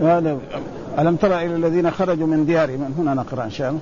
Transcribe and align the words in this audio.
هذا 0.00 0.38
ألم 0.98 1.16
ترى 1.16 1.46
إلى 1.46 1.56
الذين 1.56 1.90
خرجوا 1.90 2.26
من 2.26 2.46
ديارهم؟ 2.46 2.80
من 2.80 2.94
هنا 2.98 3.14
نقرأ 3.14 3.44
إن 3.44 3.50
شاء 3.50 3.68
الله. 3.70 3.80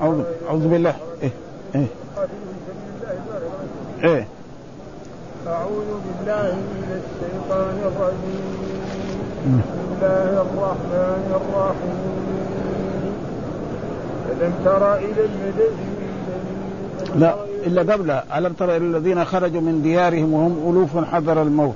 أعوذ 0.00 0.22
أعوذ 0.48 0.68
بالله. 0.68 0.94
إيه 1.22 1.30
إيه. 1.74 1.86
إيه. 4.04 4.26
أعوذ 5.46 5.90
بالله 6.04 6.54
من 6.54 7.02
الشيطان 7.02 7.76
الرجيم. 7.90 8.58
بسم 9.38 9.60
الله 9.94 10.32
الرحمن 10.42 11.40
الرحيم. 11.40 12.18
ألم 14.30 14.52
تر 14.64 14.94
إلى 14.94 15.24
الملأ 15.24 15.70
لا 17.16 17.34
إلا 17.66 17.92
قبلها 17.92 18.38
ألم 18.38 18.52
تر 18.52 18.76
إلى 18.76 18.84
الذين 18.84 19.24
خرجوا 19.24 19.60
من 19.60 19.82
ديارهم 19.82 20.32
وهم 20.32 20.70
ألوف 20.70 21.04
حذر 21.04 21.42
الموت؟ 21.42 21.74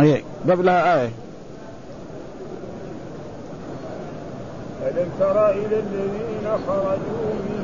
أي. 0.00 0.22
قبلها 0.50 1.00
آية 1.02 1.10
ألم 4.86 5.08
تر 5.20 5.50
إلى 5.50 5.76
الذين 5.78 6.46
خرجوا 6.66 7.32
من 7.46 7.62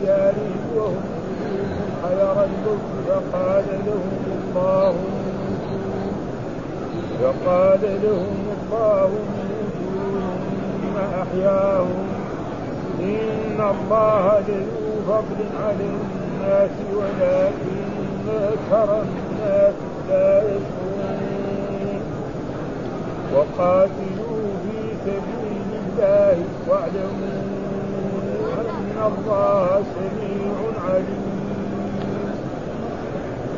ديارهم 0.00 0.62
وهم 0.76 1.02
حذر 2.02 2.44
الموت 2.44 2.86
فقال 3.08 3.64
لهم 3.86 4.12
الله 4.38 4.94
فقال 7.22 7.80
لهم 8.02 8.36
الله 8.52 9.10
ثم 10.82 10.96
أحياهم. 11.22 12.06
إن 13.00 13.60
الله 13.60 14.40
لذو 14.48 14.86
فضل 15.06 15.40
على 15.64 15.84
الناس 15.84 16.70
ولكن 16.94 17.82
أكثر 18.28 19.02
الناس 19.02 19.74
لا 20.08 20.42
يشكرون. 20.42 20.81
وقاتلوا 23.34 24.42
في 24.62 24.78
سبيل 25.04 25.68
الله 25.82 26.36
واعلموا 26.68 27.42
أن 28.60 28.96
الله 29.10 29.82
سميع 29.94 30.54
عليم. 30.88 31.32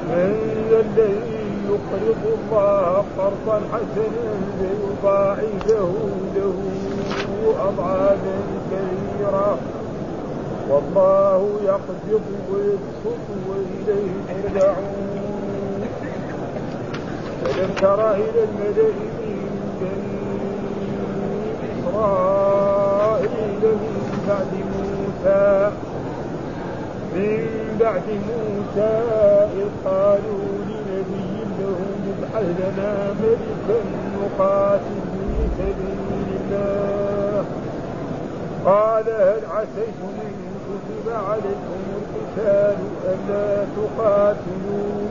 من 0.09 0.31
ذا 0.71 0.81
الذي 0.81 1.45
يقرض 1.69 2.23
الله 2.35 3.05
قرضا 3.19 3.59
حسنا 3.73 4.29
فيضاعفه 4.59 5.93
له 6.37 6.59
أضعافا 7.69 8.37
كثيرة. 8.71 9.59
والله 10.71 11.41
يقبض 11.65 12.25
ويبسط 12.53 13.25
وإليه 13.49 14.13
ترجعون. 14.29 15.81
ألم 17.47 17.71
تر 17.81 18.01
إلى 18.15 18.41
الملأ 18.45 18.89
من 18.89 19.14
إسرائيل 21.95 23.63
من 23.63 24.25
بعد 24.29 24.53
موسى. 24.73 25.71
من 27.15 27.77
بعد 27.81 28.03
موسى 28.31 28.95
إذ 29.57 29.69
قالوا 29.85 30.49
لنبي 30.69 31.35
لهم 31.59 31.93
ابعث 32.13 32.47
لنا 32.59 32.93
ملكا 33.21 33.79
نقاتل 34.17 35.01
في 35.13 35.49
سبيل 35.59 36.29
الله 36.41 37.45
قال 38.65 39.05
هل 39.09 39.41
عسيتم 39.51 40.15
أن 40.27 40.35
كتب 40.67 41.07
عليكم 41.29 41.81
القتال 41.97 42.77
ألا 43.05 43.65
تقاتلوا؟ 43.77 45.09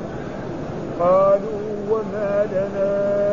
قالوا 0.99 1.63
وما 1.91 2.45
لنا 2.51 3.32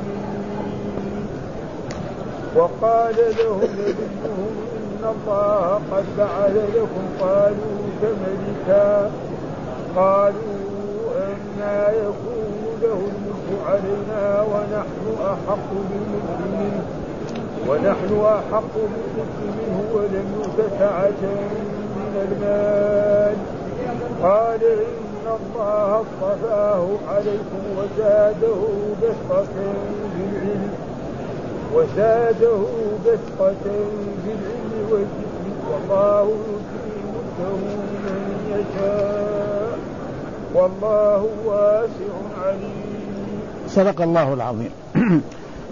وقال 2.55 3.15
لهم 3.39 3.61
نبيهم 3.63 4.51
إن 4.77 5.03
الله 5.03 5.81
قد 5.91 6.05
بعث 6.17 6.55
لكم 6.75 7.03
طالوت 7.19 8.01
ملكا 8.21 9.11
قالوا 9.95 10.61
أنا 11.17 11.91
يكون 11.91 12.51
له 12.81 12.93
الملك 12.93 13.49
علينا 13.67 14.41
ونحن 14.41 15.23
أحق 15.25 15.69
بالملك 15.71 16.39
منه 16.53 16.83
ونحن 17.69 18.25
أحق 18.25 18.73
بالملك 18.75 19.35
منه 19.57 19.83
ولم 19.93 20.25
يؤت 20.37 20.69
سعة 20.79 21.21
من 21.95 22.13
المال. 22.31 23.35
قال 24.23 24.63
إن 24.63 25.25
الله 25.27 26.01
اصطفاه 26.01 26.87
عليكم 27.07 27.61
وزاده 27.77 28.61
بسطة 29.01 29.45
في 30.15 30.23
العلم 30.31 30.71
وزاده 31.73 32.63
بسطة 33.05 33.63
في 34.23 34.31
العلم 34.31 34.91
والجسم 34.91 35.45
والله 35.71 36.21
يؤتي 36.21 36.93
ملكه 37.13 37.55
من 38.05 38.19
يشاء. 38.51 39.79
والله 40.53 41.27
واسع 41.45 42.13
عليم. 42.45 43.41
صدق 43.67 44.01
الله 44.01 44.33
العظيم. 44.33 44.69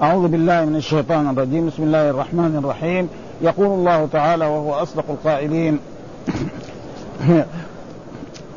أعوذ 0.02 0.28
بالله 0.28 0.66
من 0.66 0.76
الشيطان 0.76 1.30
الرجيم. 1.30 1.68
بسم 1.68 1.84
الله 1.84 2.10
الرحمن 2.10 2.56
الرحيم. 2.64 3.10
يقول 3.42 3.68
الله 3.68 4.08
تعالى 4.12 4.46
وهو 4.46 4.74
أصدق 4.74 5.06
القائلين. 5.10 5.80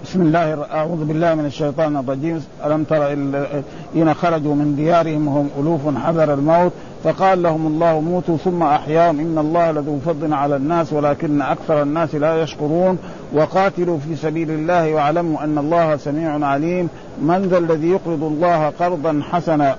بسم 0.04 0.22
الله 0.22 0.66
أعوذ 0.72 1.04
بالله 1.04 1.34
من 1.34 1.46
الشيطان 1.46 1.96
الرجيم. 1.96 2.44
ألم 2.64 2.84
تر 2.84 3.12
الذين 3.12 4.14
خرجوا 4.14 4.54
من 4.54 4.76
ديارهم 4.76 5.28
وهم 5.28 5.48
ألوف 5.60 5.96
حذر 6.06 6.34
الموت. 6.34 6.72
فقال 7.04 7.42
لهم 7.42 7.66
الله 7.66 8.00
موتوا 8.00 8.36
ثم 8.36 8.62
أحياهم. 8.62 9.20
إن 9.20 9.38
الله 9.38 9.70
لذو 9.70 9.98
فضل 10.06 10.32
على 10.32 10.56
الناس 10.56 10.92
ولكن 10.92 11.42
أكثر 11.42 11.82
الناس 11.82 12.14
لا 12.14 12.42
يشكرون. 12.42 12.98
وقاتلوا 13.32 13.98
في 13.98 14.16
سبيل 14.16 14.50
الله 14.50 14.94
واعلموا 14.94 15.44
أن 15.44 15.58
الله 15.58 15.96
سميع 15.96 16.46
عليم. 16.46 16.88
من 17.22 17.42
ذا 17.42 17.58
الذي 17.58 17.88
يقرض 17.88 18.24
الله 18.24 18.72
قرضا 18.80 19.22
حسنا 19.30 19.76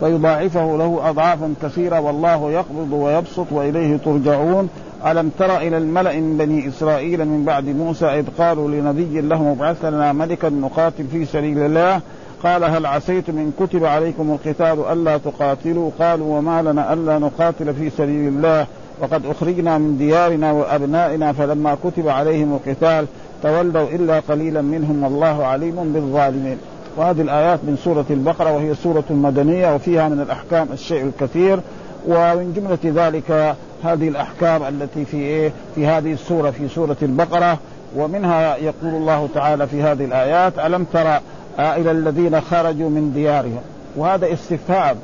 فيضاعفه 0.00 0.76
له 0.76 1.00
أضعافا 1.10 1.54
كثيرة 1.62 2.00
والله 2.00 2.50
يقبض 2.50 2.92
ويبسط 2.92 3.46
وإليه 3.50 3.96
ترجعون. 3.96 4.68
ألم 5.06 5.30
تر 5.38 5.56
إلى 5.56 5.78
الملأ 5.78 6.12
من 6.12 6.36
بني 6.38 6.68
إسرائيل 6.68 7.24
من 7.24 7.44
بعد 7.44 7.64
موسى 7.64 8.06
إذ 8.06 8.24
قالوا 8.38 8.68
لنبي 8.68 9.20
لهم 9.20 9.46
ابعث 9.46 9.84
لنا 9.84 10.12
ملكا 10.12 10.48
نقاتل 10.48 11.04
في 11.12 11.24
سبيل 11.24 11.58
الله. 11.58 12.00
قال 12.46 12.64
هل 12.64 12.86
عسيتم 12.86 13.38
إن 13.38 13.52
كتب 13.60 13.84
عليكم 13.84 14.30
القتال 14.30 14.84
ألا 14.92 15.18
تقاتلوا؟ 15.18 15.90
قالوا 15.98 16.38
وما 16.38 16.62
لنا 16.62 16.92
ألا 16.92 17.18
نقاتل 17.18 17.74
في 17.74 17.90
سبيل 17.90 18.28
الله. 18.28 18.66
وقد 19.00 19.26
أخرجنا 19.26 19.78
من 19.78 19.98
ديارنا 19.98 20.52
وأبنائنا 20.52 21.32
فلما 21.32 21.76
كتب 21.84 22.08
عليهم 22.08 22.54
القتال 22.54 23.06
تولوا 23.42 23.88
إلا 23.88 24.20
قليلا 24.20 24.62
منهم 24.62 25.02
والله 25.04 25.46
عليم 25.46 25.92
بالظالمين. 25.92 26.58
وهذه 26.96 27.20
الآيات 27.20 27.58
من 27.62 27.76
سورة 27.84 28.04
البقرة 28.10 28.52
وهي 28.52 28.74
سورة 28.74 29.04
مدنية 29.10 29.74
وفيها 29.74 30.08
من 30.08 30.20
الأحكام 30.20 30.68
الشيء 30.72 31.02
الكثير. 31.02 31.60
ومن 32.08 32.52
جملة 32.56 33.06
ذلك 33.06 33.56
هذه 33.84 34.08
الأحكام 34.08 34.62
التي 34.62 35.04
في 35.04 35.16
إيه؟ 35.16 35.52
في 35.74 35.86
هذه 35.86 36.12
السورة 36.12 36.50
في 36.50 36.68
سورة 36.68 36.96
البقرة. 37.02 37.58
ومنها 37.96 38.56
يقول 38.56 38.94
الله 38.94 39.28
تعالى 39.34 39.66
في 39.66 39.82
هذه 39.82 40.04
الآيات 40.04 40.58
ألم 40.58 40.84
ترى 40.92 41.20
إلى 41.58 41.90
الذين 41.90 42.40
خرجوا 42.40 42.90
من 42.90 43.12
ديارهم. 43.14 43.60
وهذا 43.96 44.32
استفهام 44.32 44.96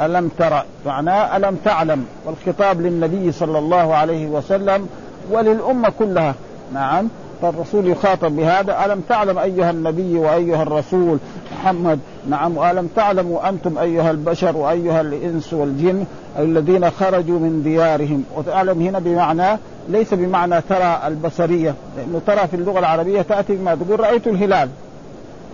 ألم 0.00 0.30
ترى 0.38 0.62
معناه 0.86 1.36
ألم 1.36 1.56
تعلم؟ 1.64 2.04
والخطاب 2.26 2.80
للنبي 2.80 3.32
صلى 3.32 3.58
الله 3.58 3.94
عليه 3.94 4.26
وسلم 4.26 4.88
وللأمة 5.30 5.92
كلها. 5.98 6.34
نعم. 6.74 7.08
فالرسول 7.42 7.86
يخاطب 7.88 8.36
بهذا. 8.36 8.84
ألم 8.84 9.00
تعلم 9.08 9.38
أيها 9.38 9.70
النبي 9.70 10.18
وأيها 10.18 10.62
الرسول 10.62 11.18
محمد؟ 11.52 11.98
نعم. 12.28 12.56
وألم 12.56 12.88
تعلموا 12.96 13.48
أنتم 13.48 13.78
أيها 13.78 14.10
البشر 14.10 14.56
وأيها 14.56 15.00
الإنس 15.00 15.52
والجن 15.52 16.04
الذين 16.38 16.90
خرجوا 16.90 17.38
من 17.38 17.62
ديارهم؟ 17.64 18.24
وتعلم 18.36 18.82
هنا 18.82 18.98
بمعنى 18.98 19.58
ليس 19.88 20.14
بمعنى 20.14 20.60
ترى 20.60 21.00
البصرية 21.06 21.74
لأنه 21.96 22.20
ترى 22.26 22.48
في 22.48 22.54
اللغة 22.54 22.78
العربية 22.78 23.22
تأتي 23.22 23.52
ما 23.52 23.74
تقول 23.74 24.00
رأيت 24.00 24.26
الهلال. 24.26 24.68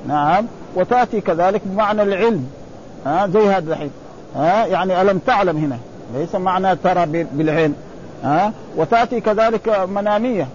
نعم. 0.08 0.46
وتأتي 0.74 1.20
كذلك 1.20 1.60
بمعنى 1.64 2.02
العلم. 2.02 2.46
ها 3.06 3.26
زي 3.26 3.48
هذا 3.48 3.72
الحين 3.72 3.90
ها 4.36 4.66
يعني 4.66 5.02
ألم 5.02 5.18
تعلم 5.18 5.56
هنا؟ 5.56 5.78
ليس 6.14 6.34
معنى 6.34 6.76
ترى 6.76 7.06
بالعين 7.32 7.74
ها 8.24 8.52
وتأتي 8.76 9.20
كذلك 9.20 9.86
منامية. 9.88 10.46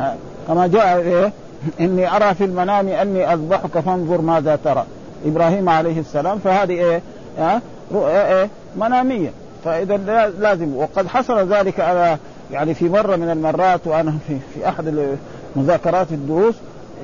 ها 0.00 0.16
كما 0.48 0.66
جاء 0.66 0.98
إيه؟ 0.98 1.32
إني 1.80 2.16
أرى 2.16 2.34
في 2.34 2.44
المنام 2.44 2.88
أني 2.88 3.32
أذبحك 3.32 3.78
فانظر 3.78 4.20
ماذا 4.20 4.56
ترى. 4.56 4.84
إبراهيم 5.26 5.68
عليه 5.68 6.00
السلام 6.00 6.38
فهذه 6.38 6.72
إيه؟ 6.72 7.02
ها 7.38 7.60
رؤيا 7.92 8.40
إيه 8.40 8.48
منامية. 8.76 9.30
فإذا 9.64 9.96
لازم. 10.38 10.76
وقد 10.76 11.06
حصل 11.06 11.52
ذلك 11.52 11.80
على 11.80 12.16
يعني 12.52 12.74
في 12.74 12.88
مرة 12.88 13.16
من 13.16 13.30
المرات 13.30 13.80
وأنا 13.84 14.14
في 14.28 14.36
في 14.54 14.68
أحد 14.68 15.16
مذاكرات 15.56 16.12
الدروس 16.12 16.54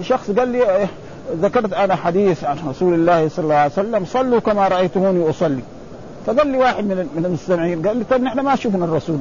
شخص 0.02 0.30
قال 0.30 0.48
لي 0.48 0.76
إيه 0.76 0.86
ذكرت 1.43 1.73
أنا 1.73 1.94
حديث 1.96 2.44
عن 2.44 2.56
رسول 2.69 2.94
الله 2.94 3.28
صلى 3.28 3.43
الله 3.43 3.55
عليه 3.55 3.73
وسلم 3.73 4.05
صلوا 4.05 4.40
كما 4.40 4.69
رأيتموني 4.69 5.31
أصلي. 5.31 5.62
فقال 6.26 6.46
لي 6.46 6.58
واحد 6.58 6.84
من 6.84 7.08
من 7.17 7.25
المستمعين 7.25 7.87
قال 7.87 7.96
لي 7.96 8.05
طيب 8.05 8.23
نحن 8.23 8.40
ما 8.40 8.56
شفنا 8.56 8.84
الرسول. 8.84 9.19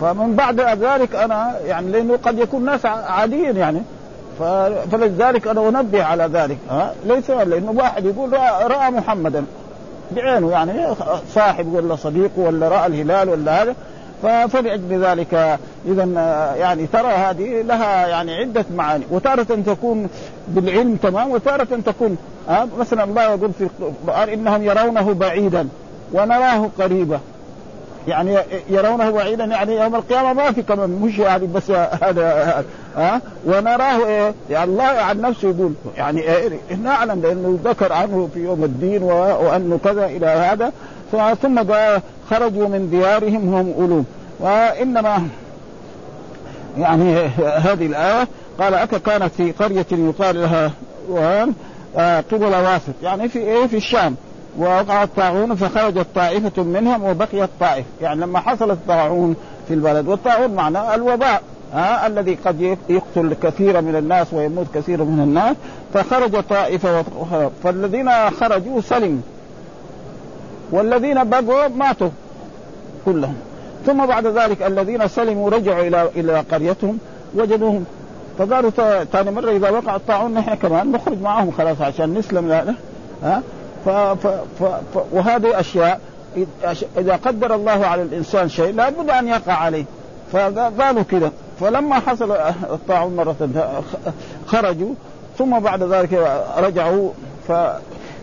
فمن 0.00 0.36
بعد 0.36 0.60
ذلك 0.60 1.14
أنا 1.14 1.58
يعني 1.66 1.90
لأنه 1.90 2.18
قد 2.22 2.38
يكون 2.38 2.64
ناس 2.64 2.86
عاديين 2.86 3.56
يعني 3.56 3.82
فلذلك 4.92 5.48
أنا 5.48 5.68
أنبه 5.68 6.04
على 6.04 6.24
ذلك. 6.32 6.58
ها؟ 6.70 6.94
ليس 7.04 7.30
لأنه 7.30 7.70
واحد 7.70 8.04
يقول 8.04 8.32
راى, 8.32 8.66
رأى 8.66 8.90
محمدا. 8.90 9.44
بعينه 10.16 10.50
يعني 10.50 10.72
صاحب 11.34 11.74
ولا 11.74 11.96
صديقه 11.96 12.32
ولا 12.36 12.68
رأى 12.68 12.86
الهلال 12.86 13.28
ولا 13.28 13.62
هذا. 13.62 13.74
فلأجل 14.22 15.04
ذلك 15.04 15.58
إذا 15.86 16.04
يعني 16.58 16.86
ترى 16.86 17.08
هذه 17.08 17.62
لها 17.62 18.06
يعني 18.06 18.34
عدة 18.34 18.64
معاني. 18.76 19.04
وتارة 19.10 19.42
تكون 19.42 20.08
بالعلم 20.48 20.96
تمام 20.96 21.30
وتارة 21.30 21.80
تكون 21.86 22.16
ها 22.48 22.68
مثلا 22.78 23.04
الله 23.04 23.22
يقول 23.22 23.50
في 23.58 23.68
القرآن 23.80 24.28
إنهم 24.28 24.62
يرونه 24.62 25.12
بعيدا 25.12 25.68
ونراه 26.12 26.68
قريبا. 26.78 27.20
يعني 28.08 28.38
يرونه 28.70 29.10
بعيدا 29.10 29.44
يعني 29.44 29.76
يوم 29.76 29.94
القيامة 29.94 30.32
ما 30.32 30.52
في 30.52 30.62
كمان 30.62 30.90
مش 30.90 31.18
يعني 31.18 31.46
بس 31.46 31.70
هذا 32.02 32.64
ها 32.96 33.20
ونراه 33.46 34.06
إيه 34.06 34.34
يعني 34.50 34.70
الله 34.70 34.84
عن 34.84 35.20
نفسه 35.20 35.48
يقول 35.48 35.72
يعني 35.96 36.20
إيه 36.20 36.58
نعلم 36.84 37.22
لأنه 37.22 37.58
ذكر 37.64 37.92
عنه 37.92 38.28
في 38.34 38.40
يوم 38.40 38.64
الدين 38.64 39.02
وأنه 39.02 39.78
كذا 39.84 40.06
إلى 40.06 40.26
هذا. 40.26 40.72
ثم 41.42 41.62
خرجوا 42.30 42.68
من 42.68 42.90
ديارهم 42.90 43.54
هم 43.54 43.84
ألوم 43.84 44.04
وإنما 44.40 45.28
يعني 46.78 47.26
هذه 47.38 47.86
الآية 47.86 48.28
قال 48.58 48.74
أكا 48.74 48.98
كانت 48.98 49.34
في 49.34 49.52
قرية 49.52 49.86
يقال 49.92 50.40
لها 50.40 50.70
آه، 51.96 52.24
قبل 52.32 52.44
واسط. 52.44 52.94
يعني 53.02 53.28
في 53.28 53.38
إيه؟ 53.38 53.66
في 53.66 53.76
الشام. 53.76 54.16
ووقع 54.58 55.02
الطاعون 55.02 55.54
فخرجت 55.54 56.06
طائفة 56.14 56.62
منهم 56.62 57.04
وبقيت 57.04 57.50
طائفة 57.60 57.88
يعني 58.00 58.20
لما 58.20 58.40
حصل 58.40 58.70
الطاعون 58.70 59.36
في 59.68 59.74
البلد 59.74 60.08
والطاعون 60.08 60.54
معناه 60.54 60.94
الوباء 60.94 61.42
ها 61.72 62.06
الذي 62.06 62.38
قد 62.44 62.76
يقتل 62.88 63.34
كثيرا 63.42 63.80
من 63.80 63.96
الناس 63.96 64.26
ويموت 64.32 64.66
كثير 64.74 65.04
من 65.04 65.20
الناس. 65.22 65.56
فخرج 65.94 66.40
طائفة 66.42 67.04
فالذين 67.64 68.30
خرجوا 68.30 68.80
سلموا. 68.80 69.22
والذين 70.72 71.24
بقوا 71.24 71.68
ماتوا 71.68 72.10
كلهم. 73.04 73.36
ثم 73.86 74.06
بعد 74.06 74.26
ذلك 74.26 74.62
الذين 74.62 75.08
سلموا 75.08 75.50
رجعوا 75.50 75.82
إلى 75.82 76.08
إلى 76.16 76.40
قريتهم 76.52 76.98
وجدوهم. 77.34 77.84
فقالوا 78.38 78.70
ثاني 79.04 79.30
مرة 79.30 79.50
إذا 79.50 79.70
وقع 79.70 79.96
الطاعون 79.96 80.34
نحن 80.34 80.54
كمان 80.54 80.92
نخرج 80.92 81.20
معهم 81.22 81.50
خلاص 81.50 81.80
عشان 81.80 82.14
نسلم 82.14 82.48
لا 82.48 82.74
ها؟ 83.22 83.42
ف 83.84 83.88
ف 83.88 84.26
ف 84.58 84.62
ف 84.94 84.98
وهذه 85.12 85.60
أشياء 85.60 86.00
إذا 86.98 87.16
قدر 87.16 87.54
الله 87.54 87.86
على 87.86 88.02
الإنسان 88.02 88.48
شيء 88.48 88.74
لابد 88.74 89.10
أن 89.10 89.28
يقع 89.28 89.52
عليه. 89.52 89.84
فقالوا 90.32 91.02
كذا 91.02 91.32
فلما 91.60 91.94
حصل 92.00 92.32
الطاعون 92.72 93.16
مرة 93.16 93.50
خرجوا 94.46 94.94
ثم 95.38 95.58
بعد 95.58 95.82
ذلك 95.82 96.40
رجعوا. 96.58 97.10
ف 97.48 97.52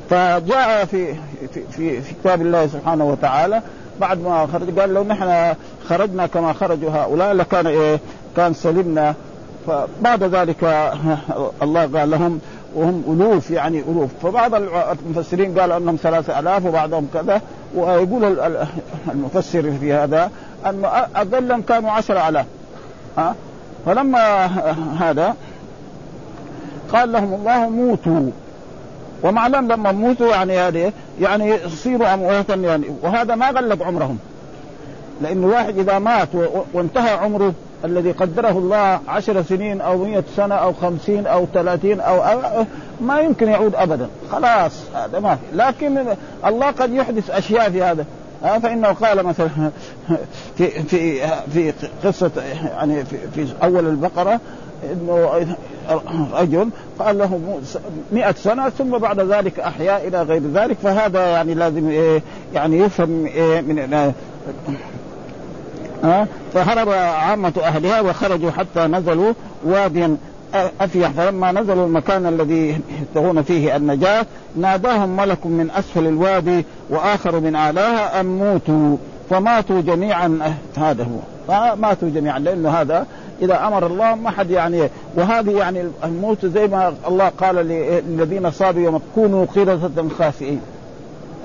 فجاء 0.09 0.85
في 0.85 1.15
في 1.53 2.01
في, 2.01 2.13
كتاب 2.13 2.41
الله 2.41 2.67
سبحانه 2.67 3.05
وتعالى. 3.05 3.61
بعد 4.01 4.21
ما 4.21 4.47
خرج 4.53 4.79
قال 4.79 4.93
لو 4.93 5.03
نحن 5.03 5.55
خرجنا 5.89 6.27
كما 6.27 6.53
خرجوا 6.53 6.89
هؤلاء 6.91 7.33
لكان 7.33 7.67
إيه؟ 7.67 7.99
كان 8.35 8.53
سلمنا. 8.53 9.15
فبعد 9.67 10.23
ذلك 10.23 10.63
الله 11.61 11.99
قال 11.99 12.11
لهم 12.11 12.39
وهم 12.75 13.03
ألوف 13.07 13.51
يعني 13.51 13.79
ألوف. 13.79 14.09
فبعض 14.23 14.55
المفسرين 14.55 15.59
قال 15.59 15.71
أنهم 15.71 15.95
ثلاثة 15.95 16.39
آلاف 16.39 16.65
وبعضهم 16.65 17.07
كذا. 17.13 17.41
ويقول 17.75 18.39
المفسر 19.11 19.71
في 19.79 19.93
هذا 19.93 20.31
أن 20.65 20.85
أقلهم 21.15 21.61
كانوا 21.61 21.91
عشر 21.91 22.29
آلاف. 22.29 22.45
ها؟ 23.17 23.35
فلما 23.85 24.45
هذا 24.99 25.35
قال 26.93 27.11
لهم 27.11 27.33
الله 27.33 27.69
موتوا. 27.69 28.31
ومعلم 29.23 29.71
لما 29.71 29.91
موتوا 29.91 30.27
يعني 30.27 30.57
هذه 30.59 30.93
يعني 31.21 31.49
يصيروا 31.49 32.13
امواتا 32.13 32.55
يعني 32.55 32.85
وهذا 33.01 33.35
ما 33.35 33.49
غلب 33.49 33.83
عمرهم. 33.83 34.17
لأن 35.21 35.43
واحد 35.43 35.77
إذا 35.77 35.99
مات 35.99 36.27
وانتهى 36.73 37.09
عمره 37.09 37.53
الذي 37.85 38.11
قدره 38.11 38.49
الله 38.49 38.99
عشر 39.07 39.43
سنين 39.43 39.81
أو 39.81 39.97
مئة 39.97 40.23
سنة 40.37 40.55
أو 40.55 40.73
خمسين 40.73 41.27
أو 41.27 41.45
ثلاثين 41.53 41.99
أو, 41.99 42.65
ما 43.01 43.19
يمكن 43.19 43.47
يعود 43.47 43.75
أبدا. 43.75 44.09
خلاص 44.31 44.71
هذا 44.95 45.19
ما 45.19 45.35
في. 45.35 45.41
لكن 45.53 46.05
الله 46.45 46.71
قد 46.71 46.93
يحدث 46.93 47.29
أشياء 47.29 47.69
في 47.69 47.83
هذا. 47.83 48.05
فإنه 48.41 48.87
قال 48.87 49.23
مثلا 49.23 49.49
في 50.57 50.69
في 50.69 51.27
في 51.53 51.73
قصة 52.03 52.31
يعني 52.63 53.05
في, 53.05 53.17
في 53.35 53.47
أول 53.63 53.87
البقرة 53.87 54.39
إنه 54.91 55.45
رجل 56.33 56.69
قال 56.99 57.17
له 57.17 57.59
مئة 58.11 58.31
سنة 58.31 58.69
ثم 58.69 58.97
بعد 58.97 59.19
ذلك 59.19 59.59
أحيا 59.59 60.07
إلى 60.07 60.21
غير 60.21 60.41
ذلك 60.53 60.77
فهذا 60.83 61.27
يعني 61.27 61.53
لازم 61.53 61.89
إيه 61.89 62.21
يعني 62.53 62.79
يفهم 62.79 63.25
إيه 63.25 63.61
من 63.61 63.79
ها؟ 66.03 66.27
فهرب 66.53 66.89
عامة 66.89 67.53
أهلها 67.63 68.01
وخرجوا 68.01 68.51
حتى 68.51 68.79
نزلوا 68.79 69.33
واديا 69.63 70.17
أفيح. 70.81 71.11
فلما 71.11 71.51
نزلوا 71.51 71.85
المكان 71.85 72.25
الذي 72.25 72.81
يبتغون 73.01 73.41
فيه 73.41 73.75
النجاة 73.75 74.25
ناداهم 74.55 75.17
ملك 75.17 75.45
من 75.45 75.71
أسفل 75.71 76.07
الوادي 76.07 76.65
وآخر 76.89 77.39
من 77.39 77.55
أعلاها 77.55 78.19
أن 78.19 78.25
موتوا 78.25 78.97
فماتوا 79.29 79.81
جميعا. 79.81 80.55
هذا 80.77 81.03
هو. 81.03 81.19
فماتوا 81.47 82.09
جميعا 82.09 82.39
لأنه 82.39 82.69
هذا 82.69 83.05
إذا 83.41 83.67
أمر 83.67 83.87
الله 83.87 84.15
ما 84.15 84.29
حد 84.29 84.51
يعني 84.51 84.89
وهذه 85.15 85.51
يعني 85.51 85.83
الموت 86.03 86.45
زي 86.45 86.67
ما 86.67 86.93
الله 87.07 87.29
قال 87.29 87.55
للذين 87.55 88.51
صابوا 88.51 88.81
يوم 88.81 89.01
كونوا 89.15 89.45
قردة 89.45 90.09
خاسئين. 90.19 90.61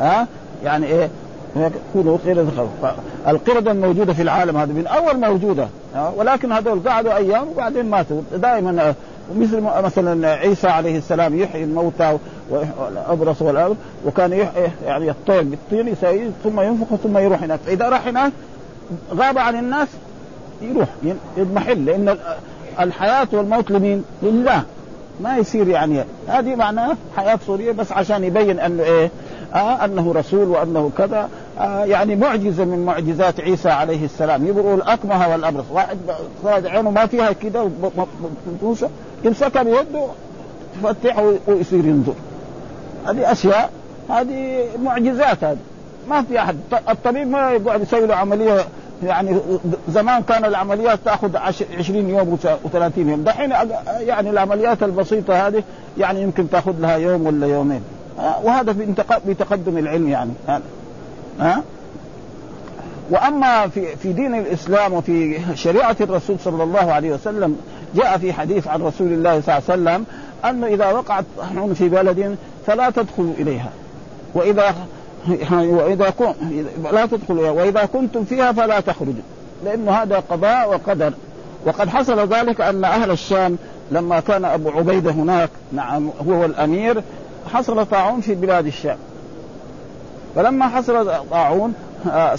ها؟ 0.00 0.26
يعني 0.64 0.86
إيه؟ 0.86 1.10
كونوا 1.92 2.18
قردة 2.26 2.46
القردة 3.28 3.70
الموجودة 3.70 4.12
في 4.12 4.22
العالم 4.22 4.56
هذا 4.56 4.72
من 4.72 4.86
أول 4.86 5.20
موجودة 5.20 5.68
ولكن 6.16 6.52
هذول 6.52 6.88
قعدوا 6.88 7.16
أيام 7.16 7.48
وبعدين 7.48 7.90
ماتوا. 7.90 8.20
دائما 8.32 8.94
مثل 9.36 9.60
مثلا 9.60 10.28
عيسى 10.28 10.68
عليه 10.68 10.98
السلام 10.98 11.38
يحيي 11.38 11.64
الموتى 11.64 12.18
والأبرص 12.50 13.42
والأرض 13.42 13.76
وكان 14.06 14.32
يحيي 14.32 14.68
يعني 14.86 15.10
الطير 15.10 15.42
بالطين 15.42 15.94
ثم 16.44 16.60
ينفخ 16.60 16.96
ثم 16.96 17.18
يروح 17.18 17.42
هناك. 17.42 17.60
فإذا 17.66 17.88
راح 17.88 18.06
هناك 18.06 18.32
غاب 19.14 19.38
عن 19.38 19.58
الناس 19.58 19.88
يروح 20.70 20.88
يضمحل 21.36 21.84
لأن 21.84 22.16
الحياة 22.80 23.28
والموت 23.32 23.70
لمين؟ 23.70 24.04
لله. 24.22 24.62
ما 25.20 25.36
يصير 25.36 25.68
يعني. 25.68 26.04
هذه 26.28 26.54
معناه 26.54 26.96
حياة 27.16 27.38
سورية 27.46 27.72
بس 27.72 27.92
عشان 27.92 28.24
يبين 28.24 28.60
أنه 28.60 28.82
إيه؟ 28.82 29.10
آه 29.54 29.84
أنه 29.84 30.12
رسول 30.12 30.48
وأنه 30.48 30.90
كذا. 30.98 31.28
آه 31.58 31.84
يعني 31.84 32.16
معجزة 32.16 32.64
من 32.64 32.84
معجزات 32.86 33.40
عيسى 33.40 33.68
عليه 33.70 34.04
السلام. 34.04 34.46
يبرؤ 34.46 34.74
الاكمه 34.74 35.28
والأبرص. 35.28 35.64
واحد 36.42 36.66
عينه 36.66 36.90
ما 36.90 37.06
فيها 37.06 37.32
كده 37.32 37.68
مبوسه 38.46 38.88
يمسكها 39.24 39.62
بيده 39.62 40.06
تفتح 40.82 41.18
ويصير 41.46 41.84
ينظر. 41.84 42.14
هذه 43.08 43.32
أشياء 43.32 43.70
هذه 44.10 44.64
معجزات 44.84 45.44
هذه. 45.44 45.58
ما 46.10 46.22
في 46.22 46.38
أحد. 46.38 46.56
الطبيب 46.88 47.28
ما 47.28 47.50
يقعد 47.50 47.82
يسوي 47.82 48.06
له 48.06 48.14
عملية 48.14 48.64
يعني 49.02 49.40
زمان 49.88 50.22
كان 50.22 50.44
العمليات 50.44 50.98
تأخذ 51.04 51.36
20 51.36 52.10
يوم 52.10 52.38
و30 52.42 52.98
يوم. 52.98 53.24
دحين 53.24 53.50
يعني 53.98 54.30
العمليات 54.30 54.82
البسيطة 54.82 55.46
هذه 55.46 55.62
يعني 55.98 56.22
يمكن 56.22 56.50
تأخذ 56.50 56.74
لها 56.78 56.96
يوم 56.96 57.26
ولا 57.26 57.46
يومين. 57.46 57.82
وهذا 58.42 58.72
في 59.26 59.34
تقدم 59.34 59.78
العلم 59.78 60.08
يعني. 60.08 60.32
ها 61.40 61.62
وأما 63.10 63.68
في 63.68 63.96
في 63.96 64.12
دين 64.12 64.34
الإسلام 64.34 64.92
وفي 64.92 65.38
شريعة 65.54 65.96
الرسول 66.00 66.36
صلى 66.44 66.62
الله 66.62 66.92
عليه 66.92 67.12
وسلم 67.12 67.56
جاء 67.94 68.18
في 68.18 68.32
حديث 68.32 68.68
عن 68.68 68.82
رسول 68.82 69.06
الله 69.06 69.40
صلى 69.40 69.58
الله 69.58 69.70
عليه 69.70 70.02
وسلم 70.02 70.06
أنه 70.44 70.66
إذا 70.66 70.92
وقعت 70.92 71.24
في 71.74 71.88
بلد 71.88 72.36
فلا 72.66 72.90
تدخلوا 72.90 73.34
إليها. 73.38 73.70
وإذا 74.34 74.74
وإذا 75.52 76.10
كن 76.10 76.32
لا 76.92 77.06
تدخلوا 77.06 77.50
وإذا 77.50 77.84
كنتم 77.84 78.24
فيها 78.24 78.52
فلا 78.52 78.80
تخرجوا. 78.80 79.22
لأنه 79.64 79.92
هذا 79.92 80.22
قضاء 80.30 80.70
وقدر. 80.70 81.12
وقد 81.66 81.88
حصل 81.88 82.28
ذلك 82.28 82.60
أن 82.60 82.84
أهل 82.84 83.10
الشام 83.10 83.56
لما 83.90 84.20
كان 84.20 84.44
أبو 84.44 84.70
عبيدة 84.70 85.10
هناك 85.10 85.50
نعم 85.72 86.10
هو 86.28 86.44
الأمير 86.44 87.02
حصل 87.52 87.86
طاعون 87.86 88.20
في 88.20 88.34
بلاد 88.34 88.66
الشام. 88.66 88.96
فلما 90.36 90.68
حصل 90.68 91.12
طاعون 91.30 91.74
آه، 92.10 92.38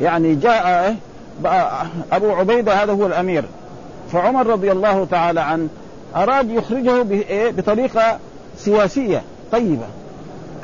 يعني 0.00 0.34
جاء 0.34 0.96
أبو 2.12 2.30
عبيدة 2.30 2.74
هذا 2.74 2.92
هو 2.92 3.06
الأمير. 3.06 3.44
فعمر 4.12 4.46
رضي 4.46 4.72
الله 4.72 5.06
تعالى 5.10 5.40
عنه 5.40 5.68
أراد 6.16 6.50
يخرجه 6.50 7.02
إيه؟ 7.10 7.50
بطريقة 7.50 8.18
سياسيه 8.58 9.22
طيبة. 9.52 9.86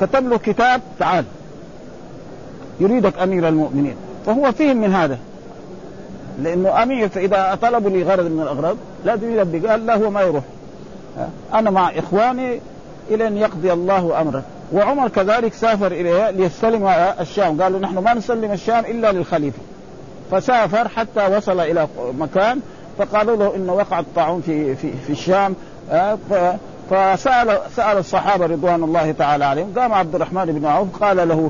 كتب 0.01 0.29
له 0.29 0.37
كتاب 0.37 0.81
تعال. 0.99 1.25
يريدك 2.79 3.19
أمير 3.19 3.47
المؤمنين. 3.47 3.95
فهو 4.25 4.51
فهم 4.51 4.77
من 4.77 4.93
هذا. 4.93 5.17
لأنه 6.41 6.83
أمير 6.83 7.09
فإذا 7.09 7.57
طلبوا 7.61 7.89
لي 7.89 8.03
غرض 8.03 8.25
من 8.25 8.41
الأغراض 8.41 8.77
لازم 9.05 9.31
يلبي 9.31 9.67
قال 9.67 9.85
لا 9.85 9.95
هو 9.95 10.09
ما 10.09 10.21
يروح. 10.21 10.43
أنا 11.53 11.69
مع 11.69 11.89
إخواني 11.89 12.59
إلى 13.11 13.27
ان 13.27 13.37
يقضي 13.37 13.73
الله 13.73 14.21
أمره. 14.21 14.43
وعمر 14.73 15.07
كذلك 15.07 15.53
سافر 15.53 15.91
اليها 15.91 16.31
ليستلم 16.31 16.87
الشام. 17.19 17.61
قالوا 17.61 17.79
نحن 17.79 17.97
ما 17.97 18.13
نسلم 18.13 18.51
الشام 18.51 18.85
إلا 18.85 19.11
للخليفة. 19.11 19.59
فسافر 20.31 20.87
حتى 20.87 21.37
وصل 21.37 21.59
إلى 21.59 21.87
مكان 22.19 22.59
فقالوا 22.97 23.35
له 23.35 23.55
إنه 23.55 23.73
وقع 23.73 23.99
الطاعون 23.99 24.41
في 24.41 24.75
في 24.75 24.91
في 25.07 25.09
الشام. 25.09 25.55
فسأل 26.89 27.59
سأل 27.75 27.97
الصحابة 27.97 28.45
رضوان 28.45 28.83
الله 28.83 29.11
تعالى 29.11 29.45
عليهم 29.45 29.73
قام 29.77 29.93
عبد 29.93 30.15
الرحمن 30.15 30.45
بن 30.45 30.65
عوف 30.65 31.03
قال 31.03 31.27
له 31.27 31.49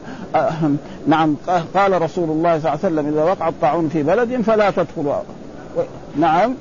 نعم 1.08 1.36
قال 1.76 2.02
رسول 2.02 2.30
الله 2.30 2.60
صلى 2.60 2.74
الله 2.74 2.80
عليه 2.84 2.96
وسلم 2.96 3.08
إذا 3.14 3.24
وقع 3.24 3.50
الطاعون 3.50 3.90
في 3.90 4.04
بلد 4.04 4.42
فلا 4.42 4.72
تدخلوا. 4.72 5.14
نعم 6.20 6.56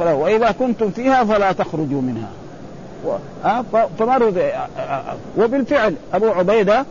وإذا 0.00 0.50
كنتم 0.50 0.90
فيها 0.90 1.24
فلا 1.24 1.52
تخرجوا 1.52 2.02
منها. 2.02 2.28
فمروا 3.98 4.32
وبالفعل 5.38 5.94
أبو 6.14 6.28
عبيدة 6.28 6.84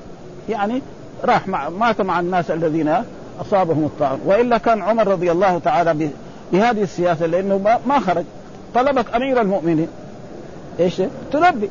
يعني 0.50 0.82
راح 1.25 1.48
مع 1.48 1.70
مات 1.70 2.02
مع 2.02 2.20
الناس 2.20 2.52
الذين 2.52 2.96
أصابهم 3.42 3.86
الطاعون. 3.86 4.20
وإلا 4.25 4.58
كان 4.58 4.82
عمر 4.82 5.08
رضي 5.08 5.32
الله 5.32 5.60
تعالى 5.60 6.10
بهذه 6.52 6.84
السياسة 6.84 7.25
لأنه 7.25 7.78
ما 7.88 8.00
خرج. 8.00 8.24
طلبك 8.75 9.16
أمير 9.16 9.42
المؤمنين. 9.42 9.88
إيش؟ 10.80 11.01
تلبي 11.32 11.70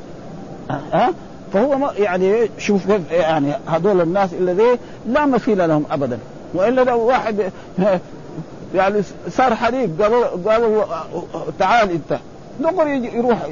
ها 0.70 1.08
أه؟ 1.08 1.14
فهو 1.52 1.90
يعني 1.98 2.48
شوف 2.58 2.82
يعني 3.10 3.52
هذول 3.66 4.00
الناس 4.00 4.32
الذي 4.32 4.78
لا 5.06 5.26
مثيل 5.26 5.68
لهم 5.68 5.84
ابدا. 5.90 6.18
وإلا 6.54 6.80
لو 6.80 7.00
واحد 7.00 7.52
يعني 8.74 9.02
صار 9.30 9.54
حريق 9.54 10.02
قالوا 10.02 10.24
قالوا 10.46 10.84
تعال 11.58 11.90
أنت. 11.90 12.18
دغري 12.60 13.16
يروح 13.16 13.48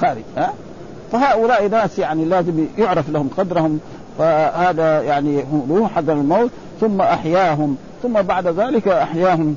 خارج 0.00 0.22
ها 0.36 0.52
فهؤلاء 1.12 1.68
ناس 1.68 1.98
يعني 1.98 2.24
لازم 2.24 2.66
يعرف 2.78 3.10
لهم 3.10 3.30
قدرهم. 3.36 3.80
فهذا 4.18 5.02
يعني 5.02 5.44
روح 5.70 5.92
حذر 5.92 6.12
الموت. 6.12 6.50
ثم 6.80 7.00
أحياهم. 7.00 7.76
ثم 8.02 8.22
بعد 8.22 8.46
ذلك 8.46 8.88
أحياهم 8.88 9.56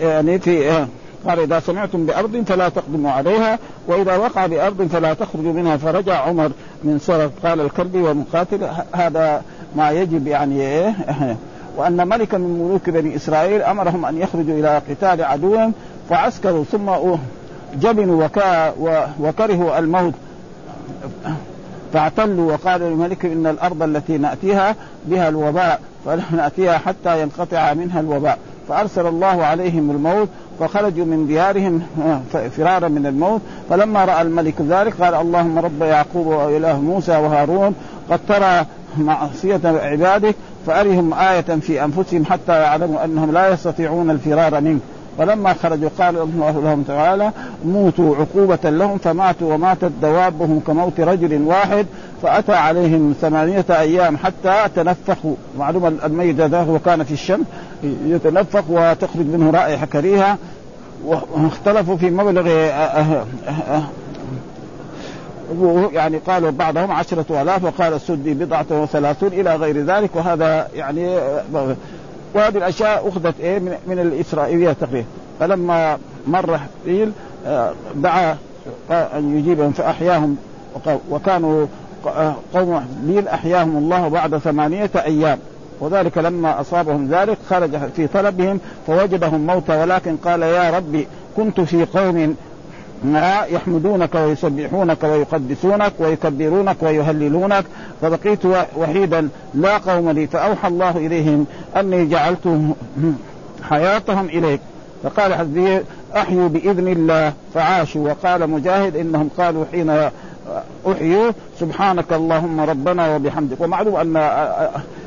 يعني 0.00 0.38
في 0.38 0.86
قال 1.26 1.40
إذا 1.40 1.60
سمعتم 1.60 2.06
بأرض 2.06 2.44
فلا 2.46 2.68
تقدموا 2.68 3.10
عليها 3.10 3.58
وإذا 3.86 4.16
وقع 4.16 4.46
بأرض 4.46 4.82
فلا 4.82 5.14
تخرجوا 5.14 5.52
منها 5.52 5.76
فرجع 5.76 6.20
عمر 6.20 6.50
من 6.84 6.98
سرد 6.98 7.30
قال 7.44 7.60
الكلبي 7.60 8.02
ومقاتل 8.02 8.68
هذا 8.92 9.42
ما 9.76 9.90
يجب 9.90 10.26
يعني 10.26 10.60
إيه؟ 10.60 10.94
وأن 11.76 12.08
ملكا 12.08 12.38
من 12.38 12.64
ملوك 12.64 12.90
بني 12.90 13.16
إسرائيل 13.16 13.62
أمرهم 13.62 14.04
أن 14.04 14.18
يخرجوا 14.18 14.58
إلى 14.58 14.82
قتال 14.90 15.24
عدوهم 15.24 15.72
فعسكروا 16.10 16.64
ثم 16.64 16.90
جبنوا 17.74 18.24
وكا 18.24 18.74
وكرهوا 19.20 19.78
الموت. 19.78 20.14
فاعتلوا 21.92 22.52
وقالوا 22.52 22.88
للملك 22.88 23.24
إن 23.24 23.46
الأرض 23.46 23.82
التي 23.82 24.18
نأتيها 24.18 24.74
بها 25.04 25.28
الوباء 25.28 25.80
فلا 26.04 26.22
ناتيها 26.32 26.78
حتى 26.78 27.22
ينقطع 27.22 27.74
منها 27.74 28.00
الوباء. 28.00 28.38
فأرسل 28.68 29.06
الله 29.06 29.44
عليهم 29.44 29.90
الموت 29.90 30.28
فخرجوا 30.60 31.04
من 31.04 31.26
ديارهم 31.26 31.82
فرارا 32.56 32.88
من 32.88 33.06
الموت. 33.06 33.40
فلما 33.70 34.04
رأى 34.04 34.22
الملك 34.22 34.54
ذلك 34.68 35.02
قال 35.02 35.14
اللهم 35.14 35.58
رب 35.58 35.82
يعقوب 35.82 36.26
وإله 36.26 36.80
موسى 36.80 37.16
وهارون 37.16 37.74
قد 38.10 38.20
ترى 38.28 38.66
معصية 38.98 39.60
عبادك 39.64 40.34
فأرهم 40.66 41.14
آية 41.14 41.40
في 41.40 41.84
أنفسهم 41.84 42.24
حتى 42.24 42.52
يعلموا 42.52 43.04
أنهم 43.04 43.32
لا 43.32 43.52
يستطيعون 43.52 44.10
الفرار 44.10 44.60
منك. 44.60 44.80
فلما 45.18 45.54
خرجوا 45.54 45.88
قال 45.98 46.16
الله 46.16 46.60
لهم 46.64 46.82
تعالى 46.82 47.32
موتوا 47.64 48.16
عقوبة 48.16 48.70
لهم 48.70 48.98
فماتوا 48.98 49.54
وماتت 49.54 49.92
دوابهم 50.02 50.60
كموت 50.66 51.00
رجل 51.00 51.42
واحد 51.42 51.86
فأتى 52.22 52.52
عليهم 52.52 53.14
ثمانية 53.20 53.64
أيام 53.70 54.16
حتى 54.16 54.64
تنفخوا. 54.76 55.34
معلوم 55.58 55.98
الميت 56.04 56.40
ذا 56.40 56.60
هو 56.60 56.78
كان 56.78 57.04
في 57.04 57.12
الشمس. 57.12 57.46
يتنفخ 57.82 58.64
وتخرج 58.68 59.26
منه 59.26 59.50
رائحة 59.50 59.86
كريهة 59.86 60.38
واختلفوا 61.04 61.96
في 61.96 62.10
مبلغ 62.10 62.48
آه، 62.48 62.70
آه، 62.70 63.24
آه، 63.48 63.82
يعني 65.92 66.18
قالوا 66.18 66.50
بعضهم 66.50 66.92
عشرة 66.92 67.42
آلاف 67.42 67.64
وقال 67.64 67.92
السدي 67.92 68.34
بضعة 68.34 68.66
وثلاثون 68.70 69.28
إلى 69.28 69.56
غير 69.56 69.84
ذلك 69.84 70.16
وهذا 70.16 70.68
يعني 70.74 71.18
وهذه 72.34 72.56
الأشياء 72.56 73.08
أخذت 73.08 73.34
إيه 73.40 73.58
من, 73.58 73.98
الإسرائيلية 73.98 74.72
تقريبا. 74.72 75.06
فلما 75.40 75.98
مر 76.26 76.58
حين 76.86 77.12
دعا 77.94 78.36
أن 78.90 79.38
يجيبهم 79.38 79.72
فأحياهم 79.72 80.36
وكانوا 81.10 81.66
قوم 82.54 82.80
حزبين 82.80 83.28
أحياهم 83.28 83.76
الله 83.76 84.08
بعد 84.08 84.38
ثمانية 84.38 84.90
أيام. 84.96 85.38
وذلك 85.80 86.18
لما 86.18 86.60
أصابهم 86.60 87.08
ذلك 87.10 87.38
خرج 87.50 87.70
في 87.96 88.06
طلبهم 88.06 88.60
فوجدهم 88.86 89.46
موتى 89.46 89.76
ولكن 89.76 90.16
قال 90.16 90.42
يا 90.42 90.70
ربي 90.70 91.06
كنت 91.36 91.60
في 91.60 91.84
قوم 91.84 92.36
يحمدونك 93.50 94.14
ويسبحونك 94.14 95.04
ويقدسونك 95.04 95.92
ويكبرونك 95.98 96.76
ويهللونك 96.82 97.64
فبقيت 98.02 98.46
وحيدا 98.76 99.28
لا 99.54 99.78
قوم 99.78 100.10
لي 100.10 100.26
فأوحى 100.26 100.68
الله 100.68 100.96
إليهم 100.96 101.46
أني 101.76 102.06
جعلت 102.06 102.74
حياتهم 103.62 104.26
إليك. 104.26 104.60
فقال 105.02 105.34
حزبي 105.34 105.80
أحيوا 106.16 106.48
بإذن 106.48 106.88
الله 106.88 107.32
فعاشوا 107.54 108.08
وقال 108.10 108.50
مجاهد 108.50 108.96
إنهم 108.96 109.30
قالوا 109.38 109.64
حين 109.72 110.10
أحيوا. 110.92 111.32
سبحانك 111.60 112.12
اللهم 112.12 112.60
ربنا 112.60 113.14
وبحمدك. 113.16 113.60
ومعلوم 113.60 113.96
أن 113.96 114.42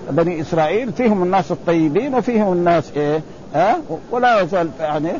بني 0.09 0.41
إسرائيل 0.41 0.91
فيهم 0.91 1.23
الناس 1.23 1.51
الطيبين 1.51 2.15
وفيهم 2.15 2.53
الناس 2.53 2.91
إيه؟ 2.95 3.21
ها؟ 3.55 3.77
ولا 4.11 4.41
يزال 4.41 4.69
يعني 4.79 5.11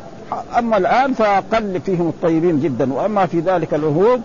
أما 0.58 0.76
الآن 0.76 1.12
فقل 1.12 1.80
فيهم 1.86 2.08
الطيبين 2.08 2.60
جدا. 2.60 2.92
وأما 2.92 3.26
في 3.26 3.40
ذلك 3.40 3.74
العهود 3.74 4.20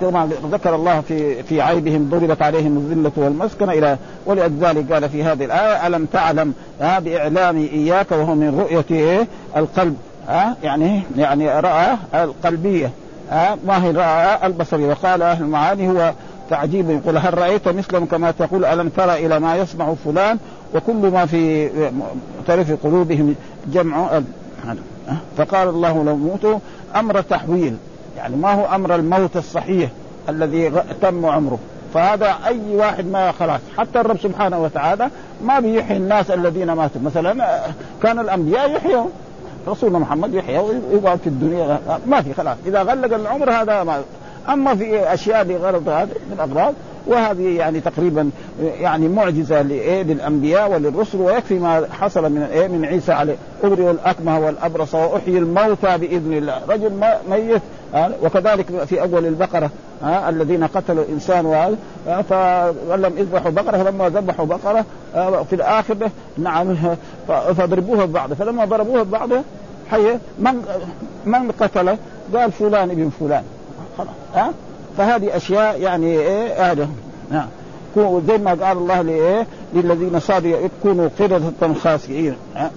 كما 0.00 0.28
ذكر 0.52 0.74
الله 0.74 1.00
في 1.00 1.42
في 1.42 1.60
عيبهم 1.60 2.10
ضربت 2.10 2.42
عليهم 2.42 2.76
الذلة 2.76 3.12
والمسكنة 3.16 3.72
إلى 3.72 3.98
ولذلك 4.26 4.92
قال 4.92 5.08
في 5.08 5.24
هذه 5.24 5.44
الآية 5.44 5.86
ألم 5.86 6.04
تعلم 6.04 6.54
ها 6.80 6.98
باعلامي 6.98 7.70
إياك 7.72 8.12
وهو 8.12 8.34
من 8.34 8.60
رؤية 8.60 8.84
إيه؟ 8.90 9.26
القلب. 9.56 9.96
ها؟ 10.28 10.56
يعني 10.62 11.02
يعني 11.16 11.60
رأى 11.60 11.96
القلبية. 12.14 12.90
راى 13.96 14.46
البصريه 14.46 14.86
وقال 14.86 15.22
أهل 15.22 15.42
المعاني 15.42 15.88
هو 15.88 16.12
تعجيب 16.50 16.90
يقول 16.90 17.18
هل 17.18 17.38
رأيت 17.38 17.68
مثلهم 17.68 18.06
كما 18.06 18.30
تقول 18.30 18.64
ألم 18.64 18.88
ترى 18.88 19.26
إلى 19.26 19.40
ما 19.40 19.56
يصنع 19.56 19.94
فلان؟ 20.04 20.38
وكل 20.74 21.10
ما 21.10 21.26
في 21.26 21.70
طرف 22.46 22.72
قلوبهم 22.82 23.34
جمع 23.66 24.20
فقال 25.36 25.68
الله 25.68 26.04
لو 26.04 26.16
موتوا 26.16 26.58
أمر 26.96 27.20
تحويل 27.20 27.76
يعني 28.16 28.36
ما 28.36 28.52
هو 28.52 28.64
أمر 28.74 28.94
الموت 28.94 29.36
الصحيح 29.36 29.90
الذي 30.28 30.72
تم 31.02 31.26
عمره. 31.26 31.58
فهذا 31.94 32.34
أي 32.46 32.60
واحد 32.70 33.06
ما 33.06 33.32
خلاص 33.32 33.60
حتى 33.78 34.00
الرب 34.00 34.18
سبحانه 34.18 34.58
وتعالى 34.58 35.10
ما 35.44 35.60
بيحيي 35.60 35.96
الناس 35.96 36.30
الذين 36.30 36.72
ماتوا. 36.72 37.00
مثلا 37.04 37.60
كان 38.02 38.18
الأنبياء 38.18 38.70
يحيون. 38.70 39.12
رسولنا 39.68 39.98
محمد 39.98 40.34
يحيى 40.34 40.58
ويقعد 40.58 41.18
في 41.18 41.26
الدنيا 41.26 41.78
ما 42.06 42.22
في 42.22 42.34
خلاص 42.34 42.56
إذا 42.66 42.82
غلق 42.82 43.14
العمر 43.14 43.50
هذا 43.50 43.82
ما 43.82 44.02
أما 44.48 44.74
في 44.74 45.14
أشياء 45.14 45.44
لغرض 45.44 45.88
من 45.88 46.32
الأغراض 46.32 46.74
وهذه 47.06 47.56
يعني 47.56 47.80
تقريبا 47.80 48.30
يعني 48.60 49.08
معجزة 49.08 49.62
للأنبياء 49.62 50.72
وللرسل 50.72 51.20
ويكفي 51.20 51.58
ما 51.58 51.86
حصل 52.00 52.32
من 52.32 52.42
إيه؟ 52.42 52.68
من 52.68 52.84
عيسى 52.84 53.12
عليه. 53.12 53.36
أبرئ 53.64 53.90
الأكمه 53.90 54.38
والأبرص 54.40 54.94
وأحيي 54.94 55.38
الموتى 55.38 55.98
بإذن 55.98 56.32
الله. 56.32 56.60
رجل 56.68 56.92
ميت 57.30 57.62
وكذلك 57.94 58.84
في 58.84 59.02
أول 59.02 59.26
البقرة 59.26 59.70
ها 60.02 60.28
الذين 60.28 60.64
قتلوا 60.64 61.04
انسان 61.08 61.46
وهذا 61.46 61.76
فلم 62.22 63.12
يذبحوا 63.18 63.50
بقرة 63.50 63.84
فلما 63.84 64.08
ذبحوا 64.08 64.46
بقرة 64.46 64.84
في 65.44 65.52
الآخر 65.52 65.96
نعم 66.38 66.76
فضربوها 67.28 68.04
ببعض. 68.04 68.32
فلما 68.32 68.64
ضربوها 68.64 69.02
ببعض 69.02 69.28
حي 69.90 70.18
من 70.38 70.62
من 71.24 71.50
قتله؟ 71.50 71.98
قال 72.34 72.52
فلان 72.52 72.90
ابن 72.90 73.10
فلان. 73.20 73.44
خلاص 73.98 74.08
ها 74.34 74.52
فهذه 74.98 75.36
أشياء 75.36 75.80
يعني 75.80 76.06
إيه 76.06 76.72
هذا 76.72 76.88
نعم 77.30 77.48
زي 77.96 78.38
ما 78.38 78.50
قال 78.50 78.78
الله 78.78 79.02
لايه 79.02 79.46
للذين 79.74 80.20
صادوا 80.20 80.50
يكونوا 80.50 81.08
قردة 81.18 81.74
خاسئين. 81.74 82.36
ها, 82.56 82.70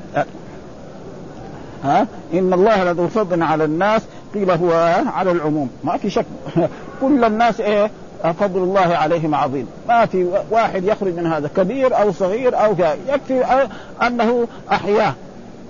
ها 1.83 2.07
إن 2.33 2.53
الله 2.53 2.83
لذو 2.83 3.07
فضل 3.07 3.43
على 3.43 3.65
الناس 3.65 4.01
قيل 4.35 4.51
هو 4.51 4.71
على 5.15 5.31
العموم. 5.31 5.69
ما 5.83 5.97
في 5.97 6.09
شك. 6.09 6.25
كل 7.01 7.23
الناس 7.23 7.61
إيه؟ 7.61 7.91
فضل 8.39 8.63
الله 8.63 8.95
عليهم 8.95 9.35
عظيم. 9.35 9.67
ما 9.89 10.05
في 10.05 10.27
واحد 10.51 10.83
يخرج 10.83 11.15
من 11.15 11.27
هذا. 11.27 11.49
كبير 11.57 12.01
أو 12.01 12.11
صغير 12.11 12.65
أو 12.65 12.75
يكفي 13.07 13.67
أنه 14.01 14.47
احياه 14.71 15.13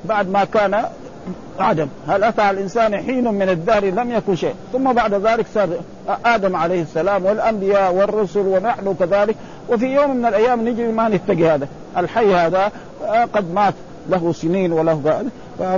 بعد 0.05 0.29
ما 0.29 0.43
كان 0.43 0.84
عدم 1.60 1.88
هل 2.07 2.24
أتى 2.24 2.50
الإنسان 2.50 2.98
حين 2.98 3.34
من 3.34 3.50
الدهر؟ 3.50 3.86
لم 3.86 4.12
يكن 4.12 4.36
شيء. 4.36 4.55
ثم 4.74 4.93
بعد 4.93 5.13
ذلك 5.13 5.45
صار 5.53 5.69
آدم 6.25 6.55
عليه 6.55 6.81
السلام 6.81 7.25
والأنبياء 7.25 7.93
والرسل 7.93 8.39
ونحن 8.39 8.95
كذلك. 9.00 9.36
وفي 9.69 9.86
يوم 9.86 10.15
من 10.15 10.25
الأيام 10.25 10.67
نجي 10.67 10.88
ما 10.88 11.10
نتقي 11.10 11.50
هذا. 11.50 11.67
الحي 11.98 12.36
هذا 12.36 12.72
قد 13.34 13.53
مات. 13.53 13.74
له 14.09 14.33
سنين 14.33 14.74
وله 14.74 15.25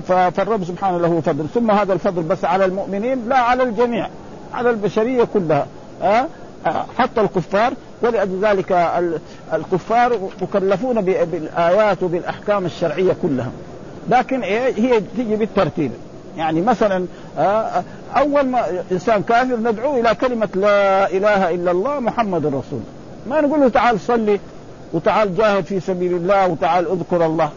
فالرب 0.07 0.63
سبحانه 0.63 0.97
له 0.97 1.21
فضل. 1.21 1.45
ثم 1.53 1.71
هذا 1.71 1.93
الفضل 1.93 2.21
بس 2.21 2.45
على 2.45 2.65
المؤمنين 2.65 3.29
لا 3.29 3.37
على 3.37 3.63
الجميع 3.63 4.07
على 4.53 4.69
البشرية 4.69 5.23
كلها 5.33 5.67
حتى 6.97 7.21
الكفار. 7.21 7.73
ولأجل 8.01 8.39
ذلك 8.41 8.71
الكفار 9.53 10.19
مكلفون 10.41 11.01
بالآيات 11.01 12.03
وبالأحكام 12.03 12.65
الشرعية 12.65 13.15
كلها. 13.21 13.51
لكن 14.09 14.41
إيه 14.41 14.73
هي 14.75 15.01
تيجي 15.15 15.35
بالترتيب. 15.35 15.91
يعني 16.37 16.61
مثلا 16.61 17.05
آه، 17.37 17.83
أول 18.17 18.45
ما 18.45 18.83
إنسان 18.91 19.23
كافر 19.23 19.55
ندعوه 19.55 19.99
إلى 19.99 20.15
كلمة 20.15 20.49
لا 20.55 21.11
إله 21.11 21.49
إلا 21.49 21.71
الله 21.71 21.99
محمد 21.99 22.45
رسول 22.45 22.79
ما 23.29 23.41
نقول 23.41 23.59
له 23.59 23.69
تعال 23.69 23.99
صلي 23.99 24.39
وتعال 24.93 25.35
جاهد 25.35 25.65
في 25.65 25.79
سبيل 25.79 26.13
الله 26.13 26.47
وتعال 26.47 26.91
اذكر 26.91 27.25
الله. 27.25 27.49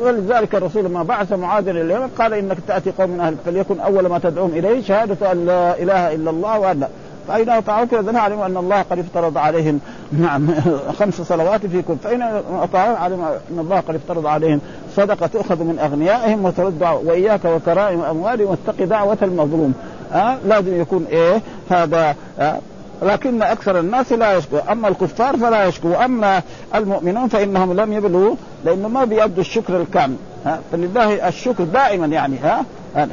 ولذلك 0.00 0.54
الرسول 0.54 0.84
لما 0.84 1.02
بعث 1.02 1.32
معاذ 1.32 1.68
إلى 1.68 1.80
اليمن 1.80 2.08
قال 2.18 2.34
إنك 2.34 2.56
تأتي 2.68 2.90
قوم 2.90 3.10
من 3.10 3.20
أهل 3.20 3.36
فليكن 3.44 3.80
أول 3.80 4.06
ما 4.06 4.18
تدعوهم 4.18 4.50
إليه 4.50 4.82
شهادة 4.82 5.32
أن 5.32 5.46
لا 5.46 5.82
إله 5.82 6.14
إلا 6.14 6.30
الله 6.30 6.58
وأن 6.58 6.86
فإن 7.28 7.48
أطاعوك 7.48 7.94
إذا 7.94 8.18
علموا 8.18 8.46
أن 8.46 8.56
الله 8.56 8.82
قد 8.82 8.98
افترض 8.98 9.38
عليهم. 9.38 9.80
نعم. 10.12 10.54
خمس 10.98 11.20
صلوات 11.20 11.66
في 11.66 11.82
كل 11.82 11.96
فإن 11.96 12.22
أطاعوا 12.62 12.96
علم 12.96 13.22
أن 13.22 13.58
الله 13.58 13.80
قد 13.80 13.94
افترض 13.94 14.26
عليهم. 14.26 14.60
صدقة 14.96 15.26
تؤخذ 15.26 15.64
من 15.64 15.78
أغنيائهم 15.78 16.44
وترد 16.44 16.82
وإياك 16.82 17.44
وكرائم 17.44 18.00
أموالهم 18.00 18.48
واتق 18.48 18.84
دعوة 18.84 19.18
المظلوم. 19.22 19.74
أه؟ 20.12 20.36
لازم 20.46 20.80
يكون 20.80 21.06
إيه؟ 21.10 21.42
هذا 21.70 22.14
أه؟ 22.38 22.58
لكن 23.02 23.42
أكثر 23.42 23.80
الناس 23.80 24.12
لا 24.12 24.36
يشكو. 24.36 24.58
أما 24.70 24.88
الكفار 24.88 25.36
فلا 25.36 25.64
يشكو. 25.64 25.94
أما 25.94 26.42
المؤمنون 26.74 27.28
فإنهم 27.28 27.72
لم 27.72 27.92
يبلغوا 27.92 28.34
لأنه 28.64 28.88
ما 28.88 29.04
بيأدوا 29.04 29.40
الشكر 29.40 29.80
الكامل. 29.80 30.16
ها؟ 30.46 30.60
فلله 30.72 31.28
الشكر 31.28 31.64
دائما 31.64 32.06
يعني 32.06 32.38
ها؟ 32.38 32.64
أه؟ 32.96 33.08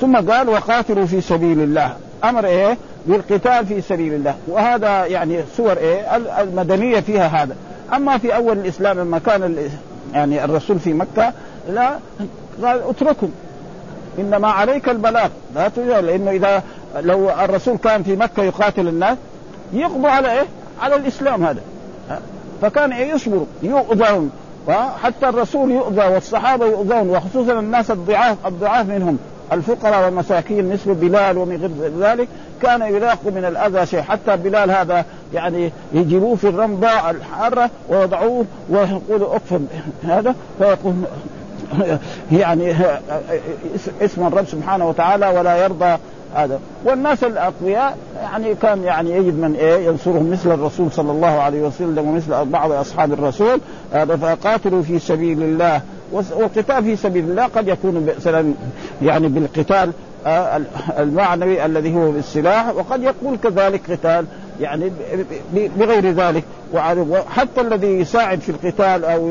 ثم 0.00 0.16
قال 0.16 0.48
وقاتلوا 0.48 1.06
في 1.06 1.20
سبيل 1.20 1.60
الله. 1.60 1.96
أمر 2.24 2.46
إيه؟ 2.46 2.76
بالقتال 3.06 3.66
في 3.66 3.80
سبيل 3.80 4.14
الله. 4.14 4.34
وهذا 4.48 5.06
يعني 5.06 5.40
صور 5.56 5.76
إيه؟ 5.76 6.16
المدنية 6.16 7.00
فيها 7.00 7.26
هذا. 7.26 7.56
أما 7.94 8.18
في 8.18 8.34
أول 8.34 8.58
الإسلام 8.58 8.98
لما 8.98 9.18
كان 9.18 9.56
يعني 10.14 10.44
الرسول 10.44 10.78
في 10.78 10.92
مكة 10.92 11.32
لا 11.70 11.98
قال 12.62 12.82
اتركهم. 12.88 13.32
إنما 14.18 14.48
عليك 14.48 14.88
البلاغ. 14.88 15.28
لا 15.54 15.68
تجعل 15.68 16.06
لأنه 16.06 16.30
إذا 16.30 16.62
لو 17.00 17.30
الرسول 17.30 17.76
كان 17.76 18.02
في 18.02 18.16
مكة 18.16 18.42
يقاتل 18.42 18.88
الناس 18.88 19.18
يقضوا 19.72 20.10
على 20.10 20.32
إيه؟ 20.32 20.46
على 20.80 20.96
الإسلام 20.96 21.44
هذا. 21.44 21.60
فكان 22.62 22.92
إيه؟ 22.92 23.12
يصبر 23.12 23.46
يؤذون. 23.62 24.30
حتى 25.02 25.28
الرسول 25.28 25.70
يؤذى 25.70 26.06
والصحابة 26.06 26.66
يؤذون 26.66 27.10
وخصوصا 27.10 27.52
الناس 27.52 27.90
الضعاف 27.90 28.46
الضعاف 28.46 28.88
منهم 28.88 29.18
الفقراء 29.52 30.04
والمساكين 30.04 30.72
مثل 30.72 30.94
بلال 30.94 31.38
ومن 31.38 31.56
غير 31.56 32.10
ذلك 32.10 32.28
كان 32.62 32.82
يلاق 32.82 33.18
من 33.26 33.44
الأذى 33.44 33.86
شيء. 33.86 34.02
حتى 34.02 34.36
بلال 34.36 34.70
هذا 34.70 35.04
يعني 35.34 35.72
يجيبوه 35.92 36.36
في 36.36 36.48
الرمضاء 36.48 37.10
الحارة 37.10 37.70
ويضعوه 37.88 38.44
ويقولوا 38.68 39.36
اكفر 39.36 39.60
هذا 40.04 40.34
فيقول 40.58 40.94
يعني 42.32 42.74
اسم 44.00 44.26
الرب 44.26 44.46
سبحانه 44.46 44.88
وتعالى 44.88 45.28
ولا 45.28 45.56
يرضى 45.56 45.98
هذا. 46.34 46.60
والناس 46.84 47.24
الأقوياء 47.24 47.96
يعني 48.22 48.54
كان 48.54 48.82
يعني 48.82 49.10
يجد 49.10 49.38
من 49.38 49.54
إيه؟ 49.54 49.86
ينصرهم 49.86 50.30
مثل 50.30 50.52
الرسول 50.52 50.92
صلى 50.92 51.12
الله 51.12 51.40
عليه 51.40 51.62
وسلم 51.62 52.08
ومثل 52.08 52.44
بعض 52.44 52.72
أصحاب 52.72 53.12
الرسول. 53.12 53.60
هذا 53.92 54.16
فقاتلوا 54.16 54.82
في 54.82 54.98
سبيل 54.98 55.42
الله. 55.42 55.80
والقتال 56.12 56.84
في 56.84 56.96
سبيل 56.96 57.24
الله 57.24 57.46
قد 57.46 57.68
يكون 57.68 58.06
مثلا 58.18 58.54
يعني 59.02 59.28
بالقتال 59.28 59.92
آه، 60.26 60.60
المعنوي 60.98 61.64
الذي 61.64 61.94
هو 61.94 62.10
بالسلاح. 62.10 62.74
وقد 62.74 63.02
يكون 63.02 63.36
كذلك 63.36 63.90
قتال 63.90 64.26
يعني 64.62 64.90
بغير 65.52 66.10
ذلك. 66.10 66.44
وحتى 66.74 67.60
الذي 67.60 67.86
يساعد 67.86 68.40
في 68.40 68.48
القتال 68.48 69.04
أو 69.04 69.30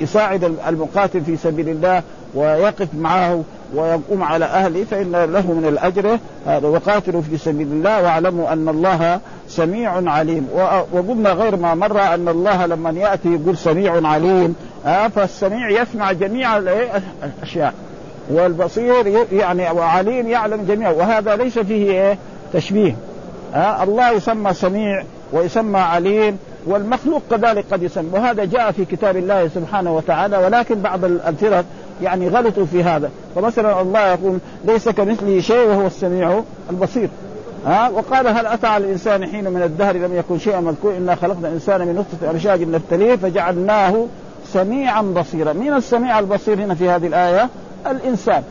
يساعد 0.00 0.44
المقاتل 0.68 1.20
في 1.20 1.36
سبيل 1.36 1.68
الله 1.68 2.02
ويقف 2.34 2.88
معه 2.94 3.42
ويقوم 3.74 4.22
على 4.22 4.44
أهله 4.44 4.84
فإن 4.84 5.12
له 5.12 5.52
من 5.52 5.64
الأجر 5.68 6.18
هذا. 6.46 6.68
وقاتلوا 6.68 7.22
في 7.22 7.38
سبيل 7.38 7.66
الله 7.66 8.02
واعلموا 8.02 8.52
أن 8.52 8.68
الله 8.68 9.20
سميع 9.48 10.10
عليم. 10.10 10.48
وقلنا 10.92 11.32
غير 11.32 11.56
ما 11.56 11.74
مر 11.74 12.00
أن 12.00 12.28
الله 12.28 12.66
لما 12.66 12.90
يأتي 12.90 13.34
يقول 13.34 13.56
سميع 13.56 14.06
عليم. 14.08 14.54
آه 14.86 15.08
فالسميع 15.08 15.70
يسمع 15.70 16.12
جميع 16.12 16.58
الأشياء. 16.58 17.74
والبصير 18.30 19.26
يعني 19.32 19.70
وعليم 19.70 20.28
يعلم 20.28 20.64
جميع 20.68 20.90
وهذا 20.90 21.36
ليس 21.36 21.58
فيه 21.58 21.90
إيه؟ 21.90 22.18
تشبيه. 22.52 22.96
آه 23.54 23.82
الله 23.82 24.10
يسمى 24.10 24.54
سميع 24.54 25.04
ويسمى 25.32 25.78
عليم 25.78 26.38
والمخلوق 26.66 27.22
كذلك 27.30 27.64
قد 27.72 27.82
يسمى. 27.82 28.08
وهذا 28.12 28.44
جاء 28.44 28.70
في 28.70 28.84
كتاب 28.84 29.16
الله 29.16 29.48
سبحانه 29.48 29.96
وتعالى 29.96 30.36
ولكن 30.36 30.80
بعض 30.80 31.04
الفرق 31.04 31.64
يعني 32.02 32.28
غلطوا 32.28 32.66
في 32.66 32.82
هذا. 32.82 33.10
فمثلا 33.34 33.80
الله 33.80 34.06
يقول 34.06 34.38
ليس 34.64 34.88
كمثله 34.88 35.40
شيء 35.40 35.66
وهو 35.68 35.86
السميع 35.86 36.40
البصير. 36.70 37.08
ها؟ 37.66 37.88
وقال 37.88 38.26
هل 38.26 38.46
أتى 38.46 38.66
على 38.66 38.84
الإنسان 38.84 39.26
حين 39.26 39.50
من 39.50 39.62
الدهر 39.62 39.96
لم 39.96 40.16
يكن 40.16 40.38
شيئا 40.38 40.60
مذكور 40.60 40.96
إنا 40.96 41.14
خلقنا 41.14 41.48
الإنسان 41.48 41.80
من 41.80 41.94
نطفة 41.94 42.30
امشاج 42.30 42.62
نبتليه 42.62 43.16
فجعلناه 43.16 44.06
سميعا 44.52 45.02
بصيرا. 45.02 45.52
مين 45.52 45.74
السميع 45.74 46.18
البصير 46.18 46.54
هنا 46.64 46.74
في 46.74 46.90
هذه 46.90 47.06
الآية؟ 47.06 47.48
الإنسان. 47.90 48.42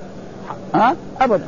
ها؟ 0.75 0.95
ابدا. 1.21 1.45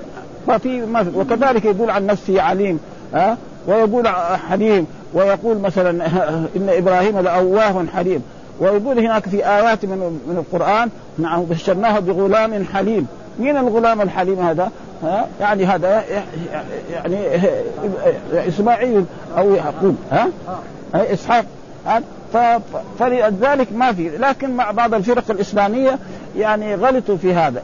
ما 0.48 0.58
في 0.58 0.82
ما 0.86 1.04
في 1.04 1.10
وكذلك 1.18 1.66
يقول 1.66 1.90
عن 1.90 2.06
نفسه 2.06 2.42
عليم. 2.42 2.80
ها؟ 3.14 3.38
ويقول 3.68 4.08
حليم 4.50 4.88
ويقول 5.14 5.58
مثلا 5.58 5.90
إن 6.58 6.70
إبراهيم 6.70 7.20
لأواه 7.20 7.86
حليم. 7.96 8.24
ويقول 8.60 9.00
هناك 9.00 9.30
في 9.30 9.48
آيات 9.48 9.86
من 9.86 10.20
من 10.28 10.38
القرآن 10.38 10.90
نعم 11.18 11.44
بشرناه 11.44 12.00
بغلام 12.00 12.66
حليم. 12.74 13.08
مين 13.40 13.58
الغلام 13.58 14.02
الحليم 14.02 14.40
هذا؟ 14.40 14.72
ها؟ 15.04 15.28
يعني 15.42 15.66
هذا 15.66 16.04
يعني 16.94 17.18
إسماعيل 18.34 19.06
أو 19.38 19.54
يعقوب 19.54 19.96
ها؟ 20.12 20.30
إسحاق 20.94 21.46
فلذلك 23.00 23.68
ما 23.76 23.94
في. 23.94 24.10
لكن 24.10 24.52
مع 24.52 24.72
بعض 24.72 24.94
الفرق 24.94 25.24
الإسلامية 25.32 26.00
يعني 26.38 26.76
غلطوا 26.76 27.18
في 27.18 27.34
هذا. 27.34 27.62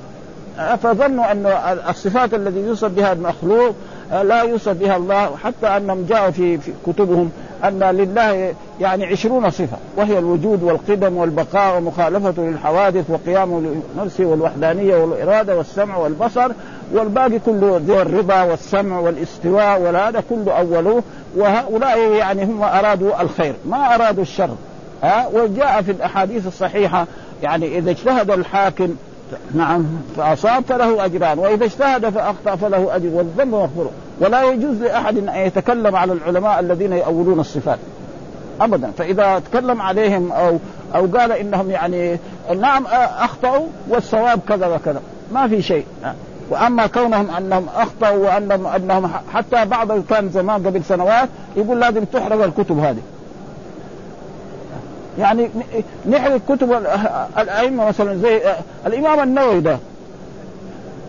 فظنوا 0.83 1.31
أن 1.31 1.45
الصفات 1.89 2.33
التي 2.33 2.59
يوصف 2.59 2.91
بها 2.91 3.13
المخلوق 3.13 3.75
لا 4.11 4.41
يوصف 4.43 4.71
بها 4.71 4.97
الله 4.97 5.35
حتى 5.43 5.67
أنهم 5.67 6.05
جاءوا 6.09 6.31
في, 6.31 6.57
في 6.57 6.71
كتبهم 6.85 7.31
أن 7.63 7.83
لله 7.83 8.53
يعني 8.81 9.05
عشرون 9.05 9.49
صفة 9.49 9.77
وهي 9.97 10.19
الوجود 10.19 10.63
والقدم 10.63 11.17
والبقاء 11.17 11.77
ومخالفته 11.77 12.41
للحوادث 12.41 13.09
وقيامه 13.09 13.61
لنفسه 13.95 14.25
والوحدانية 14.25 14.95
والإرادة 14.95 15.57
والسمع 15.57 15.97
والبصر 15.97 16.51
والباقي 16.93 17.39
كله 17.39 17.81
ذي 17.87 18.01
الرضا 18.01 18.43
والسمع 18.43 18.99
والاستواء 18.99 19.81
وهذا 19.81 20.23
كله 20.29 20.51
اولوه 20.51 21.03
وهؤلاء 21.35 21.99
يعني 21.99 22.43
هم 22.43 22.63
أرادوا 22.63 23.21
الخير 23.21 23.53
ما 23.65 23.95
أرادوا 23.95 24.23
الشر. 24.23 24.49
ها؟ 25.03 25.27
وجاء 25.27 25.81
في 25.81 25.91
الأحاديث 25.91 26.47
الصحيحة 26.47 27.07
يعني 27.43 27.77
إذا 27.77 27.91
اجتهد 27.91 28.31
الحاكم 28.31 28.95
نعم 29.53 29.85
فأصاب 30.17 30.63
فله 30.63 31.05
أجران 31.05 31.39
وإذا 31.39 31.65
اجتهد 31.65 32.09
فأخطأ 32.09 32.55
فله 32.55 32.95
أجر 32.95 33.07
والذنب 33.07 33.47
مغفور. 33.47 33.89
ولا 34.19 34.43
يجوز 34.43 34.81
لأحد 34.81 35.17
أن 35.17 35.35
يتكلم 35.35 35.95
على 35.95 36.13
العلماء 36.13 36.59
الذين 36.59 36.93
يؤولون 36.93 37.39
الصفات. 37.39 37.79
ابدا. 38.61 38.91
فإذا 38.97 39.39
تكلم 39.39 39.81
عليهم 39.81 40.31
أو 40.31 40.57
أو 40.95 41.07
قال 41.17 41.31
إنهم 41.31 41.71
يعني 41.71 42.19
نعم 42.57 42.85
أخطأوا 43.19 43.67
والصواب 43.89 44.39
كذا 44.47 44.67
وكذا. 44.67 45.01
ما 45.33 45.47
في 45.47 45.61
شيء. 45.61 45.85
وأما 46.49 46.87
كونهم 46.87 47.29
أنهم 47.31 47.65
أخطأوا 47.75 48.25
وأنهم 48.25 48.67
أنهم 48.67 49.11
حتى 49.33 49.65
بعض 49.65 49.91
كان 50.09 50.29
زمان 50.29 50.67
قبل 50.67 50.83
سنوات 50.83 51.29
يقول 51.55 51.79
لازم 51.79 52.03
تحرق 52.03 52.43
الكتب 52.43 52.79
هذه. 52.79 53.01
يعني 55.19 55.49
نحرق 56.09 56.41
كتب 56.49 56.71
الأئمة 57.37 57.85
مثلا 57.85 58.15
زي 58.15 58.41
الإمام 58.85 59.19
النووي 59.19 59.59
ده. 59.59 59.77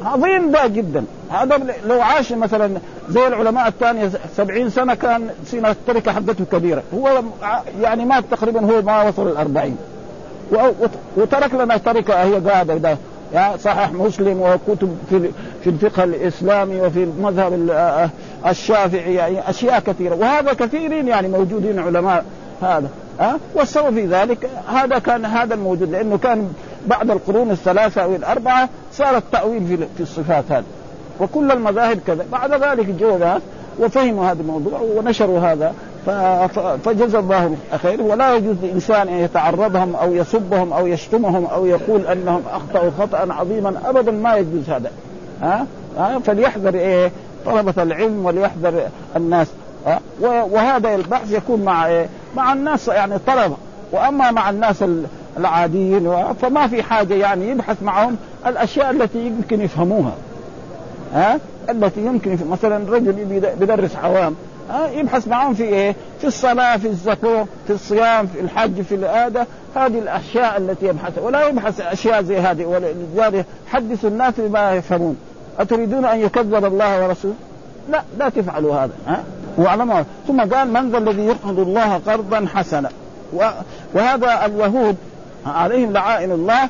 عظيم 0.04 0.50
ده 0.50 0.66
جدا. 0.66 1.04
هذا 1.30 1.60
لو 1.86 2.02
عاش 2.02 2.32
مثلا 2.32 2.78
زي 3.10 3.26
العلماء 3.26 3.68
الثانية 3.68 4.10
سبعين 4.36 4.70
سنة 4.70 4.94
كان 4.94 5.28
سنة 5.44 5.70
التركة 5.70 6.12
حقته 6.12 6.44
كبيرة. 6.52 6.82
هو 6.94 7.22
يعني 7.80 8.04
مات 8.04 8.24
تقريبا 8.30 8.60
هو 8.60 8.82
ما 8.82 9.02
وصل 9.02 9.28
الأربعين. 9.28 9.76
وترك 11.16 11.54
لنا 11.54 11.76
تركة 11.76 12.14
هي 12.14 12.34
قاعدة 12.34 12.76
ده. 12.76 12.96
يعني 13.34 13.58
صحيح 13.58 13.92
مسلم 13.92 14.40
وكتب 14.40 14.98
في 15.10 15.30
في 15.64 15.70
الفقه 15.70 16.04
الإسلامي 16.04 16.80
وفي 16.80 17.04
المذهب 17.04 17.70
الشافعي 18.46 19.14
يعني 19.14 19.50
أشياء 19.50 19.80
كثيرة. 19.80 20.14
وهذا 20.14 20.52
كثيرين 20.52 21.08
يعني 21.08 21.28
موجودين 21.28 21.78
علماء 21.78 22.24
هذا. 22.62 22.88
ها؟ 23.20 23.38
والسبب 23.54 23.94
في 23.94 24.06
ذلك 24.06 24.50
هذا 24.68 24.98
كان 24.98 25.24
هذا 25.24 25.54
الموجود 25.54 25.90
لأنه 25.90 26.18
كان 26.18 26.52
بعد 26.87 27.11
القرون 27.11 27.50
الثلاثة 27.50 28.02
أو 28.02 28.14
الأربعة 28.14 28.68
صار 28.92 29.16
التأويل 29.16 29.87
في 29.96 30.02
الصفات 30.02 30.44
هذه. 30.50 30.64
وكل 31.20 31.50
المذاهب 31.50 31.98
كذا. 32.06 32.24
بعد 32.33 32.52
ذلك 32.52 32.87
جو 32.87 33.18
ناس 33.18 33.42
وفهموا 33.78 34.26
هذا 34.26 34.40
الموضوع 34.40 34.80
ونشروا 34.80 35.40
هذا 35.40 35.74
فجزى 36.85 37.18
الله 37.18 37.56
خير. 37.83 38.02
ولا 38.02 38.37
يجوز 38.37 38.56
لإنسان 38.62 39.09
أن 39.09 39.14
يتعرضهم 39.14 39.96
أو 39.96 40.14
يسبهم 40.14 40.72
أو 40.72 40.87
يشتمهم 40.87 41.44
أو 41.44 41.66
يقول 41.66 42.06
أنهم 42.06 42.42
أخطأوا 42.52 42.90
خطأ 42.98 43.33
عظيما. 43.33 43.74
ابدا 43.85 44.12
ما 44.12 44.37
يجوز 44.37 44.70
هذا. 44.70 44.90
ها, 45.42 45.66
ها؟ 45.98 46.18
فليحذر 46.18 46.74
إيه؟ 46.74 47.11
طلبة 47.46 47.83
العلم 47.83 48.26
وليحذر 48.26 48.83
الناس؟ 49.16 49.46
وهذا 50.20 50.94
البحث 50.94 51.32
يكون 51.32 51.64
مع 51.64 51.86
إيه؟ 51.86 52.06
مع 52.36 52.52
الناس 52.52 52.88
يعني 52.88 53.18
طلبة 53.26 53.56
وأما 53.92 54.30
مع 54.30 54.50
الناس 54.50 54.84
العاديين 55.38 56.34
فما 56.42 56.66
في 56.66 56.82
حاجة 56.82 57.14
يعني 57.14 57.50
يبحث 57.50 57.82
معهم 57.82 58.16
الأشياء 58.46 58.90
التي 58.90 59.26
يمكن 59.26 59.60
يفهموها. 59.60 60.12
ها؟ 61.14 61.38
التي 61.70 62.00
يمكن 62.00 62.38
مثلا 62.50 62.92
رجل 62.92 63.12
بيدرس 63.58 63.96
عوام 63.96 64.34
ها؟ 64.70 64.90
يبحث 64.90 65.28
معهم 65.28 65.54
في 65.54 65.62
إيه؟ 65.62 65.94
في 66.20 66.26
الصلاة، 66.26 66.76
في 66.76 66.88
الزكاة، 66.88 67.46
في 67.66 67.72
الصيام، 67.72 68.26
في 68.26 68.40
الحج، 68.40 68.82
في 68.82 68.94
الآدة 68.94 69.46
هذه 69.76 69.98
الأشياء 69.98 70.56
التي 70.58 70.86
يبحث. 70.86 71.18
ولا 71.18 71.48
يبحث 71.48 71.80
أشياء 71.80 72.22
زي 72.22 72.38
هذه. 72.38 72.64
ولذلك 72.64 73.46
حدثوا 73.66 74.10
الناس 74.10 74.34
بما 74.38 74.72
يفهمون. 74.72 75.16
أتريدون 75.58 76.04
أن 76.04 76.20
يكذب 76.20 76.64
الله 76.64 77.06
ورسوله؟ 77.06 77.34
لا 77.90 78.02
لا 78.18 78.28
تفعلوا 78.28 78.74
هذا 78.74 78.92
ها؟ 79.06 79.24
واعلموا 79.56 80.02
ثم 80.26 80.40
قال 80.40 80.72
من 80.72 80.90
ذا 80.90 80.98
الذي 80.98 81.22
يقرض 81.22 81.58
الله 81.58 82.00
قرضا 82.06 82.46
حسنا. 82.54 82.90
وهذا 83.94 84.46
اليهود 84.46 84.96
عليهم 85.46 85.92
لعائن 85.92 86.32
الله 86.32 86.68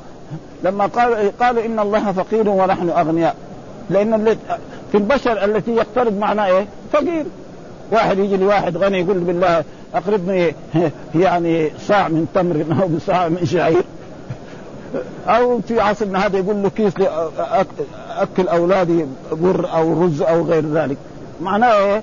لما 0.64 0.86
قالوا 0.86 1.30
قالوا 1.40 1.66
إن 1.66 1.78
الله 1.78 2.12
فقير 2.12 2.48
ونحن 2.48 2.90
أغنياء. 2.90 3.34
لأن 3.90 4.36
في 4.92 4.98
البشر 4.98 5.44
التي 5.44 5.70
يقترض 5.70 6.18
معناه 6.18 6.46
إيه؟ 6.46 6.66
فقير. 6.92 7.24
واحد 7.92 8.18
يجي 8.18 8.36
لواحد 8.36 8.76
غني 8.76 9.00
يقول 9.00 9.18
بالله 9.18 9.64
أقرضني 9.94 10.54
يعني 11.14 11.70
صاع 11.88 12.08
من 12.08 12.26
تمر 12.34 12.82
أو 12.82 12.98
صاع 13.06 13.28
من 13.28 13.46
شعير. 13.46 13.84
أو 15.28 15.60
في 15.60 15.80
عصرنا 15.80 16.26
هذا 16.26 16.38
يقول 16.38 16.62
له 16.62 16.70
كيس 16.70 16.92
أكل 18.08 18.48
أولادي 18.48 19.06
بر 19.32 19.72
أو 19.72 20.04
رز 20.04 20.22
أو 20.22 20.42
غير 20.42 20.66
ذلك. 20.66 20.96
معناه 21.40 21.72
إيه؟ 21.72 22.02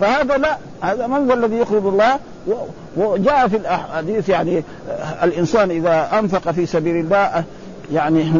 فهذا 0.00 0.36
لا 0.36 0.56
هذا 0.80 1.06
من 1.06 1.30
هو 1.30 1.34
الذي 1.34 1.56
يقرض 1.56 1.86
الله؟ 1.86 2.18
وجاء 2.96 3.48
في 3.48 3.56
الاحاديث 3.56 4.28
يعني 4.28 4.62
الإنسان 5.22 5.70
إذا 5.70 6.08
أنفق 6.18 6.50
في 6.50 6.66
سبيل 6.66 6.96
الله 6.96 7.44
يعني 7.92 8.32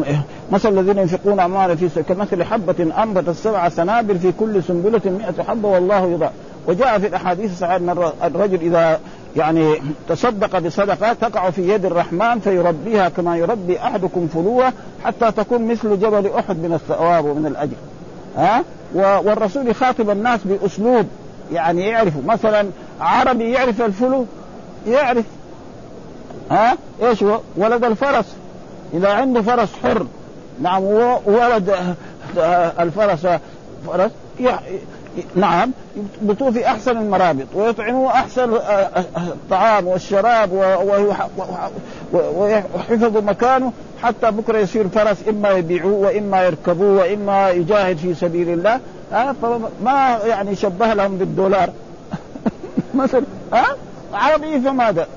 مثل 0.51 0.79
الذين 0.79 0.97
ينفقون 0.97 1.39
اموالا 1.39 1.75
في 1.75 2.03
كمثل 2.03 2.43
حبة 2.43 3.03
أنبتت 3.03 3.29
سبع 3.29 3.69
سنابل 3.69 4.19
في 4.19 4.31
كل 4.31 4.63
سنبلة 4.63 5.01
مئة 5.05 5.43
حبة 5.43 5.69
والله 5.69 6.11
يضاعف 6.11 6.31
وجاء 6.67 6.99
في 6.99 7.07
الأحاديث 7.07 7.63
أن 7.63 8.09
الرجل 8.23 8.61
إذا 8.61 8.99
يعني 9.35 9.81
تصدق 10.09 10.59
بصدقة 10.59 11.13
تقع 11.13 11.49
في 11.49 11.69
يد 11.69 11.85
الرحمن 11.85 12.39
فيربيها 12.39 13.09
كما 13.09 13.37
يربي 13.37 13.79
أحدكم 13.79 14.27
فلوة 14.27 14.73
حتى 15.03 15.31
تكون 15.31 15.67
مثل 15.67 15.99
جبل 15.99 16.31
أحد 16.39 16.57
من 16.57 16.73
الثواب 16.73 17.25
ومن 17.25 17.45
الأجر. 17.45 17.75
ها؟ 18.37 18.63
والرسول 18.95 19.67
يخاطب 19.67 20.09
الناس 20.09 20.39
بأسلوب 20.45 21.05
يعني 21.53 21.87
يعرفوا. 21.87 22.21
مثلا 22.25 22.69
عربي 23.01 23.51
يعرف 23.51 23.81
الفلو 23.81 24.25
يعرف. 24.87 25.25
ها؟ 26.51 26.77
إيش 27.01 27.23
هو؟ 27.23 27.39
ولد 27.55 27.85
الفرس. 27.85 28.25
إذا 28.93 29.09
عنده 29.09 29.41
فرس 29.41 29.69
حر. 29.83 30.05
نعم 30.61 30.83
ولد 31.25 31.95
الفرس 32.79 33.27
فرس. 33.87 34.11
نعم 35.35 35.71
يثبتوه 35.95 36.51
في 36.51 36.67
احسن 36.67 36.97
المرابط 36.97 37.45
ويطعموه 37.53 38.11
أحسن 38.11 38.53
الطعام 39.17 39.87
والشراب 39.87 40.51
ويحفظوا 42.13 43.21
مكانه. 43.21 43.71
حتى 44.03 44.31
بكرة 44.31 44.57
يصير 44.57 44.87
فرس 44.87 45.17
إما 45.29 45.49
يبيعوه 45.49 45.93
وإما 45.93 46.43
يركبوه 46.43 46.99
وإما 46.99 47.49
يجاهد 47.49 47.97
في 47.97 48.13
سبيل 48.13 48.49
الله. 48.49 48.79
ها؟ 49.11 49.35
فما 49.41 50.19
يعني 50.25 50.55
شبه 50.55 50.93
لهم 50.93 51.17
بالدولار. 51.17 51.69
مثلا 52.95 53.23
ها؟ 53.53 53.65
عربي 54.13 54.59
فماذا؟ 54.59 55.07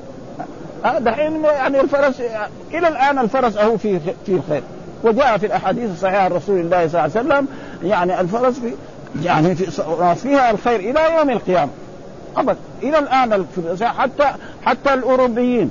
ها؟ 0.85 0.99
دحين 0.99 1.45
يعني 1.45 1.81
الفرس 1.81 2.21
إلى 2.71 2.89
الآن 2.89 3.19
الفرس 3.19 3.57
أهو 3.57 3.77
في 3.77 4.01
في 4.27 4.33
الخير. 4.35 4.63
وجاء 5.05 5.39
في 5.39 5.47
الأحاديث 5.47 5.91
الصحيحة 5.91 6.19
عن 6.23 6.31
رسول 6.33 6.61
الله 6.61 6.89
صلى 6.89 7.05
الله 7.05 7.17
عليه 7.17 7.29
وسلم 7.29 7.49
يعني 7.83 8.21
الفرس 8.21 8.59
في 8.59 8.73
يعني 9.23 9.55
في 9.55 9.71
فيها 10.15 10.51
الخير 10.51 10.81
إلى 10.81 11.17
يوم 11.19 11.31
القيامة. 11.31 11.71
أبد. 12.37 12.57
إلى 12.83 12.99
الآن 12.99 13.47
حتى 13.83 14.33
حتى 14.65 14.95
الأوروبيين 14.95 15.71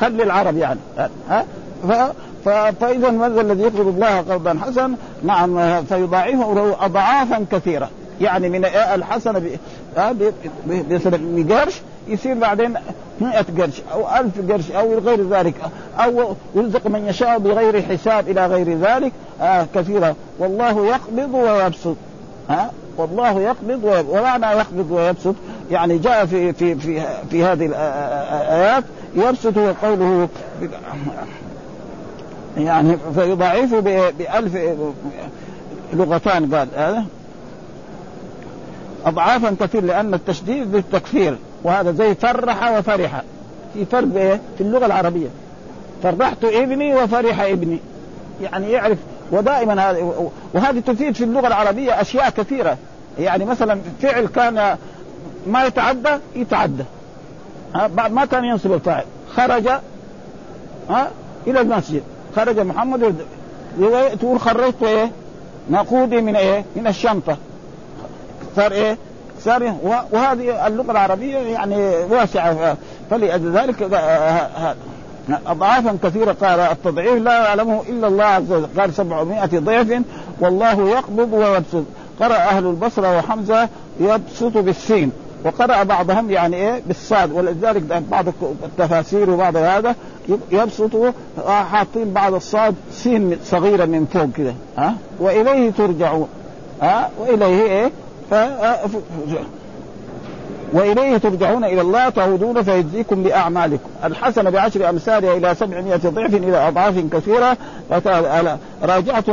خلي 0.00 0.22
العرب 0.22 0.56
يعني 0.56 0.80
ها؟ 1.28 1.44
فاذا 2.44 3.10
ماذا 3.10 3.40
الذي 3.40 3.62
يقرض 3.62 3.86
الله 3.86 4.20
قرضا 4.20 4.58
حسنا 4.62 4.94
نعم 5.22 5.84
فيضاعفه 5.84 6.54
له 6.54 6.76
اضعافا 6.80 7.44
كثيرة. 7.52 7.90
يعني 8.20 8.48
من 8.48 8.64
الحسنة 8.64 9.42
ب 9.96 11.52
قرش 11.52 11.80
يصير 12.08 12.34
بعدين 12.34 12.74
100 13.20 13.44
قرش 13.58 13.82
أو 13.92 14.00
1000 14.20 14.52
قرش 14.52 14.70
أو 14.70 14.98
غير 14.98 15.28
ذلك 15.28 15.54
أو 15.98 16.34
يرزق 16.54 16.86
من 16.86 17.06
يشاء 17.08 17.38
بغير 17.38 17.82
حساب 17.82 18.28
إلى 18.28 18.46
غير 18.46 18.78
ذلك. 18.78 19.12
آه 19.40 19.66
كثيرا 19.74 20.14
والله 20.38 20.86
يقبض 20.86 21.34
ويبسط. 21.34 21.96
ها؟ 22.50 22.70
والله 22.96 23.40
يقبض 23.40 24.06
ومعنى 24.08 24.46
يقبض 24.46 24.90
ويبسط 24.90 25.34
يعني 25.70 25.98
جاء 25.98 26.26
في 26.26 26.52
في 26.52 26.74
في 26.74 27.02
في 27.30 27.44
هذه 27.44 27.66
الايات 27.66 28.84
يبسط 29.16 29.58
قوله 29.58 30.28
يعني 32.56 32.96
فيضاعفه 33.14 33.80
بألف 34.10 34.56
لغتان 35.92 36.54
قال 36.54 36.68
هذا 36.76 37.04
أضعافا 39.06 39.56
كثير 39.60 39.84
لأن 39.84 40.14
التشديد 40.14 40.72
بالتكفير 40.72 41.36
وهذا 41.62 41.92
زي 41.92 42.14
فرح 42.14 42.78
وفرح. 42.78 43.22
في 43.74 43.84
فرق 43.84 44.16
إيه؟ 44.16 44.40
في 44.58 44.60
اللغة 44.60 44.86
العربية. 44.86 45.28
فرحت 46.02 46.44
ابني 46.44 46.94
وفرح 46.94 47.40
ابني. 47.40 47.78
يعني 48.42 48.70
يعرف 48.72 48.98
ودائما 49.32 49.90
هذا 49.90 49.98
وهذه 50.54 50.80
تفيد 50.80 51.14
في 51.14 51.24
اللغة 51.24 51.46
العربية 51.46 52.00
أشياء 52.00 52.30
كثيرة. 52.30 52.76
يعني 53.18 53.44
مثلا 53.44 53.80
فعل 54.02 54.26
كان 54.26 54.76
ما 55.46 55.64
يتعدى 55.64 56.10
يتعدى. 56.36 56.84
بعد 57.74 58.12
ما 58.12 58.24
كان 58.24 58.44
ينصب 58.44 58.72
الفاعل. 58.72 59.04
خرج 59.36 59.68
ها 60.88 61.10
إلى 61.46 61.60
المسجد. 61.60 62.02
خرج 62.36 62.60
محمد 62.60 63.14
تقول 64.20 64.40
خرجت 64.40 64.82
إيه؟ 64.82 65.10
نقودي 65.70 66.20
من 66.20 66.36
إيه؟ 66.36 66.64
من 66.76 66.86
الشنطة. 66.86 67.36
صار 68.56 68.72
إيه؟ 68.72 68.96
صار 69.40 69.74
وهذه 70.12 70.66
اللغة 70.66 70.90
العربية 70.90 71.36
يعني 71.38 71.76
واسعة. 72.10 72.76
فلذلك 73.10 73.82
اضعافا 75.46 75.98
كثيرة. 76.02 76.32
قال 76.32 76.60
التضعيف 76.60 77.22
لا 77.22 77.44
يعلمه 77.44 77.82
إلا 77.88 78.06
الله 78.06 78.24
عز 78.24 78.52
وجل. 78.52 78.80
قال 78.80 78.94
700 78.94 79.46
ضعف 79.58 80.02
والله 80.40 80.88
يقبض 80.88 81.32
ويبسط. 81.32 81.84
قرأ 82.20 82.36
أهل 82.36 82.66
البصرة 82.66 83.18
وحمزة 83.18 83.68
يبسط 84.00 84.58
بالسين. 84.58 85.12
وقرأ 85.44 85.82
بعضهم 85.82 86.30
يعني 86.30 86.56
إيه 86.56 86.82
بالصاد 86.86 87.32
ولذلك 87.32 87.82
بعض 88.10 88.24
التفاسير 88.64 89.30
وبعض 89.30 89.56
هذا 89.56 89.94
يبسط 90.52 90.90
حاطين 91.46 92.12
بعض 92.12 92.34
الصاد 92.34 92.74
سين 92.92 93.38
صغيرة 93.44 93.84
من 93.84 94.06
فوق 94.12 94.28
كده 94.36 94.54
ها؟ 94.78 94.94
وإليه 95.20 95.70
ترجعون 95.70 96.28
ها؟ 96.82 97.10
وإليه 97.18 97.62
إيه؟ 97.62 97.90
ف... 98.30 98.34
وإليه 100.72 101.16
ترجعون 101.16 101.64
إلى 101.64 101.80
الله 101.80 102.08
تعودون 102.08 102.62
فيجزيكم 102.62 103.22
بأعمالكم. 103.22 103.88
الحسنة 104.04 104.50
بعشر 104.50 104.88
أمثالها 104.90 105.36
إلى 105.36 105.54
سبعمائة 105.54 105.96
ضعف 105.96 106.34
إلى 106.34 106.68
أضعاف 106.68 106.94
كثيرة. 107.12 107.56
راجعة 108.82 109.24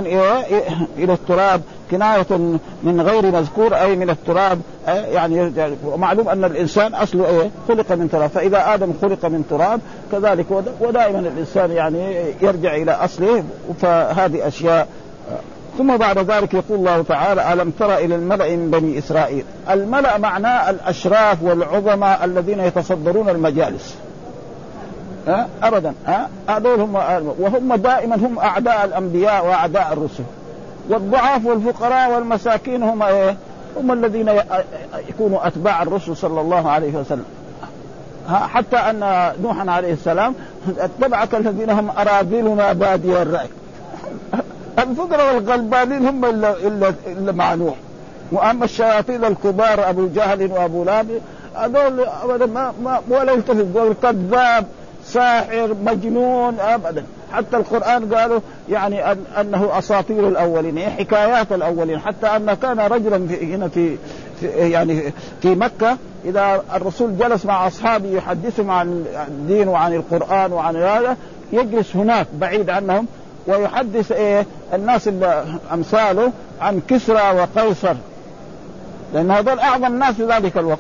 إلى 0.97 1.13
التراب 1.13 1.61
كناية 1.91 2.57
من 2.83 3.01
غير 3.01 3.31
مذكور 3.31 3.75
أي 3.75 3.95
من 3.95 4.09
التراب. 4.09 4.59
يعني 4.87 5.51
ومعلوم 5.85 6.29
أن 6.29 6.43
الإنسان 6.43 6.93
أصله 6.93 7.29
إيه؟ 7.29 7.49
خلق 7.67 7.91
من 7.91 8.09
تراب. 8.11 8.29
فإذا 8.29 8.73
آدم 8.73 8.93
خلق 9.01 9.25
من 9.25 9.45
تراب 9.49 9.79
كذلك 10.11 10.45
ودائما 10.79 11.19
الإنسان 11.19 11.71
يعني 11.71 12.15
يرجع 12.41 12.75
إلى 12.75 12.91
أصله. 12.91 13.43
فهذه 13.81 14.47
أشياء 14.47 14.87
ثم 15.77 15.97
بعد 15.97 16.17
ذلك 16.17 16.53
يقول 16.53 16.79
الله 16.79 17.01
تعالى 17.01 17.53
ألم 17.53 17.71
تر 17.79 17.97
إلى 17.97 18.15
الملأ 18.15 18.55
من 18.55 18.71
بني 18.71 18.99
إسرائيل؟ 18.99 19.45
الملأ 19.69 20.17
معناه 20.17 20.69
الأشراف 20.69 21.43
والعظماء 21.43 22.25
الذين 22.25 22.59
يتصدرون 22.59 23.29
المجالس. 23.29 23.95
ابدا. 25.63 25.93
ها؟ 26.07 26.29
هذول 26.49 26.79
هم 26.79 26.95
وهم 27.39 27.75
دائما 27.75 28.15
هم 28.15 28.39
أعداء 28.39 28.85
الأنبياء 28.85 29.45
وأعداء 29.45 29.93
الرسل. 29.93 30.23
والضعاف 30.89 31.45
والفقراء 31.45 32.11
والمساكين 32.11 32.83
هم 32.83 33.03
إيه؟ 33.03 33.35
هم 33.77 33.91
الذين 33.91 34.31
يكونوا 35.09 35.47
أتباع 35.47 35.83
الرسل 35.83 36.17
صلى 36.17 36.41
الله 36.41 36.71
عليه 36.71 36.93
وسلم. 36.93 37.25
حتى 38.29 38.77
أن 38.77 39.31
نوحا 39.43 39.71
عليه 39.71 39.93
السلام 39.93 40.35
اتبعك 40.79 41.35
الذين 41.35 41.69
هم 41.69 41.89
أراذلنا 41.89 42.73
بادي 42.73 43.21
الرأي. 43.21 43.47
الفقراء 44.79 45.35
والغلبانين 45.35 46.07
هم 46.07 46.25
الا 46.25 46.57
الا 46.57 46.93
إلا 47.07 47.31
مع 47.31 47.53
نوح. 47.53 47.75
وأما 48.31 48.65
الشياطين 48.65 49.25
الكبار 49.25 49.89
أبو 49.89 50.07
جهل 50.15 50.51
وأبو 50.51 50.83
لهب 50.83 51.21
هذول 51.55 52.05
ابدا 52.23 52.45
ما, 52.45 52.73
ما 52.83 53.01
ولا 53.09 53.31
يلتفت 53.31 53.65
كذاب 54.01 54.65
ساحر 55.05 55.75
مجنون 55.85 56.59
ابدا. 56.59 57.03
حتى 57.33 57.57
القرآن 57.57 58.13
قالوا 58.13 58.39
يعني 58.69 59.11
أن 59.11 59.17
أنه 59.39 59.77
أساطير 59.77 60.27
الأولين 60.27 60.77
يعني 60.77 60.93
حكايات 60.93 61.51
الأولين. 61.51 61.99
حتى 61.99 62.27
أن 62.27 62.53
كان 62.53 62.79
رجلا 62.79 63.27
في 63.27 63.55
هنا 63.55 63.67
في, 63.67 63.97
في 64.39 64.47
يعني 64.47 65.13
في 65.41 65.55
مكة 65.55 65.97
إذا 66.25 66.63
الرسول 66.75 67.17
جلس 67.17 67.45
مع 67.45 67.67
أصحابه 67.67 68.09
يحدثهم 68.09 68.71
عن 68.71 69.05
الدين 69.27 69.67
وعن 69.67 69.93
القرآن 69.93 70.53
وعن 70.53 70.75
هذا 70.75 71.17
يجلس 71.53 71.95
هناك 71.95 72.27
بعيد 72.39 72.69
عنهم 72.69 73.07
ويحدث 73.47 74.11
إيه؟ 74.11 74.45
الناس 74.73 75.09
أمثاله 75.73 76.31
عن 76.61 76.81
كسرى 76.87 77.39
وقيصر. 77.39 77.95
لأن 79.13 79.31
هذول 79.31 79.59
أعظم 79.59 79.85
الناس 79.85 80.15
في 80.15 80.25
ذلك 80.25 80.57
الوقت. 80.57 80.79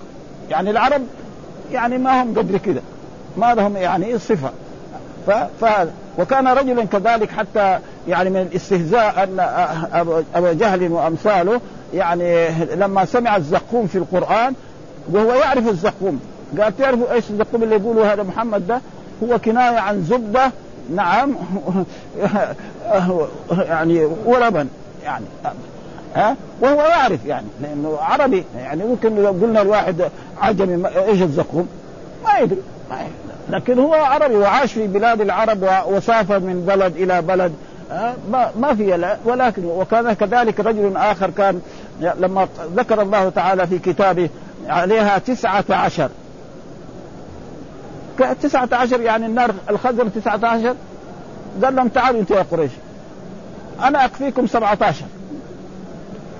يعني 0.49 0.69
العرب 0.69 1.01
يعني 1.71 1.97
ما 1.97 2.23
هم 2.23 2.37
قدر 2.37 2.57
كده. 2.57 2.81
ما 3.37 3.53
لهم 3.53 3.77
يعني 3.77 4.19
صفة. 4.19 4.49
ف... 5.61 5.65
وكان 6.19 6.47
رجلا 6.47 6.85
كذلك 6.85 7.29
حتى 7.31 7.79
يعني 8.07 8.29
من 8.29 8.41
الاستهزاء 8.41 9.23
أن 9.23 9.39
أبو 10.35 10.51
جهل 10.51 10.91
وأمثاله 10.91 11.61
يعني 11.93 12.49
لما 12.75 13.05
سمع 13.05 13.35
الزقوم 13.35 13.87
في 13.87 13.97
القرآن 13.97 14.53
وهو 15.11 15.33
يعرف 15.33 15.67
الزقوم. 15.67 16.19
قال 16.61 16.77
تعرفوا 16.77 17.13
إيش 17.13 17.29
الزقوم 17.29 17.63
اللي 17.63 17.75
يقولوا 17.75 18.05
هذا 18.05 18.23
محمد 18.23 18.67
ده؟ 18.67 18.81
هو 19.23 19.39
كناية 19.39 19.77
عن 19.77 20.03
زبدة 20.03 20.51
نعم. 20.89 21.35
يعني 23.49 24.05
ولبن 24.25 24.67
يعني 25.03 25.25
ها؟ 26.15 26.35
وهو 26.61 26.81
يعرف 26.81 27.25
يعني 27.25 27.47
لأنه 27.61 27.97
عربي 28.01 28.43
يعني 28.57 28.83
ممكن 28.83 29.15
لو 29.15 29.27
قلنا 29.27 29.61
الواحد 29.61 30.03
عجمي 30.41 30.87
إيش 30.87 31.21
الزقوم 31.21 31.67
ما 32.25 32.37
يدري 32.37 32.61
ما 32.89 32.95
يدري. 32.95 33.09
لكن 33.49 33.79
هو 33.79 33.93
عربي 33.93 34.35
وعاش 34.35 34.73
في 34.73 34.87
بلاد 34.87 35.21
العرب 35.21 35.69
وسافر 35.87 36.39
من 36.39 36.65
بلد 36.67 36.95
إلى 36.95 37.21
بلد 37.21 37.53
ما 38.31 38.51
ما 38.59 38.75
في 38.75 39.15
ولكن 39.25 39.65
وكان 39.65 40.13
كذلك 40.13 40.59
رجل 40.59 40.97
آخر 40.97 41.29
كان 41.29 41.61
لما 42.01 42.47
ذكر 42.75 43.01
الله 43.01 43.29
تعالى 43.29 43.67
في 43.67 43.79
كتابه 43.79 44.29
عليها 44.67 45.17
تسعة 45.17 45.65
عشر. 45.69 46.09
تسعة 48.41 48.69
عشر 48.71 49.01
يعني 49.01 49.25
النار 49.25 49.53
الخزر 49.69 50.07
تسعة 50.07 50.39
عشر. 50.43 50.75
قال 51.63 51.75
لهم 51.75 51.87
تعالوا 51.87 52.19
أنتم 52.21 52.35
يا 52.35 52.45
قريش 52.51 52.71
أنا 53.83 54.05
أكفيكم 54.05 54.47
17 54.47 55.05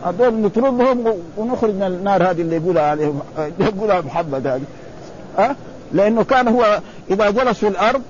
هذول 0.05 0.33
نطردهم 0.33 1.13
ونخرج 1.37 1.73
من 1.73 1.83
النار 1.83 2.29
هذه 2.31 2.41
اللي 2.41 2.55
يقولها 2.55 2.83
عليهم 2.83 3.19
يقولها 3.59 4.01
محمد 4.01 4.47
هذه. 4.47 4.61
ها؟ 5.37 5.49
أه؟ 5.49 5.55
لأنه 5.93 6.23
كان 6.23 6.47
هو 6.47 6.79
إذا 7.09 7.29
جلس 7.29 7.57
في 7.57 7.67
الأرض 7.67 8.01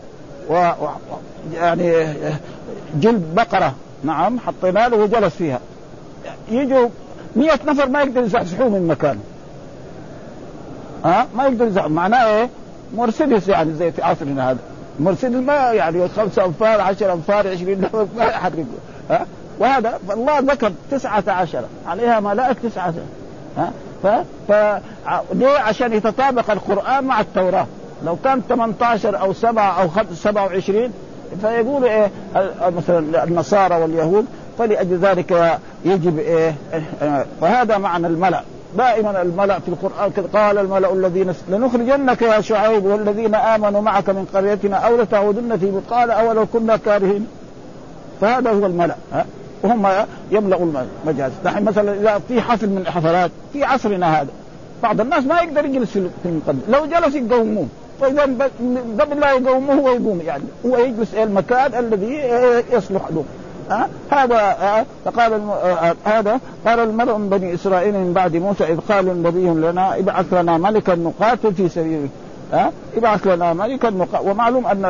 و 0.49 0.71
يعني 1.53 2.13
جلد 2.95 3.35
بقرة 3.35 3.73
نعم 4.03 4.39
حطينا 4.39 4.87
له 4.87 4.97
وجلس 4.97 5.35
فيها. 5.35 5.59
يجوا 6.51 6.89
مئة 7.35 7.59
نفر 7.67 7.89
ما 7.89 8.01
يقدر 8.01 8.21
يزحزحوه 8.21 8.69
من 8.69 8.87
مكانه. 8.87 9.19
ها؟ 11.05 11.21
أه؟ 11.21 11.27
ما 11.35 11.43
يقدر 11.43 11.65
يزحزحوه 11.65 11.91
معناه 11.91 12.25
إيه؟ 12.25 12.49
مرسيدس 12.95 13.47
يعني 13.47 13.73
زي 13.73 13.91
في 13.91 14.01
عصرنا 14.03 14.51
هذا. 14.51 14.57
مرسيدس 14.99 15.35
ما 15.35 15.53
يعني 15.53 16.07
خمسة 16.07 16.45
أنفار 16.45 16.81
عشر 16.81 17.13
أنفار 17.13 17.47
عشرين 17.47 17.81
نفر 17.81 18.07
ما 18.17 18.23
يحرقوا 18.23 18.63
ها؟ 19.09 19.25
وهذا 19.59 19.99
الله 20.13 20.39
ذكر 20.39 20.71
تسعة 20.91 21.23
عشر. 21.27 21.63
عليها 21.87 22.19
ملائكة 22.19 22.69
تسعة 22.69 22.93
ها؟ 23.57 23.71
ف... 24.03 24.07
ف... 24.51 24.51
ليه؟ 25.33 25.59
عشان 25.59 25.93
يتطابق 25.93 26.51
القرآن 26.51 27.03
مع 27.03 27.19
التوراة. 27.21 27.67
لو 28.05 28.17
كان 28.23 28.41
18 28.49 29.19
أو 29.21 29.33
7 29.33 29.81
أو 29.81 29.89
27 30.13 30.93
فيقولوا 31.41 31.89
إيه؟ 31.89 32.11
مثلا 32.77 33.23
النصارى 33.23 33.75
واليهود 33.75 34.25
فلأجل 34.57 34.97
ذلك 34.97 35.59
يجب 35.85 36.19
إيه؟ 36.19 36.55
فهذا 37.41 37.77
معنى 37.77 38.07
الملأ. 38.07 38.41
دائما 38.77 39.21
الملأ 39.21 39.59
في 39.59 39.67
القرآن 39.67 40.11
قال 40.33 40.57
الملأ 40.57 40.93
الذين 40.93 41.33
لنخرجنك 41.49 42.21
يا 42.21 42.41
شعيب 42.41 42.85
والذين 42.85 43.35
آمنوا 43.35 43.81
معك 43.81 44.09
من 44.09 44.25
قريتنا 44.33 44.75
أو 44.75 45.01
لتعودن 45.01 45.57
في 45.57 45.71
قال 45.89 46.11
أولو 46.11 46.45
كنا 46.45 46.77
كارهين. 46.77 47.27
فهذا 48.21 48.51
هو 48.51 48.65
الملأ 48.65 48.95
ها؟ 49.13 49.25
وهم 49.63 49.87
يملأوا 50.31 50.65
المجاز. 51.05 51.31
نحن 51.45 51.63
مثلا 51.63 51.93
إذا 51.93 52.21
في 52.27 52.41
حفل 52.41 52.69
من 52.69 52.77
الحفلات 52.77 53.31
في 53.53 53.63
عصرنا 53.63 54.21
هذا 54.21 54.29
بعض 54.83 55.01
الناس 55.01 55.23
ما 55.23 55.41
يقدر 55.41 55.65
يجلس 55.65 55.91
في 55.91 56.09
المقدم 56.25 56.59
لو 56.69 56.85
جلس 56.85 57.15
يقوموه 57.15 57.67
فإذا 58.01 58.21
قبل 58.99 59.19
لا 59.19 59.31
يقوموه 59.31 59.75
هو 59.75 59.89
يقوم 59.89 60.21
يعني 60.25 60.43
هو 60.65 60.77
يجلس 60.77 61.13
المكان 61.13 61.73
الذي 61.79 62.13
يصلح 62.71 63.01
له. 63.09 63.23
أه؟ 63.71 63.87
هذا 64.11 64.35
أه؟ 64.35 64.85
فقال 65.05 65.33
أه؟ 65.33 65.95
هذا 66.05 66.39
قال 66.65 66.79
المرء 66.79 67.17
من 67.17 67.29
بني 67.29 67.53
إسرائيل 67.53 67.93
من 67.93 68.13
بعد 68.13 68.35
موسى 68.35 68.63
إذ 68.63 68.79
قال 68.79 69.09
النبي 69.09 69.47
لنا 69.47 69.99
ابعث 69.99 70.33
لنا 70.33 70.57
ملكا 70.57 70.95
نقاتل 70.95 71.53
في 71.53 71.69
سبيله 71.69 72.09
ها 72.53 72.71
ابعث 72.97 73.27
لنا 73.27 73.53
ملكا 73.53 73.89
نقاتل 73.89 74.29
ومعلوم 74.29 74.67
أن 74.67 74.85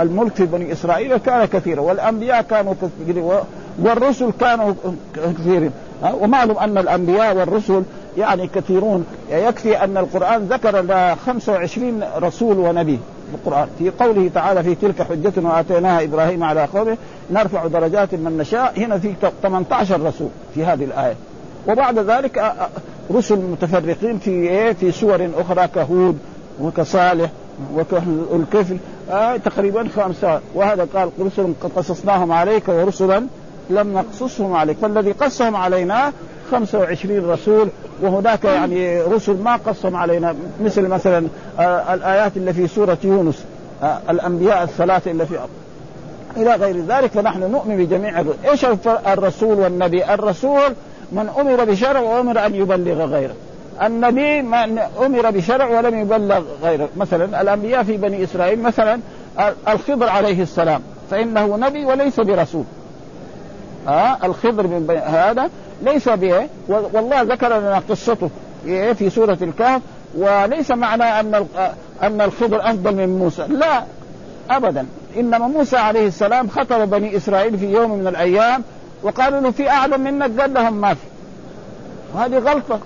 الملك 0.00 0.34
في 0.34 0.46
بني 0.46 0.72
إسرائيل 0.72 1.16
كان 1.16 1.44
كثيرا 1.44 1.80
والأنبياء 1.80 2.42
كانوا 2.42 2.74
كثيرين 2.82 3.30
والرسل 3.78 4.30
كانوا 4.40 4.74
كثيرين 5.14 5.70
ومعلوم 6.20 6.58
أن 6.58 6.78
الأنبياء 6.78 7.36
والرسل 7.36 7.82
يعني 8.18 8.46
كثيرون 8.46 9.06
يكفي 9.30 9.84
أن 9.84 9.96
القرآن 9.96 10.46
ذكر 10.46 11.16
25 11.26 12.02
رسول 12.16 12.58
ونبي 12.58 12.98
القرآن 13.34 13.68
في 13.78 13.90
قوله 13.90 14.30
تعالى 14.34 14.62
في 14.62 14.74
تلك 14.74 15.02
حجتنا 15.02 15.60
آتيناها 15.60 16.04
إبراهيم 16.04 16.44
على 16.44 16.64
قومه 16.64 16.96
نرفع 17.30 17.66
درجات 17.66 18.14
من 18.14 18.38
نشاء. 18.38 18.72
هنا 18.76 18.98
في 18.98 19.14
18 19.42 20.00
رسول 20.02 20.28
في 20.54 20.64
هذه 20.64 20.84
الآية. 20.84 21.14
وبعد 21.68 21.98
ذلك 21.98 22.54
رسل 23.12 23.38
متفرقين 23.38 24.18
في 24.18 24.30
إيه؟ 24.30 24.72
في 24.72 24.92
سور 24.92 25.30
أخرى 25.36 25.68
كهود 25.68 26.18
وكصالح 26.60 27.30
وكالكفل. 27.74 28.76
آه 29.10 29.36
تقريبا 29.36 29.88
خمسة. 29.96 30.40
وهذا 30.54 30.88
قال 30.94 31.10
رسل 31.20 31.52
قصصناهم 31.76 32.32
عليك 32.32 32.68
ورسلا 32.68 33.26
لم 33.70 33.92
نقصصهم 33.92 34.52
عليك. 34.52 34.76
فالذي 34.76 35.12
قصهم 35.12 35.56
علينا 35.56 36.12
25 36.50 37.30
رسول 37.30 37.68
وهناك 38.02 38.44
يعني 38.44 39.02
رسل 39.02 39.42
ما 39.42 39.56
قصهم 39.56 39.96
علينا 39.96 40.34
مثل 40.64 40.88
مثلا 40.88 41.26
آه 41.58 41.94
الآيات 41.94 42.36
اللي 42.36 42.52
في 42.52 42.66
سورة 42.66 42.98
يونس 43.04 43.44
آه 43.82 43.98
الأنبياء 44.10 44.62
الثلاثة 44.62 45.10
اللي 45.10 45.26
في 45.26 45.38
أرض. 45.38 45.48
إلى 46.36 46.54
غير 46.54 46.76
ذلك 46.76 47.10
فنحن 47.10 47.50
نؤمن 47.50 47.76
بجميع 47.76 48.20
الرسل، 48.20 48.38
إيش 48.50 48.66
الرسول 49.06 49.58
والنبي؟ 49.58 50.14
الرسول 50.14 50.74
من 51.12 51.28
أمر 51.38 51.64
بشرع 51.64 52.00
وأمر 52.00 52.46
أن 52.46 52.54
يبلغ 52.54 53.04
غيره. 53.04 53.34
النبي 53.82 54.42
من 54.42 54.78
أمر 54.78 55.30
بشرع 55.30 55.78
ولم 55.78 55.98
يبلغ 55.98 56.42
غيره، 56.62 56.88
مثلا 56.96 57.40
الأنبياء 57.40 57.82
في 57.82 57.96
بني 57.96 58.24
إسرائيل 58.24 58.62
مثلا 58.62 59.00
الخضر 59.68 60.08
عليه 60.08 60.42
السلام 60.42 60.80
فإنه 61.10 61.56
نبي 61.56 61.84
وليس 61.84 62.20
برسول. 62.20 62.64
ها 63.86 64.18
آه 64.22 64.26
الخضر 64.26 64.66
من 64.66 65.00
هذا 65.06 65.50
ليس 65.82 66.08
به 66.08 66.46
والله 66.68 67.22
ذكر 67.22 67.58
لنا 67.58 67.82
قصته 67.88 68.30
في 68.94 69.10
سورة 69.10 69.38
الكهف 69.42 69.82
وليس 70.14 70.70
معنى 70.70 71.04
أن 71.04 71.46
أن 72.02 72.20
الخضر 72.20 72.70
أفضل 72.70 72.94
من 72.94 73.18
موسى 73.18 73.46
لا 73.48 73.84
ابدا 74.50 74.86
إنما 75.16 75.48
موسى 75.48 75.76
عليه 75.76 76.06
السلام 76.06 76.48
خطب 76.48 76.90
بني 76.90 77.16
إسرائيل 77.16 77.58
في 77.58 77.72
يوم 77.72 77.90
من 77.98 78.06
الأيام 78.06 78.62
وقالوا 79.02 79.40
له 79.40 79.50
في 79.50 79.70
اعلم 79.70 80.00
منك 80.00 80.40
قال 80.40 80.54
لهم 80.54 80.80
ما 80.80 80.94
في 80.94 81.00
وهذه 82.14 82.38
غلطة 82.38 82.80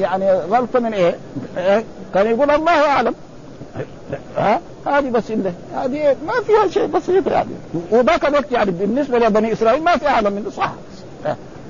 يعني 0.00 0.32
غلطة 0.32 0.80
من 0.80 0.94
إيه؟ 0.94 1.14
إيه؟ 1.56 1.84
كان 2.14 2.26
يقول 2.26 2.50
الله 2.50 2.88
أعلم 2.88 3.14
ها 4.36 4.60
هذه 4.86 5.10
بس 5.10 5.30
إنه. 5.30 5.52
هذه 5.74 6.16
ما 6.26 6.32
فيها 6.46 6.68
شيء 6.68 6.86
بسيط 6.86 7.26
يعني 7.26 7.50
وذاك 7.90 8.26
الوقت 8.26 8.52
يعني 8.52 8.70
بالنسبة 8.70 9.18
لبني 9.18 9.52
إسرائيل 9.52 9.84
ما 9.84 9.96
في 9.96 10.08
اعلم 10.08 10.32
منه 10.32 10.50
صح 10.50 10.72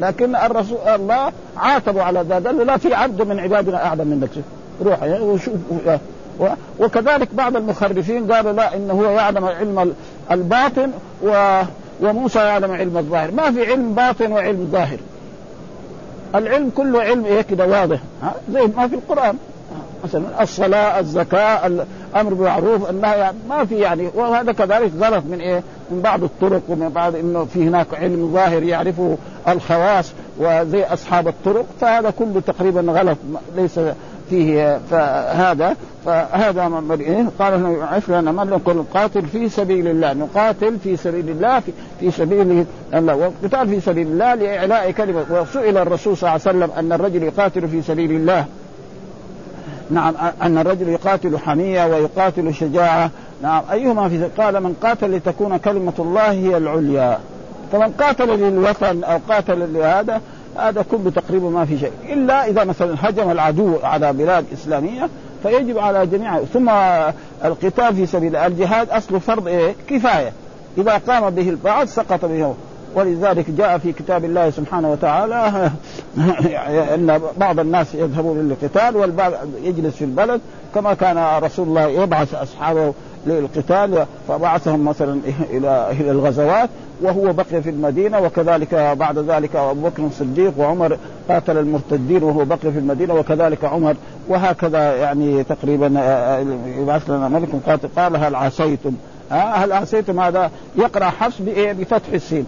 لكن 0.01 0.37
الرسول 0.37 0.79
الله 0.89 1.33
عاتبوا 1.57 2.03
على 2.03 2.25
ذا 2.29 2.35
قال 2.35 2.59
له 2.59 2.65
لا 2.65 2.77
في 2.77 2.95
عبد 2.95 3.23
من 3.23 3.41
عبادنا 3.41 3.87
أعلم 3.87 4.09
منك 4.09 4.31
روح 4.83 5.03
وشوف 5.03 5.55
وكذلك 6.81 7.35
بعض 7.35 7.57
المخرفين 7.57 8.33
قالوا 8.33 8.53
لا 8.53 8.77
إنه 8.77 8.93
هو 8.95 9.11
يعلم 9.11 9.45
علم 9.45 9.95
الباطن 10.31 10.91
و 11.23 11.63
وموسى 12.01 12.39
يعلم 12.39 12.73
علم 12.73 12.99
الظاهر. 12.99 13.31
ما 13.31 13.51
في 13.51 13.67
علم 13.67 13.95
باطن 13.95 14.33
وعلم 14.33 14.69
ظاهر. 14.73 14.99
العلم 16.35 16.71
كله 16.77 17.03
علم 17.03 17.25
إيه؟ 17.25 17.47
واضح. 17.59 17.99
ها؟ 18.23 18.35
زي 18.53 18.67
ما 18.77 18.89
في 18.89 18.95
القرآن. 18.95 19.37
مثلا 20.05 20.43
الصلاة 20.43 21.01
الزكاة 21.01 21.67
الأمر 21.67 22.35
بالمعروف 22.35 22.91
النهي 22.91 23.19
يعني 23.19 23.37
ما 23.49 23.65
في 23.65 23.79
يعني. 23.79 24.11
وهذا 24.15 24.53
كذلك 24.53 24.93
غلط 25.01 25.25
من 25.31 25.41
إيه؟ 25.41 25.63
من 25.91 26.01
بعض 26.01 26.25
الطرق 26.25 26.63
ومن 26.69 26.89
بعض 26.89 27.17
إنه 27.17 27.45
في 27.45 27.69
هناك 27.69 27.87
علم 27.95 28.33
ظاهر 28.33 28.63
يعرفه 28.63 29.17
الخواص 29.49 30.13
وزي 30.39 30.85
أصحاب 30.85 31.29
الطرق 31.29 31.67
فهذا 31.81 32.11
كله 32.11 32.41
تقريبا 32.47 32.81
غلط 32.93 33.19
ليس 33.57 33.81
فيه 34.31 34.81
فهذا. 34.91 35.77
فهذا 36.05 36.69
من 36.69 37.01
إيه؟ 37.01 37.27
قال 37.39 37.77
يعرف 37.79 38.11
لنا 38.11 38.33
من 38.33 38.51
نقول 38.51 38.85
قاتل 38.95 39.27
في 39.27 39.49
سبيل 39.49 39.87
الله. 39.87 40.13
نقاتل 40.13 40.79
في 40.79 40.97
سبيل 40.97 41.29
الله 41.29 41.61
في, 41.61 41.73
في 42.01 42.11
سبيل 42.11 42.67
الله. 42.95 43.17
والقتال 43.17 43.69
في 43.69 43.81
سبيل 43.81 44.07
الله 44.07 44.35
لإعلاء 44.35 44.91
كلمة. 44.91 45.25
وسئل 45.31 45.79
الرسول 45.79 46.17
صلى 46.17 46.31
الله 46.31 46.41
عليه 46.47 46.59
وسلم 46.59 46.71
أن 46.79 46.93
الرجل 46.93 47.23
يقاتل 47.23 47.69
في 47.69 47.83
سبيل 47.83 48.11
الله. 48.11 48.45
نعم 49.91 50.15
أن 50.43 50.59
الرجل 50.59 50.89
يقاتل 50.89 51.39
حمية 51.39 51.87
ويقاتل 51.87 52.55
شجاعة. 52.55 53.11
نعم 53.43 53.63
أيهما 53.73 54.09
في 54.09 54.29
قال 54.43 54.63
من 54.63 54.75
قاتل 54.83 55.17
لتكون 55.17 55.57
كلمة 55.57 55.93
الله 55.99 56.31
هي 56.31 56.57
العليا. 56.57 57.19
فمن 57.73 57.93
قاتل 57.93 58.29
للوطن 58.29 59.05
أو 59.05 59.19
قاتل 59.29 59.75
لهذا 59.75 60.21
هذا 60.57 60.85
كله 60.91 61.11
تقريبا 61.11 61.49
ما 61.49 61.65
في 61.65 61.79
شيء. 61.79 61.93
إلا 62.09 62.47
إذا 62.47 62.65
مثلا 62.65 62.95
هجم 63.01 63.31
العدو 63.31 63.77
على 63.83 64.13
بلاد 64.13 64.45
إسلامية 64.53 65.09
فيجب 65.43 65.79
على 65.79 66.07
جميع. 66.07 66.39
ثم 66.45 66.71
القتال 67.45 67.95
في 67.95 68.07
سبيل 68.07 68.37
الجهاد 68.37 68.91
اصله 68.91 69.19
فرض 69.19 69.49
إيه؟ 69.49 69.75
كفاية. 69.89 70.33
إذا 70.79 70.97
قام 70.97 71.31
به 71.31 71.49
البعض 71.49 71.87
سقط 71.87 72.25
به. 72.25 72.55
ولذلك 72.95 73.51
جاء 73.51 73.79
في 73.79 73.93
كتاب 73.93 74.25
الله 74.25 74.51
سبحانه 74.51 74.93
وتعالى 74.93 75.71
إن 76.95 77.21
بعض 77.37 77.61
الناس 77.61 77.95
يذهبون 77.95 78.39
للقتال 78.39 78.97
والبعض 78.97 79.33
يجلس 79.63 79.95
في 79.95 80.05
البلد 80.05 80.41
كما 80.75 80.95
كان 80.95 81.43
رسول 81.43 81.69
الله 81.69 81.87
يبعث 81.87 82.35
أصحابه 82.35 82.95
للقتال 83.27 84.07
فبعثهم 84.29 84.85
مثلا 84.85 85.21
إلى 85.57 85.89
إلى 85.91 86.11
الغزوات 86.11 86.71
وهو 87.03 87.33
بقي 87.33 87.63
في 87.63 87.71
المدينة 87.71 88.21
وكذلك 88.21 88.75
بعد 88.75 89.19
ذلك 89.19 89.57
أبو 89.57 89.89
بكر 89.89 90.07
الصديق 90.07 90.53
وعمر 90.59 90.99
قاتل 91.29 91.59
المرتدين 91.59 92.23
وهو 92.23 92.45
بقي 92.45 92.59
في 92.59 92.79
المدينة 92.79 93.15
وكذلك 93.15 93.65
عمر 93.65 93.97
وهكذا 94.29 94.97
يعني 94.97 95.45
تقريبا 95.45 95.87
يبعث 96.79 97.11
لنا 97.11 97.29
ملك 97.29 97.49
قاتل 97.67 97.89
قال 97.97 98.17
هل 98.17 98.35
عصيتم 98.35 98.93
هل 99.31 99.73
عصيتم 99.73 100.21
هذا 100.21 100.51
يقرأ 100.77 101.05
حفص 101.05 101.41
بفتح 101.57 102.13
السين. 102.13 102.47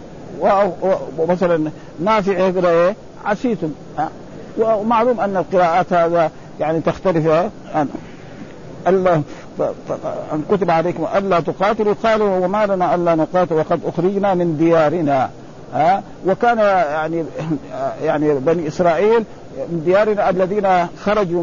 ومثلا 1.18 1.70
نافع 2.04 2.32
يقرا 2.32 2.70
إيه 2.70 2.94
عسيتم 3.24 3.70
ومعلوم 4.58 5.20
أن 5.20 5.36
القراءات 5.36 5.92
هذا 5.92 6.30
يعني 6.60 6.80
تختلف. 6.80 7.50
الله 8.86 9.22
أن 10.32 10.42
كتب 10.50 10.70
عليكم 10.70 11.06
ألا 11.16 11.40
تقاتلوا 11.40 11.94
قالوا 12.02 12.44
وما 12.44 12.66
لنا 12.66 12.94
ألا 12.94 13.14
نقاتل 13.14 13.54
وقد 13.54 13.80
أخرجنا 13.86 14.34
من 14.34 14.56
ديارنا. 14.56 15.30
ها 15.74 16.02
وكان 16.26 16.58
يعني 16.58 17.24
يعني 18.04 18.34
بني 18.34 18.68
إسرائيل 18.68 19.24
من 19.58 19.82
ديارنا 19.84 20.30
الذين 20.30 20.86
خرجوا 21.04 21.42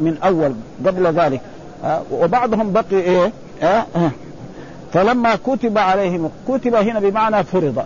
من 0.00 0.18
أول 0.24 0.54
قبل 0.86 1.06
ذلك. 1.06 1.40
وبعضهم 2.12 2.72
بقي 2.72 2.92
إيه؟ 2.92 3.32
فلما 4.92 5.36
كتب 5.46 5.78
عليهم 5.78 6.30
كتب 6.48 6.74
هنا 6.74 7.00
بمعنى 7.00 7.44
فرض. 7.44 7.84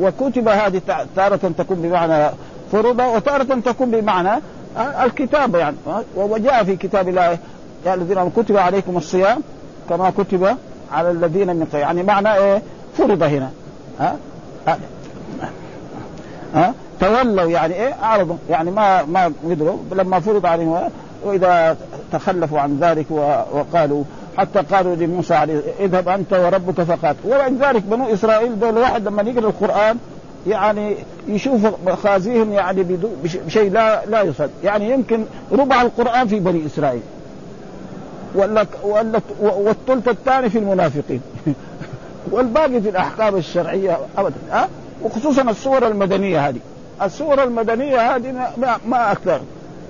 وكتب 0.00 0.48
هذه 0.48 0.80
تارة 1.16 1.52
تكون 1.58 1.76
بمعنى 1.82 2.30
فرض 2.72 3.00
وتارة 3.00 3.60
تكون 3.60 3.90
بمعنى 3.90 4.42
الكتاب 5.04 5.54
يعني. 5.54 5.76
وجاء 6.16 6.64
في 6.64 6.76
كتاب 6.76 7.08
الله 7.08 7.38
يا 7.86 7.94
الذين 7.94 8.30
كتب 8.36 8.56
عليكم 8.56 8.96
الصيام 8.96 9.42
كما 9.88 10.10
كتب 10.10 10.56
على 10.92 11.10
الذين 11.10 11.56
من 11.56 11.64
قبل. 11.64 11.80
يعني 11.80 12.02
معنى 12.02 12.34
إيه؟ 12.34 12.62
فرض 12.98 13.22
هنا. 13.22 13.50
ها؟ 14.00 14.16
ها, 14.66 14.78
ها؟ 16.54 16.74
تولوا 17.00 17.50
يعني 17.50 17.74
إيه؟ 17.74 17.94
أعرضوا. 18.02 18.36
يعني 18.50 18.70
ما 18.70 19.02
ما 19.04 19.32
قدروا 19.44 19.76
لما 19.92 20.20
فرض 20.20 20.46
عليهم 20.46 20.80
وإذا 21.24 21.76
تخلفوا 22.12 22.60
عن 22.60 22.78
ذلك 22.80 23.10
وقالوا 23.52 24.04
حتى 24.38 24.58
قالوا 24.58 24.96
لموسى 24.96 25.34
عليه 25.34 25.60
اذهب 25.80 26.08
انت 26.08 26.32
وربك 26.32 26.82
فقاتل. 26.82 27.18
ولذلك 27.24 27.82
بنو 27.82 28.12
إسرائيل 28.12 28.60
دول 28.60 28.78
واحد 28.78 29.08
لما 29.08 29.22
يقرأ 29.22 29.48
القرآن 29.48 29.96
يعني 30.46 30.96
يشوف 31.28 31.66
مخازيهم 31.86 32.52
يعني 32.52 32.98
بشيء 33.46 33.70
لا 33.70 34.06
لا 34.06 34.22
يصد. 34.22 34.50
يعني 34.64 34.90
يمكن 34.90 35.24
ربع 35.52 35.82
القرآن 35.82 36.26
في 36.26 36.40
بني 36.40 36.66
إسرائيل. 36.66 37.02
ولا 38.34 38.66
ولا 38.82 39.20
والثلث 39.40 40.08
الثاني 40.08 40.50
في 40.50 40.58
المنافقين. 40.58 41.20
والباقي 42.32 42.80
في 42.80 42.88
الأحكام 42.88 43.36
الشرعية 43.36 43.98
ابدا 44.18 44.34
ها؟ 44.50 44.68
وخصوصا 45.02 45.42
الصور 45.42 45.86
المدنية 45.86 46.48
هذه. 46.48 46.60
الصور 47.02 47.42
المدنية 47.42 48.16
هذه 48.16 48.32
ما, 48.32 48.76
ما 48.86 49.12
أكثر 49.12 49.40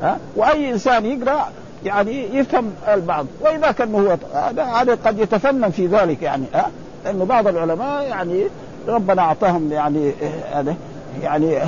ها؟ 0.03 0.19
وأي 0.37 0.71
إنسان 0.73 1.07
يقرأ 1.07 1.49
يعني 1.85 2.37
يفهم 2.37 2.71
البعض. 2.89 3.27
وإذا 3.41 3.71
كان 3.71 3.95
هو 3.95 4.17
هذا 4.59 4.99
قد 5.05 5.19
يتفنن 5.19 5.71
في 5.71 5.87
ذلك 5.87 6.23
يعني 6.23 6.45
ها؟ 6.55 6.71
لأنه 7.05 7.25
بعض 7.25 7.47
العلماء 7.47 8.03
يعني 8.03 8.45
ربنا 8.89 9.23
أعطاهم 9.23 9.73
يعني 9.73 10.13
هذا 10.53 10.75
يعني 11.23 11.59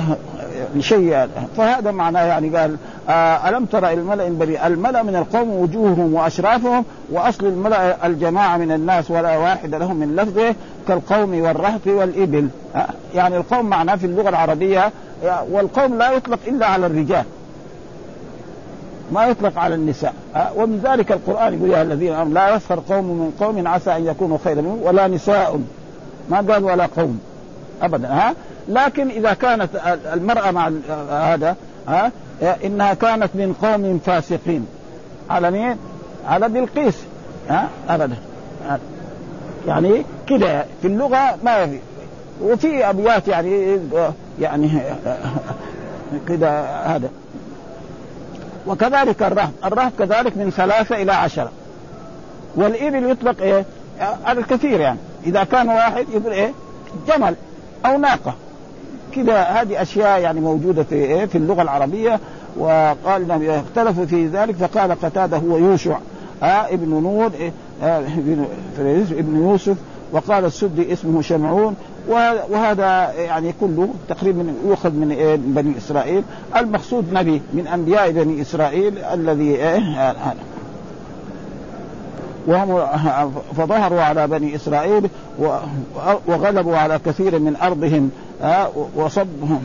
شيء 0.79 1.27
فهذا 1.57 1.91
معناه 1.91 2.23
يعني 2.23 2.57
قال 2.57 2.77
آه 3.09 3.49
ألم 3.49 3.65
ترى 3.65 3.93
الملأ 3.93 4.27
البريء 4.27 4.67
الملأ 4.67 5.03
من 5.03 5.15
القوم 5.15 5.49
وجوههم 5.49 6.13
وأشرافهم 6.13 6.85
وأصل 7.11 7.45
الملأ 7.45 8.07
الجماعة 8.07 8.57
من 8.57 8.71
الناس 8.71 9.11
ولا 9.11 9.37
واحد 9.37 9.75
لهم 9.75 9.95
من 9.95 10.15
لفظه 10.15 10.55
كالقوم 10.87 11.41
والرهط 11.41 11.87
والإبل 11.87 12.49
آه 12.75 12.87
يعني 13.15 13.37
القوم 13.37 13.65
معناه 13.65 13.95
في 13.95 14.05
اللغة 14.05 14.29
العربية 14.29 14.91
والقوم 15.51 15.97
لا 15.97 16.11
يطلق 16.11 16.39
إلا 16.47 16.65
على 16.65 16.85
الرجال. 16.85 17.23
ما 19.11 19.25
يطلق 19.25 19.59
على 19.59 19.75
النساء. 19.75 20.13
أه؟ 20.35 20.51
ومن 20.55 20.81
ذلك 20.83 21.11
القرآن 21.11 21.53
يقول 21.53 21.69
يا 21.69 21.81
الذين 21.81 22.13
آمنوا 22.13 22.33
لا 22.33 22.55
يسخر 22.55 22.79
قوم 22.89 23.05
من 23.05 23.31
قوم 23.39 23.67
عسى 23.67 23.95
أن 23.95 24.05
يكونوا 24.05 24.37
خيرا 24.43 24.61
منهم 24.61 24.83
ولا 24.83 25.07
نساء. 25.07 25.59
ما 26.29 26.37
قال 26.37 26.63
ولا 26.63 26.85
قوم 26.85 27.19
أبدا 27.81 28.07
ها؟ 28.07 28.33
لكن 28.69 29.09
إذا 29.09 29.33
كانت 29.33 29.69
المرأة 30.13 30.51
مع 30.51 30.71
هذا 31.09 31.55
ها؟ 31.87 32.11
إنها 32.63 32.93
كانت 32.93 33.29
من 33.35 33.53
قوم 33.61 33.99
فاسقين. 34.05 34.67
على 35.29 35.51
مين؟ 35.51 35.77
على 36.27 36.49
بلقيس 36.49 36.97
ها؟ 37.49 37.69
أبدا. 37.89 38.15
يعني 39.67 40.03
كده 40.27 40.65
في 40.81 40.87
اللغة 40.87 41.37
ما 41.43 41.65
في. 41.65 41.79
وفي 42.41 42.89
أبيات 42.89 43.27
يعني 43.27 43.79
يعني 44.41 44.69
كده 46.27 46.65
هذا. 46.85 47.09
وكذلك 48.67 49.23
الرهب. 49.23 49.51
الرهب 49.65 49.91
كذلك 49.99 50.37
من 50.37 50.51
ثلاثة 50.51 51.01
إلى 51.01 51.11
عشرة. 51.11 51.51
والإبل 52.55 53.09
يطلق 53.11 53.41
إيه؟ 53.41 53.65
على 54.25 54.39
الكثير 54.39 54.79
يعني. 54.79 54.99
إذا 55.25 55.43
كان 55.43 55.69
واحد 55.69 56.05
يقول 56.09 56.31
إيه؟ 56.33 56.51
جمل 57.07 57.35
أو 57.85 57.97
ناقة. 57.97 58.33
كذا 59.15 59.41
هذه 59.41 59.81
أشياء 59.81 60.19
يعني 60.19 60.39
موجودة 60.39 60.83
في 60.83 60.95
إيه؟ 60.95 61.25
في 61.25 61.37
اللغة 61.37 61.61
العربية. 61.61 62.19
وقال 62.57 63.49
اختلفوا 63.49 64.05
في 64.05 64.27
ذلك. 64.27 64.55
فقال 64.55 64.91
قتادة 64.91 65.37
هو 65.37 65.57
يوشع. 65.57 65.97
آه 66.43 66.45
ابن 66.45 66.89
نور 66.89 67.31
آه 67.83 67.99
ابن 67.99 68.45
ابن 69.11 69.35
يوسف. 69.35 69.77
وقال 70.11 70.45
السدي 70.45 70.93
اسمه 70.93 71.21
شمعون. 71.21 71.75
وهذا 72.49 73.11
يعني 73.13 73.53
كله 73.61 73.89
تقريبا 74.09 74.53
يؤخذ 74.67 74.91
من 74.91 75.11
إيه؟ 75.11 75.35
بني 75.35 75.77
إسرائيل. 75.77 76.23
المقصود 76.55 77.13
نبي 77.13 77.41
من 77.53 77.67
أنبياء 77.67 78.11
بني 78.11 78.41
إسرائيل 78.41 78.97
الذي 78.97 79.55
إيه؟ 79.55 80.15
وهم 82.47 82.87
فظهروا 83.57 84.01
على 84.01 84.27
بني 84.27 84.55
إسرائيل 84.55 85.09
وغلبوا 86.27 86.77
على 86.77 86.99
كثير 87.05 87.39
من 87.39 87.55
أرضهم 87.55 88.11
وصبهم. 88.95 89.61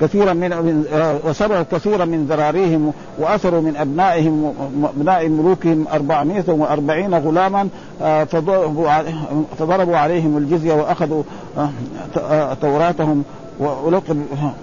كثيرا 0.00 0.32
من 0.32 0.84
وسروا 1.24 1.62
كثيرا 1.72 2.04
من 2.04 2.26
ذراريهم 2.26 2.92
واثروا 3.18 3.60
من 3.60 3.76
أبنائهم 3.76 4.54
أبناء 4.96 5.28
ملوكهم 5.28 5.86
440 5.92 7.14
غلاما 7.14 7.68
فضربوا 9.58 9.96
عليهم 9.96 10.36
الجزية 10.36 10.72
وأخذوا 10.74 11.22
توراتهم 12.60 13.24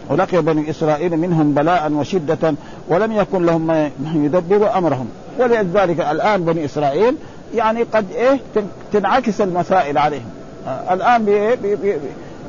ولقي 0.10 0.42
بني 0.42 0.70
إسرائيل 0.70 1.18
منهم 1.18 1.54
بلاء 1.54 1.92
وشدة 1.92 2.56
ولم 2.88 3.12
يكن 3.12 3.46
لهم 3.46 3.68
من 3.68 4.22
يدبر 4.26 4.78
أمرهم. 4.78 5.08
ولذلك 5.40 6.00
الآن 6.00 6.46
بني 6.46 6.66
إسرائيل 6.66 7.16
يعني 7.56 7.84
قد 7.84 8.06
إيه 8.12 8.40
تنعكس 8.94 9.42
المسائل 9.42 9.98
عليهم. 9.98 10.30
الآن 10.92 11.26
بي 11.26 11.56
بي 11.56 11.94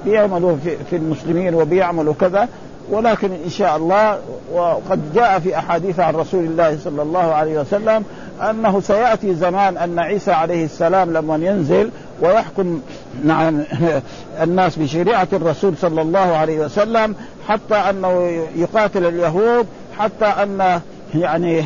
بيعملوا 0.05 0.57
في, 0.65 0.77
في 0.91 0.97
المسلمين 0.97 1.55
وبيعملوا 1.55 2.15
كذا 2.21 2.49
ولكن 2.91 3.33
إن 3.45 3.51
شاء 3.51 3.77
الله 3.77 4.19
وقد 4.53 5.15
جاء 5.15 5.39
في 5.39 5.59
أحاديث 5.59 6.01
عن 6.01 6.15
رسول 6.15 6.45
الله 6.45 6.79
صلى 6.85 7.03
الله 7.03 7.35
عليه 7.35 7.61
وسلم 7.61 8.05
أنه 8.51 8.81
سيأتي 8.81 9.35
زمان 9.35 9.77
أن 9.77 9.99
عيسى 9.99 10.33
عليه 10.33 10.65
السلام 10.65 11.13
لما 11.13 11.37
ينزل 11.37 11.91
ويحكم 12.21 12.81
نعم 13.25 13.61
الناس 14.43 14.77
بشريعة 14.77 15.29
الرسول 15.33 15.77
صلى 15.77 16.03
الله 16.03 16.19
عليه 16.37 16.61
وسلم 16.61 17.15
حتى 17.49 17.75
أنه 17.75 18.43
يقاتل 18.57 19.07
اليهود 19.07 19.67
حتى 19.99 20.25
أن 20.25 20.81
يعني 21.15 21.65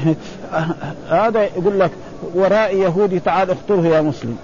هذا 1.10 1.42
يقول 1.42 1.80
لك 1.80 1.90
ورائي 2.34 2.80
يهودي 2.80 3.20
تعال 3.20 3.50
اقتله 3.50 3.86
يا 3.86 4.00
مسلم. 4.00 4.36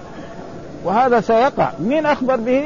وهذا 0.83 1.21
سيقع. 1.21 1.69
مين 1.79 2.05
أخبر 2.05 2.35
به؟ 2.35 2.63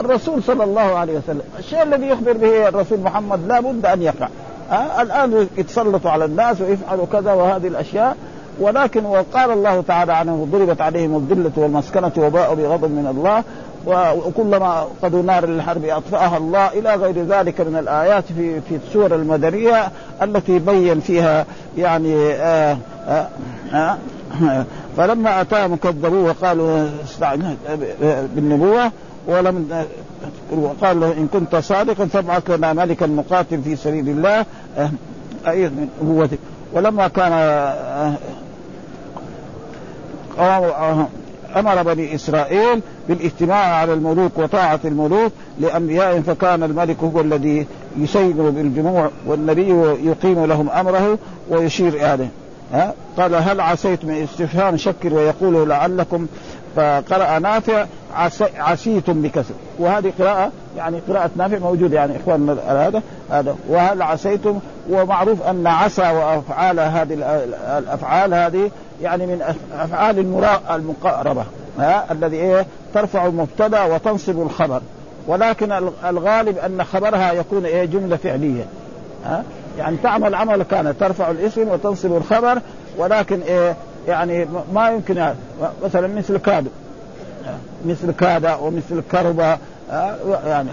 الرسول 0.00 0.42
صلى 0.42 0.64
الله 0.64 0.80
عليه 0.80 1.18
وسلم. 1.18 1.42
الشيء 1.58 1.82
الذي 1.82 2.06
يخبر 2.06 2.32
به 2.32 2.68
الرسول 2.68 3.00
محمد 3.00 3.46
لا 3.48 3.60
بد 3.60 3.86
أن 3.86 4.02
يقع 4.02 4.28
أه؟ 4.70 5.02
الآن 5.02 5.48
يتسلطوا 5.58 6.10
على 6.10 6.24
الناس 6.24 6.60
ويفعلوا 6.60 7.06
كذا 7.12 7.32
وهذه 7.32 7.66
الأشياء. 7.66 8.16
ولكن 8.60 9.04
وقال 9.04 9.50
الله 9.50 9.80
تعالى 9.88 10.12
عنه 10.12 10.48
ضربت 10.52 10.80
عليهم 10.80 11.16
الذلة 11.16 11.52
والمسكنة 11.56 12.12
وباءوا 12.18 12.54
بغضب 12.54 12.90
من 12.90 13.06
الله. 13.10 13.44
وكلما 14.26 14.86
قدوا 15.02 15.22
نار 15.22 15.46
للحرب 15.46 15.84
أطفأها 15.84 16.36
الله. 16.36 16.68
إلى 16.68 16.94
غير 16.94 17.22
ذلك 17.22 17.60
من 17.60 17.76
الآيات 17.76 18.24
في 18.36 18.60
في 18.60 18.78
السور 18.86 19.14
المدنية 19.14 19.88
التي 20.22 20.58
بين 20.58 21.00
فيها 21.00 21.46
يعني 21.78 22.32
آآ 22.32 22.78
آآ 23.08 23.28
آآ 23.74 23.98
فلما 24.96 25.40
أتاهم 25.40 25.76
كذبوه 25.76 26.28
وقالوا 26.28 26.88
بالنبوة 28.34 28.92
ولم 29.26 29.84
وقال 30.50 31.00
له 31.00 31.12
إن 31.12 31.28
كنت 31.32 31.56
صادقا 31.56 32.06
فابعث 32.06 32.50
لنا 32.50 32.72
ملكا 32.72 33.06
نقاتل 33.06 33.62
في 33.62 33.76
سبيل 33.76 34.08
الله. 34.08 34.44
اي 35.46 35.68
من 35.68 35.88
نبوتك 36.02 36.38
ولما 36.72 37.08
كان 37.08 37.32
أمر 41.56 41.82
بني 41.82 42.14
إسرائيل 42.14 42.80
بالاجتماع 43.08 43.74
على 43.74 43.92
الملوك 43.92 44.38
وطاعة 44.38 44.80
الملوك 44.84 45.32
لانبيائهم 45.60 46.22
فكان 46.22 46.62
الملك 46.62 46.96
هو 47.02 47.20
الذي 47.20 47.66
يسير 47.98 48.50
بالجموع 48.50 49.10
والنبي 49.26 49.68
يقيم 50.08 50.44
لهم 50.44 50.70
أمره 50.70 51.18
ويشير 51.50 52.14
إليه. 52.14 52.30
قال 53.16 53.34
هل 53.34 53.60
عسيتم 53.60 54.10
استفهام 54.10 54.76
شكر 54.76 55.14
ويقول 55.14 55.68
لعلكم 55.68 56.26
فقرأ 56.76 57.38
نافع 57.38 57.86
عسيتم 58.58 59.22
بكسر. 59.22 59.54
وهذه 59.78 60.12
قراءة 60.18 60.52
يعني 60.76 61.00
قراءة 61.08 61.30
نافع 61.36 61.58
موجودة 61.58 61.96
يعني 61.96 62.16
إخواننا 62.16 62.56
هذا 62.68 63.02
هذا. 63.30 63.56
وهل 63.68 64.02
عسيتم؟ 64.02 64.58
ومعروف 64.90 65.42
أن 65.42 65.66
عسى 65.66 66.02
وأفعال 66.02 66.80
هذه 66.80 67.14
الأفعال 67.78 68.34
هذه 68.34 68.70
يعني 69.02 69.26
من 69.26 69.54
أفعال 69.78 70.18
المقاربة 70.70 71.44
ها 71.78 72.12
الذي 72.12 72.36
إيه؟ 72.36 72.66
ترفع 72.94 73.26
المبتدأ 73.26 73.84
وتنصب 73.84 74.42
الخبر. 74.42 74.80
ولكن 75.26 75.72
الغالب 76.04 76.58
أن 76.58 76.84
خبرها 76.84 77.32
يكون 77.32 77.64
إيه؟ 77.64 77.84
جملة 77.84 78.16
فعلية 78.16 78.64
ها. 79.24 79.42
يعني 79.78 79.96
تعمل 80.02 80.34
عمل 80.34 80.62
كانت 80.62 81.00
ترفع 81.00 81.30
الاسم 81.30 81.68
وتنصب 81.68 82.16
الخبر 82.16 82.58
ولكن 82.98 83.40
إيه؟ 83.40 83.76
يعني 84.08 84.46
ما 84.72 84.90
يمكن 84.90 85.34
مثلا 85.84 86.06
مثل 86.06 86.38
كادو 86.38 86.70
مثل 87.86 88.12
كاد 88.12 88.46
ومثل 88.60 89.02
كربة 89.12 89.58
يعني 90.46 90.70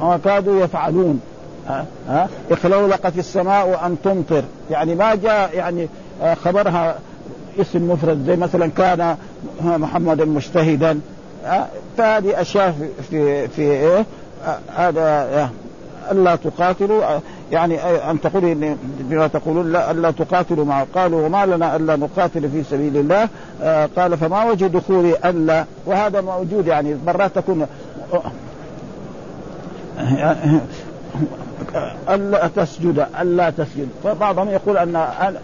ها 0.00 0.16
كادوا 0.24 0.64
يفعلون. 0.64 1.20
ها 1.68 1.86
ها 2.08 2.28
اخلولقت 2.50 3.18
السماء 3.18 3.68
وأن 3.68 3.96
تمطر. 4.04 4.42
يعني 4.70 4.94
ما 4.94 5.14
جاء 5.14 5.54
يعني 5.54 5.88
خبرها 6.44 6.98
اسم 7.60 7.90
مفرد. 7.90 8.24
زي 8.26 8.36
مثلا 8.36 8.70
كان 8.76 9.16
محمد 9.64 10.22
مجتهدا. 10.22 11.00
فهذه 11.98 12.40
أشياء 12.40 12.70
في 12.70 12.88
في, 13.10 13.48
في 13.48 13.62
إيه؟ 13.62 14.04
هذا 14.76 15.50
ألا 16.10 16.36
تقاتلوا. 16.36 17.18
يعني 17.52 17.76
أن 18.10 18.20
تقول 18.20 18.76
بما 19.00 19.26
تقولون 19.26 19.72
لا 19.72 19.90
الا 19.90 20.10
تقاتلوا 20.10 20.64
مع 20.64 20.84
قالوا 20.94 21.26
وما 21.26 21.46
لنا 21.46 21.76
الا 21.76 21.96
نقاتل 21.96 22.50
في 22.50 22.62
سبيل 22.62 22.96
الله. 22.96 23.28
آه 23.62 23.88
قال 23.96 24.18
فما 24.18 24.44
وجه 24.44 24.64
دخول 24.66 25.14
الا 25.24 25.64
وهذا 25.86 26.20
موجود 26.20 26.66
يعني 26.66 26.96
مرات 27.06 27.30
تكون 27.34 27.66
ألا 32.08 32.50
تسجد 32.56 33.06
ألا 33.20 33.50
تسجد. 33.50 33.88
فبعضهم 34.04 34.48
يقول 34.48 34.76
أن 34.76 34.96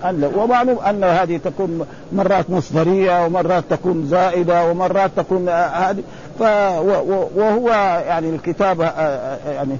أن 0.04 0.32
ومعلوم 0.36 0.78
أن 0.78 1.04
هذه 1.04 1.36
تكون 1.36 1.86
مرات 2.12 2.50
مصدرية 2.50 3.26
ومرات 3.26 3.64
تكون 3.70 4.06
زائدة 4.06 4.70
ومرات 4.70 5.10
تكون 5.16 5.48
هذه 5.48 6.02
وهو 7.36 7.68
يعني 8.06 8.30
الكتاب 8.30 8.80
يعني 9.46 9.76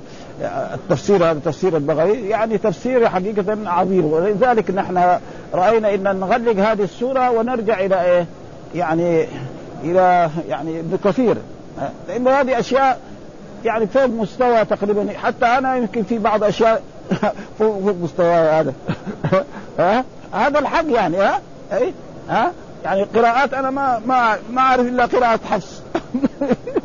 التفسير 0.74 1.30
هذا 1.30 1.40
تفسير 1.44 1.76
البغوي 1.76 2.28
يعني 2.28 2.58
تفسير 2.58 3.08
حقيقة 3.08 3.70
عظيم. 3.70 4.04
ولذلك 4.04 4.70
نحن 4.70 5.18
رأينا 5.54 5.94
أن 5.94 6.20
نغلق 6.20 6.56
هذه 6.56 6.82
السورة 6.82 7.30
ونرجع 7.30 7.80
إلى 7.80 8.02
إيه؟ 8.02 8.26
يعني 8.74 9.26
إلى 9.84 10.30
يعني 10.48 10.80
ابن 10.80 10.98
كثير. 11.04 11.36
لأنه 12.08 12.30
هذه 12.30 12.58
أشياء 12.58 13.00
يعني 13.64 13.86
فوق 13.86 14.04
مستوى 14.04 14.64
تقريبا 14.64 15.08
حتى 15.22 15.46
أنا 15.46 15.76
يمكن 15.76 16.02
في 16.02 16.18
بعض 16.18 16.44
أشياء 16.44 16.82
فوق 17.58 17.94
مستوى 18.02 18.34
هذا. 18.34 18.72
ها؟ 19.78 20.04
هذا 20.32 20.58
الحق 20.58 20.84
يعني 20.88 21.16
ها؟ 21.16 21.40
أي 21.72 21.92
ها؟ 22.28 22.52
يعني 22.84 23.02
قراءات 23.02 23.54
أنا 23.54 23.70
ما 23.70 24.00
ما 24.06 24.36
ما 24.50 24.60
أعرف 24.60 24.86
إلا 24.86 25.06
قراءة 25.06 25.40
حفص. 25.50 25.82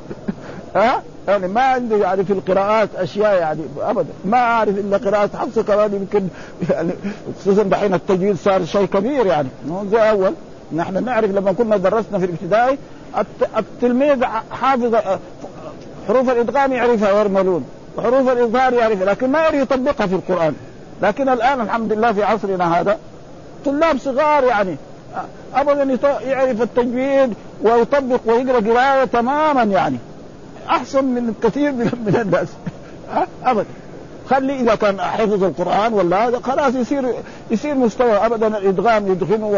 ها؟ 0.76 1.04
يعني 1.28 1.48
ما 1.48 1.62
عندي 1.62 1.96
يعني 1.96 2.24
في 2.24 2.34
القراءات 2.34 2.90
أشياء 2.96 3.40
يعني 3.40 3.62
ابدا. 3.82 4.10
ما 4.26 4.38
أعرف 4.38 4.70
إلا 4.70 4.98
قراءة 4.98 5.30
حفص 5.38 5.60
كمان 5.60 5.94
يمكن 5.94 6.28
يعني 6.70 6.92
خصوصا 7.40 7.64
دحين 7.64 7.94
التجويد 7.94 8.38
صار 8.38 8.66
شيء 8.66 8.86
كبير 8.86 9.26
يعني. 9.26 9.48
مو 9.68 9.86
زي 9.92 10.10
أول. 10.10 10.34
نحن 10.76 11.06
نعرف 11.06 11.32
لما 11.32 11.52
كنا 11.52 11.78
درسنا 11.78 12.20
في 12.20 12.26
الابتدائي 12.26 12.78
التلميذ 13.58 14.26
حافظ 14.52 14.96
حروف 16.08 16.30
الإدغام 16.30 16.74
يعرفها 16.74 17.14
ويرملون. 17.14 17.66
وحروف 17.98 18.30
الإظهار 18.32 18.74
يعرفها 18.74 19.06
لكن 19.06 19.30
ما 19.30 19.40
يعرف 19.40 19.56
يطبقها 19.56 20.08
في 20.08 20.16
القرآن. 20.16 20.54
لكن 21.02 21.30
الآن 21.30 21.62
الحمد 21.62 21.94
لله 21.94 22.12
في 22.12 22.24
عصرنا 22.24 22.80
هذا 22.80 22.98
طلاب 23.66 23.98
صغار 23.98 24.44
يعني 24.44 24.76
ابدا 25.56 25.98
يعرف 26.26 26.62
التجويد 26.62 27.34
ويطبق 27.62 28.20
ويقرأ 28.26 28.74
قراءة 28.74 29.06
تماما 29.06 29.64
يعني. 29.64 29.98
أحسن 30.70 31.06
من 31.06 31.34
كثير 31.44 31.72
من, 31.72 32.16
الناس. 32.22 32.48
ابدا 33.46 33.66
خلي 34.30 34.60
إذا 34.60 34.76
كان 34.76 35.02
حفظ 35.02 35.44
القرآن 35.44 35.94
ولا 35.94 36.28
هذا 36.28 36.40
خلاص 36.40 36.76
يصير 36.76 37.14
يصير 37.52 37.76
مستوى 37.76 38.12
ابدا 38.12 38.48
الإدغام 38.48 39.08
يدغم 39.08 39.56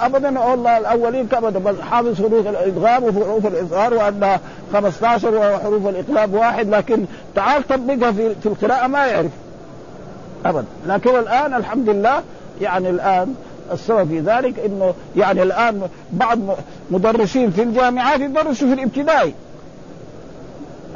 ابدا 0.00 0.40
والله 0.40 0.78
الأولين 0.78 1.28
ابدا 1.32 1.58
بل 1.58 1.82
حافظ 1.82 2.18
حروف 2.18 2.46
الإدغام 2.46 3.04
وحروف 3.04 3.46
الإظهار 3.46 3.94
وانها 3.94 4.40
15 4.72 5.34
وحروف 5.34 5.86
الاقلاب 5.86 6.34
واحد 6.34 6.68
لكن 6.68 7.04
تعال 7.34 7.68
طبقها 7.68 8.12
في 8.12 8.34
في 8.34 8.46
القراءة 8.46 8.86
ما 8.86 9.06
يعرف. 9.06 9.30
ابدا. 10.46 10.64
لكن 10.86 11.18
الآن 11.18 11.54
الحمد 11.54 11.88
لله 11.88 12.22
يعني 12.60 12.90
الآن 12.90 13.34
السبب 13.72 14.08
في 14.08 14.20
ذلك 14.20 14.58
إنه 14.58 14.94
يعني 15.16 15.42
الآن 15.42 15.88
بعض 16.12 16.38
مدرسين 16.90 17.50
في 17.50 17.62
الجامعات 17.62 18.20
يدرسوا 18.20 18.68
في 18.68 18.74
الابتدائي. 18.74 19.34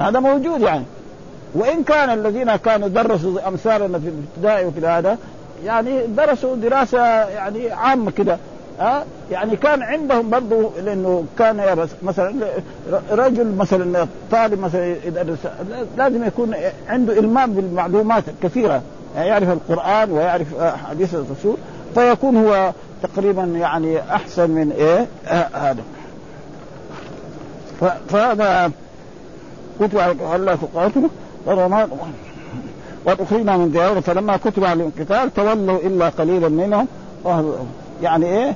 هذا 0.00 0.20
موجود 0.20 0.60
يعني. 0.60 0.84
وإن 1.54 1.82
كان 1.82 2.10
الذين 2.10 2.56
كانوا 2.56 2.88
درسوا 2.88 3.48
أمثالنا 3.48 3.98
في 3.98 4.08
الابتدائي 4.08 4.66
وفي 4.66 4.86
هذا 4.86 5.18
يعني 5.64 6.06
درسوا 6.06 6.56
دراسة 6.56 7.04
يعني 7.28 7.70
عامة 7.70 8.10
كده 8.10 8.38
ها؟ 8.80 9.04
يعني 9.30 9.56
كان 9.56 9.82
عندهم 9.82 10.30
برضه 10.30 10.70
لأنه 10.84 11.24
كان 11.38 11.88
مثلا 12.02 12.34
رجل 13.10 13.54
مثلا 13.54 14.06
طالب 14.30 14.60
مثلا 14.60 14.96
يدرس 15.04 15.38
لازم 15.96 16.24
يكون 16.24 16.54
عنده 16.88 17.18
إلمام 17.18 17.52
بالمعلومات 17.52 18.24
كثيره 18.42 18.82
يعني 19.16 19.28
يعرف 19.28 19.48
القرآن 19.48 20.10
ويعرف 20.10 20.46
حديث 20.88 21.14
الرسول 21.14 21.56
فيكون 21.94 22.36
هو 22.36 22.72
تقريبا 23.02 23.42
يعني 23.42 24.00
أحسن 24.00 24.50
من 24.50 24.72
إيه؟ 24.72 25.06
هذا. 25.54 25.82
فهذا 28.08 28.70
كتب 29.80 29.98
الله 30.34 30.58
قاتله 30.74 31.10
وما 31.46 31.88
وأخرجنا 33.06 33.56
من 33.56 33.70
ديارهم 33.70 34.00
فلما 34.00 34.36
كتب 34.36 34.64
عليهم 34.64 34.92
القتال 34.96 35.34
تولوا 35.34 35.78
إلا 35.78 36.08
قليلا 36.08 36.48
منهم. 36.48 36.86
يعني 38.02 38.26
إيه؟ 38.26 38.54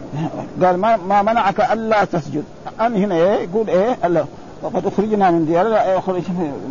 قال 0.62 0.76
ما, 0.76 0.96
ما 0.96 1.22
منعك 1.22 1.60
ألا 1.72 2.04
تسجد. 2.04 2.44
أن 2.80 2.94
هنا 2.94 3.14
إيه؟ 3.14 3.48
يقول 3.48 3.68
إيه؟ 3.68 3.96
ألا. 4.04 4.24
وقد 4.62 4.86
أخرجنا 4.86 5.30
من 5.30 5.46
ديارنا 5.46 5.92
إيه؟ 5.92 6.00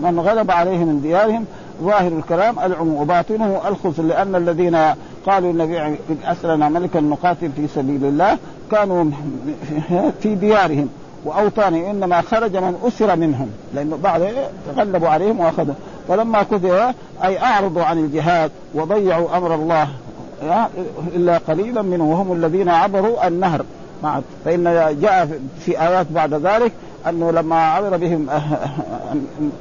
من 0.04 0.20
غلب 0.20 0.52
عليهم 0.52 0.88
من 0.88 1.02
ديارهم. 1.02 1.46
ظاهر 1.82 2.12
الكلام 2.12 2.60
العموم 2.60 3.02
وباطنه. 3.02 3.62
الخص 3.68 4.00
لأن 4.00 4.36
الذين 4.36 4.78
قالوا 5.26 5.52
النبي 5.52 5.98
اسلنا 6.26 6.70
ملكا 6.70 7.00
نقاتل 7.00 7.52
في 7.56 7.68
سبيل 7.68 8.06
الله 8.06 8.38
كانوا 8.72 9.06
في 10.22 10.36
ديارهم. 10.36 10.90
واوطانهم 11.26 11.86
إنما 11.86 12.22
خرج 12.22 12.58
من 12.58 12.76
أسر 12.88 13.16
منهم 13.16 13.50
لأنه 13.76 13.98
بعد 14.04 14.34
تغلبوا 14.76 15.10
عليهم 15.10 15.40
وأخذوا. 15.40 15.74
فلما 16.08 16.44
كتب 16.44 16.94
أي 17.24 17.40
أعرضوا 17.40 17.84
عن 17.84 17.98
الجهاد 17.98 18.52
وضيعوا 18.74 19.38
أمر 19.38 19.56
الله 19.56 19.88
إلا 21.16 21.38
قليلا 21.38 21.82
منهم 21.82 22.08
وهم 22.08 22.34
الذين 22.34 22.70
عبروا 22.70 23.28
النهر. 23.28 23.66
فإن 24.46 24.64
جاء 25.02 25.40
في 25.60 25.82
آيات 25.82 26.06
بعد 26.12 26.34
ذلك 26.34 26.72
أنه 27.10 27.32
لما 27.32 27.56
عبر 27.56 27.98
بهم 27.98 28.28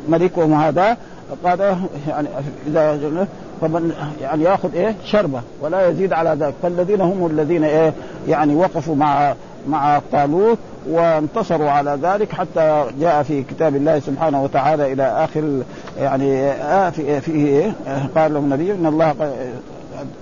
ملكهم 0.09 0.55
هذا 0.55 0.97
قال 1.45 1.77
يعني 2.09 2.29
إذا 2.67 3.27
فمن 3.61 3.93
يعني 4.21 4.45
يأخذ 4.45 4.75
إيه؟ 4.75 4.95
شربه 5.05 5.41
ولا 5.61 5.89
يزيد 5.89 6.13
على 6.13 6.37
ذلك. 6.41 6.55
فالذين 6.63 7.01
هم 7.01 7.27
الذين 7.27 7.65
إيه 7.65 7.93
يعني 8.29 8.55
وقفوا 8.55 8.95
مع 8.95 9.35
مع 9.69 10.01
طالوت 10.13 10.59
وانتصروا 10.89 11.71
على 11.71 11.99
ذلك 12.03 12.33
حتى 12.33 12.87
جاء 13.01 13.23
في 13.23 13.43
كتاب 13.43 13.77
الله 13.77 14.01
سبحانه 14.01 14.43
وتعالى 14.43 14.93
إلى 14.93 15.03
آخر 15.03 15.63
يعني 15.99 16.51
آه 16.51 16.91
في 16.91 17.21
فيه 17.21 17.73
قال 18.17 18.35
لهم 18.35 18.45
النبي 18.45 18.73
إن 18.73 18.87
الله 18.87 19.15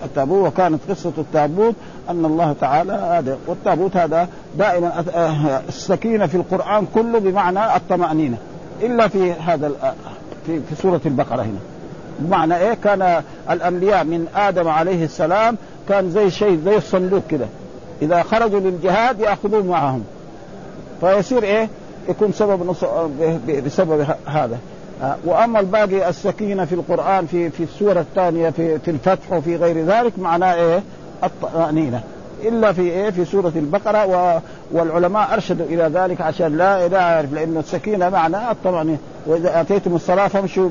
التابوت 0.04 0.46
وكانت 0.46 0.80
قصة 0.90 1.12
التابوت 1.18 1.74
أن 2.10 2.24
الله 2.24 2.54
تعالى 2.60 2.92
هذا 2.92 3.38
والتابوت 3.46 3.96
هذا 3.96 4.28
دائما 4.58 5.04
آه، 5.14 5.60
السكينة 5.68 6.26
في 6.26 6.34
القرآن 6.34 6.86
كله 6.94 7.18
بمعنى 7.18 7.76
الطمأنينة 7.76 8.36
إلا 8.82 9.08
في 9.08 9.32
هذا 9.32 9.72
في, 10.46 10.60
في 10.60 10.74
سورة 10.82 11.00
البقرة 11.06 11.42
هنا. 11.42 11.58
بمعنى 12.18 12.56
إيه؟ 12.56 12.74
كان 12.74 13.22
الأنبياء 13.50 14.04
من 14.04 14.26
آدم 14.36 14.68
عليه 14.68 15.04
السلام 15.04 15.56
كان 15.88 16.10
زي 16.10 16.30
شيء 16.30 16.60
زي 16.64 16.76
الصندوق 16.76 17.22
كده. 17.30 17.46
إذا 18.02 18.22
خرجوا 18.22 18.60
للجهاد 18.60 19.20
يأخذوه 19.20 19.64
معهم. 19.64 20.04
فيصير 21.00 21.42
إيه؟ 21.42 21.68
يكون 22.08 22.32
سبب 22.32 22.74
بسبب 23.64 24.06
هذا. 24.26 24.58
آه، 25.02 25.16
وأما 25.24 25.60
الباقي 25.60 26.08
السكينة 26.08 26.64
في 26.64 26.74
القرآن 26.74 27.26
في 27.26 27.50
في 27.50 27.62
السورة 27.62 28.00
الثانية 28.00 28.50
في 28.50 28.78
في 28.78 28.90
الفتح 28.90 29.32
وفي 29.32 29.56
غير 29.56 29.84
ذلك 29.84 30.12
معناه 30.18 30.54
إيه؟ 30.54 30.82
الطمأنينة. 31.24 32.00
إلا 32.44 32.72
في 32.72 32.82
إيه؟ 32.82 33.10
في 33.10 33.24
سورة 33.24 33.52
البقرة 33.56 34.06
و 34.06 34.40
والعلماء 34.72 35.34
أرشدوا 35.34 35.66
إلى 35.66 35.90
ذلك 35.94 36.20
عشان 36.20 36.56
لا 36.56 36.88
لا 36.88 37.00
يعرف 37.00 37.32
لأنه 37.32 37.60
السكينة 37.60 38.08
معناه 38.08 38.50
الطمأنينة. 38.50 38.98
وإذا 39.26 39.60
أتيتم 39.60 39.94
الصلاة 39.94 40.28
فامشوا 40.28 40.68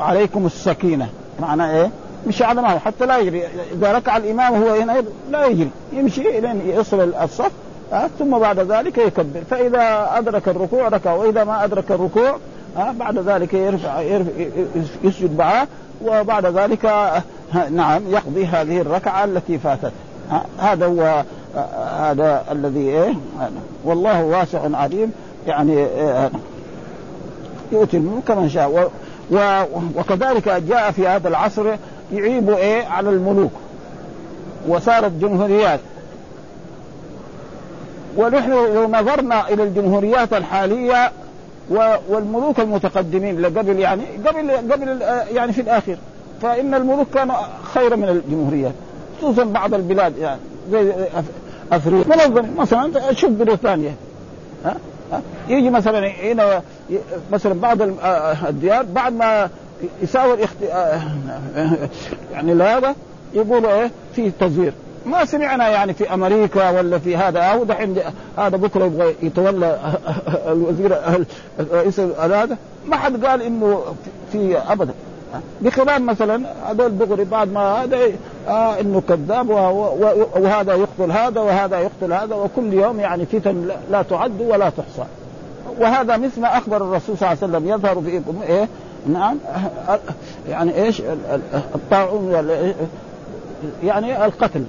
عليكم 0.00 0.46
السكينة. 0.46 1.08
معناه 1.40 1.80
إيه؟ 1.80 1.90
مشي 2.26 2.44
على 2.44 2.68
حتى 2.68 3.06
لا 3.06 3.18
يجري. 3.18 3.42
إذا 3.72 3.92
ركع 3.92 4.16
الإمام 4.16 4.54
هو 4.54 4.74
هنا 4.74 5.04
لا 5.30 5.46
يجري. 5.46 5.70
يمشي 5.92 6.22
لين 6.22 6.60
يصل 6.66 7.14
الصف 7.22 7.50
أه؟ 7.92 8.10
ثم 8.18 8.38
بعد 8.38 8.58
ذلك 8.58 8.98
يكبر. 8.98 9.40
فإذا 9.50 10.10
أدرك 10.12 10.48
الركوع 10.48 10.88
ركع 10.88 11.12
وإذا 11.12 11.44
ما 11.44 11.64
أدرك 11.64 11.90
الركوع 11.90 12.36
ها؟ 12.76 12.94
بعد 12.98 13.18
ذلك 13.18 13.54
يرفع, 13.54 14.00
يرفع 14.00 14.30
يسجد 15.04 15.38
معه 15.38 15.66
وبعد 16.04 16.46
ذلك 16.46 17.12
نعم 17.70 18.02
يقضي 18.10 18.46
هذه 18.46 18.80
الركعة 18.80 19.24
التي 19.24 19.58
فاتت. 19.58 19.92
هذا 20.58 20.86
هو 20.86 21.24
هذا 22.00 22.44
الذي 22.50 22.80
إيه؟ 22.80 23.14
والله 23.84 24.24
واسع 24.24 24.76
عليم. 24.76 25.12
يعني 25.46 25.86
يؤتي 27.72 27.96
الملك 27.96 28.30
من 28.30 28.48
شاء. 28.48 28.90
وكذلك 29.96 30.48
جاء 30.48 30.90
في 30.90 31.08
هذا 31.08 31.28
العصر 31.28 31.66
يعيب 32.12 32.50
إيه؟ 32.50 32.86
على 32.86 33.10
الملوك. 33.10 33.52
وصارت 34.68 35.12
جمهوريات. 35.12 35.80
ونحن 38.16 38.50
لو 38.50 38.88
نظرنا 38.88 39.48
إلى 39.48 39.62
الجمهوريات 39.62 40.32
الحالية 40.32 41.12
والملوك 42.08 42.60
المتقدمين 42.60 43.46
قبل 43.46 43.78
يعني 43.78 44.02
قبل 44.26 44.50
قبل 44.72 45.02
يعني 45.34 45.52
في 45.52 45.60
الاخير 45.60 45.98
فإن 46.42 46.74
الملوك 46.74 47.06
كانوا 47.14 47.34
خير 47.74 47.96
من 47.96 48.08
الجمهوريات 48.08 48.72
خصوصا 49.18 49.44
بعض 49.44 49.74
البلاد 49.74 50.18
يعني 50.18 50.40
زي 50.70 50.92
أفريقيا. 51.72 52.44
مثلا 52.58 53.12
شوف 53.12 53.30
بريطانيا 53.30 53.94
ها؟ 54.64 54.76
يجي 55.48 55.70
مثلا 55.70 56.08
هنا 56.08 56.62
مثلا 57.32 57.52
بعض 57.60 57.78
الديار 58.48 58.82
بعد 58.82 59.12
ما 59.12 59.48
يساوي 60.02 60.38
يعني 62.32 62.52
هذا 62.62 62.94
يقولوا 63.34 63.72
إيه؟ 63.82 63.90
في 64.16 64.30
تزوير. 64.40 64.72
ما 65.06 65.24
سمعنا 65.24 65.68
يعني 65.68 65.92
في 65.92 66.14
أمريكا 66.14 66.70
ولا 66.70 66.98
في 66.98 67.16
هذا. 67.16 67.40
أو 67.40 67.64
دحين 67.64 67.96
هذا 68.38 68.56
بكرة 68.56 68.84
يبغى 68.84 69.14
يتولى 69.22 69.78
الوزير 70.48 70.96
رئيس 71.72 72.00
هذا 72.00 72.56
ما 72.86 72.96
حد 72.96 73.24
قال 73.24 73.42
إنه 73.42 73.82
في 74.32 74.58
أبدا. 74.68 74.92
بخلاف 75.60 76.00
مثلا 76.00 76.42
هذول 76.70 76.98
دغري 76.98 77.24
بعد 77.24 77.52
ما 77.52 77.60
هذا 77.60 77.98
آه 78.48 78.80
إنه 78.80 79.02
كذاب 79.08 79.50
وهذا 79.50 80.74
يقتل 80.74 81.12
هذا 81.12 81.40
وهذا 81.40 81.78
يقتل 81.78 82.12
هذا 82.12 82.34
وكل 82.34 82.72
يوم 82.72 83.00
يعني 83.00 83.26
فتن 83.26 83.68
لا 83.90 84.02
تعد 84.02 84.40
ولا 84.40 84.70
تحصى. 84.70 85.08
وهذا 85.78 86.16
مثل 86.16 86.40
ما 86.40 86.58
أخبر 86.58 86.76
الرسول 86.76 87.18
صلى 87.18 87.32
الله 87.32 87.42
عليه 87.42 87.56
وسلم. 87.56 87.68
يظهر 87.68 88.02
فيكم 88.02 88.42
إيه؟ 88.48 88.68
نعم. 89.12 89.38
يعني 90.48 90.84
إيش؟ 90.84 91.02
الطاعون 91.74 92.48
يعني 93.84 94.24
القتل. 94.24 94.64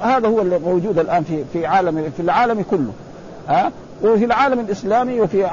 هذا 0.00 0.28
هو 0.28 0.40
اللي 0.40 0.58
موجود 0.58 0.98
الآن 0.98 1.24
في 1.24 1.44
في 1.52 1.66
عالم 1.66 2.12
في 2.16 2.22
العالم 2.22 2.64
كله. 2.70 2.92
ها 3.48 3.72
وفي 4.04 4.24
العالم 4.24 4.60
الإسلامي 4.60 5.20
وفي 5.20 5.46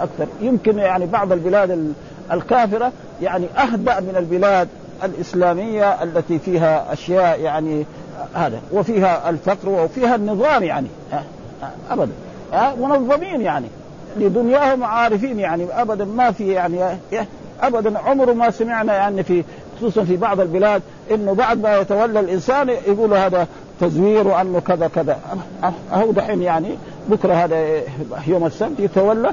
أكثر. 0.00 0.26
يمكن 0.40 0.78
يعني 0.78 1.06
بعض 1.06 1.32
البلاد 1.32 1.94
الكافرة 2.32 2.92
يعني 3.22 3.46
أهدأ 3.58 4.00
من 4.00 4.14
البلاد 4.16 4.68
الإسلامية 5.04 6.02
التي 6.02 6.38
فيها 6.38 6.92
أشياء 6.92 7.40
يعني 7.40 7.84
هذا 8.34 8.60
وفيها 8.72 9.30
الفقر 9.30 9.68
وفيها 9.68 10.14
النظام 10.14 10.62
يعني 10.62 10.86
ابدا. 11.90 12.12
منظمين 12.80 13.40
يعني 13.40 13.66
لدنياهم 14.16 14.84
عارفين 14.84 15.40
يعني 15.40 15.66
ابدا 15.72 16.04
ما 16.04 16.30
في 16.30 16.52
يعني 16.52 16.78
ابدا 17.62 17.98
عمره 17.98 18.32
ما 18.32 18.50
سمعنا 18.50 18.94
يعني 18.94 19.22
في 19.22 19.44
خصوصا 19.76 20.04
في 20.04 20.16
بعض 20.16 20.40
البلاد 20.40 20.82
إنه 21.10 21.32
بعد 21.32 21.62
ما 21.62 21.78
يتولى 21.78 22.20
الإنسان 22.20 22.68
يقول 22.68 23.14
هذا 23.14 23.46
تزوير 23.80 24.28
وأنه 24.28 24.60
كذا 24.60 24.88
كذا. 24.88 25.18
هو 25.92 26.12
دحين 26.12 26.42
يعني 26.42 26.68
بكرة 27.08 27.34
هذا 27.34 27.80
يوم 28.26 28.46
السبت 28.46 28.80
يتولى 28.80 29.30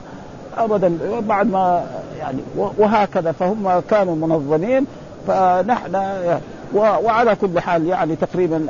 ابدا 0.57 0.97
بعد 1.27 1.51
ما 1.51 1.83
يعني 2.19 2.37
وهكذا 2.77 3.31
فهم 3.31 3.79
كانوا 3.89 4.15
منظمين 4.15 4.85
فنحن 5.27 6.01
وعلى 6.75 7.35
كل 7.35 7.59
حال 7.59 7.87
يعني 7.87 8.15
تقريبا 8.15 8.65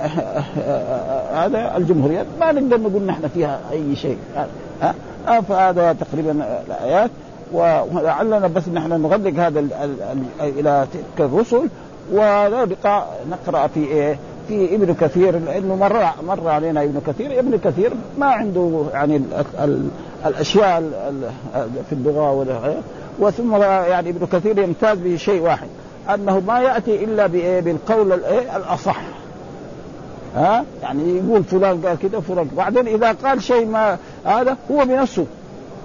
هذا 1.33 1.77
الجمهوريات 1.77 2.25
ما 2.39 2.51
نقدر 2.51 2.79
نقول 2.79 3.03
نحن 3.03 3.27
فيها 3.27 3.59
أي 3.71 3.95
شيء. 3.95 4.17
فهذا 5.49 5.93
تقريبا 5.93 6.61
الآيات. 6.67 7.11
ولعلنا 7.53 8.47
بس 8.47 8.67
نحن 8.67 9.01
نغلق 9.01 9.39
هذا 9.39 9.59
ال 9.59 9.73
ال 9.73 9.95
ال 10.41 10.59
إلى 10.59 10.87
تلك 10.93 11.25
الرسل 11.25 11.67
ولا 12.11 12.65
بقاء 12.65 13.25
نقرأ 13.31 13.67
في 13.67 13.79
إيه؟ 13.79 14.17
في 14.47 14.75
ابن 14.75 14.93
كثير 14.93 15.39
لأنه 15.39 15.75
مر 15.75 16.03
مر 16.27 16.49
علينا 16.49 16.83
ابن 16.83 17.01
كثير. 17.07 17.39
ابن 17.39 17.59
كثير 17.63 17.91
ما 18.17 18.25
عنده 18.25 18.85
يعني 18.93 19.15
ال 19.15 19.45
ال 19.59 19.87
الأشياء 20.25 20.79
ال 20.79 21.69
في 21.89 21.93
اللغة 21.95 22.81
وثم 23.19 23.55
يعني 23.61 24.09
ابن 24.09 24.27
كثير 24.31 24.59
يمتاز 24.59 24.97
بشيء 24.97 25.41
واحد 25.41 25.67
أنه 26.13 26.39
ما 26.39 26.59
يأتي 26.59 27.03
إلا 27.03 27.27
بالقول 27.61 28.13
الايه 28.13 28.57
الأصح. 28.57 29.01
ها؟ 30.35 30.65
يعني 30.83 31.17
يقول 31.17 31.43
فلان 31.43 31.81
قال 31.81 31.99
كذا 31.99 32.19
فلان 32.19 32.49
بعدين 32.57 32.87
إذا 32.87 33.11
قال 33.11 33.43
شيء 33.43 33.65
ما 33.65 33.97
هذا 34.25 34.57
هو 34.71 34.85
بنفسه 34.85 35.25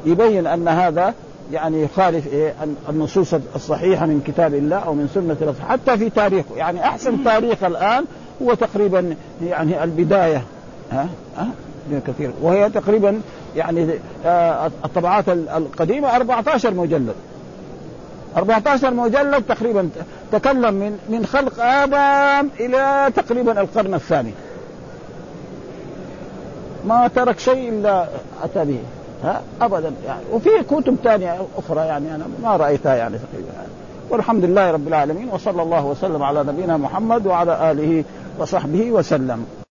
يبين 0.07 0.47
أن 0.47 0.69
هذا 0.69 1.15
يعني 1.53 1.83
يخالف 1.83 2.27
إيه؟ 2.27 2.55
النصوص 2.89 3.35
الصحيحة 3.55 4.07
من 4.07 4.23
كتاب 4.27 4.55
الله 4.55 4.77
أو 4.77 4.95
من 4.95 5.09
سنة 5.15 5.37
الله 5.41 5.55
حتى 5.69 5.99
في 5.99 6.11
تاريخه. 6.11 6.57
يعني 6.57 6.85
أحسن 6.85 7.25
تاريخ 7.25 7.65
الآن 7.65 8.05
هو 8.43 8.55
تقريبا 8.55 9.17
يعني 9.43 9.85
البداية. 9.85 10.43
ها؟ 10.93 11.09
ها؟ 11.37 11.49
كثير. 12.07 12.31
وهي 12.43 12.71
تقريبا 12.71 13.21
يعني 13.57 13.91
آه 14.27 14.71
الطبعات 14.85 15.29
القديمة 15.29 16.17
14 16.17 16.75
مجلد. 16.75 17.15
14 18.37 18.95
مجلد 18.95 19.43
تقريبا 19.49 19.89
تكلم 20.33 20.75
من 20.75 20.99
من 21.09 21.27
خلق 21.27 21.61
آدم 21.61 22.49
إلى 22.61 23.13
تقريبا 23.17 23.61
القرن 23.61 23.95
الثاني. 23.95 24.33
ما 26.87 27.09
ترك 27.09 27.39
شيء 27.39 27.69
إلا 27.69 28.07
أتى 28.43 28.65
به. 28.65 28.79
ها؟ 29.27 29.43
ابدا 29.61 29.93
يعني. 30.07 30.21
وفي 30.33 30.51
كتب 30.71 30.97
ثانية 31.05 31.47
أخرى 31.59 31.87
يعني 31.87 32.15
أنا 32.15 32.25
ما 32.43 32.57
رأيتها 32.57 32.95
يعني 32.95 33.19
تقريبا 33.19 33.53
يعني. 33.57 33.69
والحمد 34.11 34.45
لله 34.45 34.71
رب 34.71 34.89
العالمين 34.89 35.29
وصلى 35.29 35.63
الله 35.63 35.87
وسلم 35.87 36.23
على 36.23 36.43
نبينا 36.43 36.77
محمد 36.77 37.27
وعلى 37.27 37.71
آله 37.71 38.05
وصحبه 38.39 38.91
وسلم. 38.91 39.66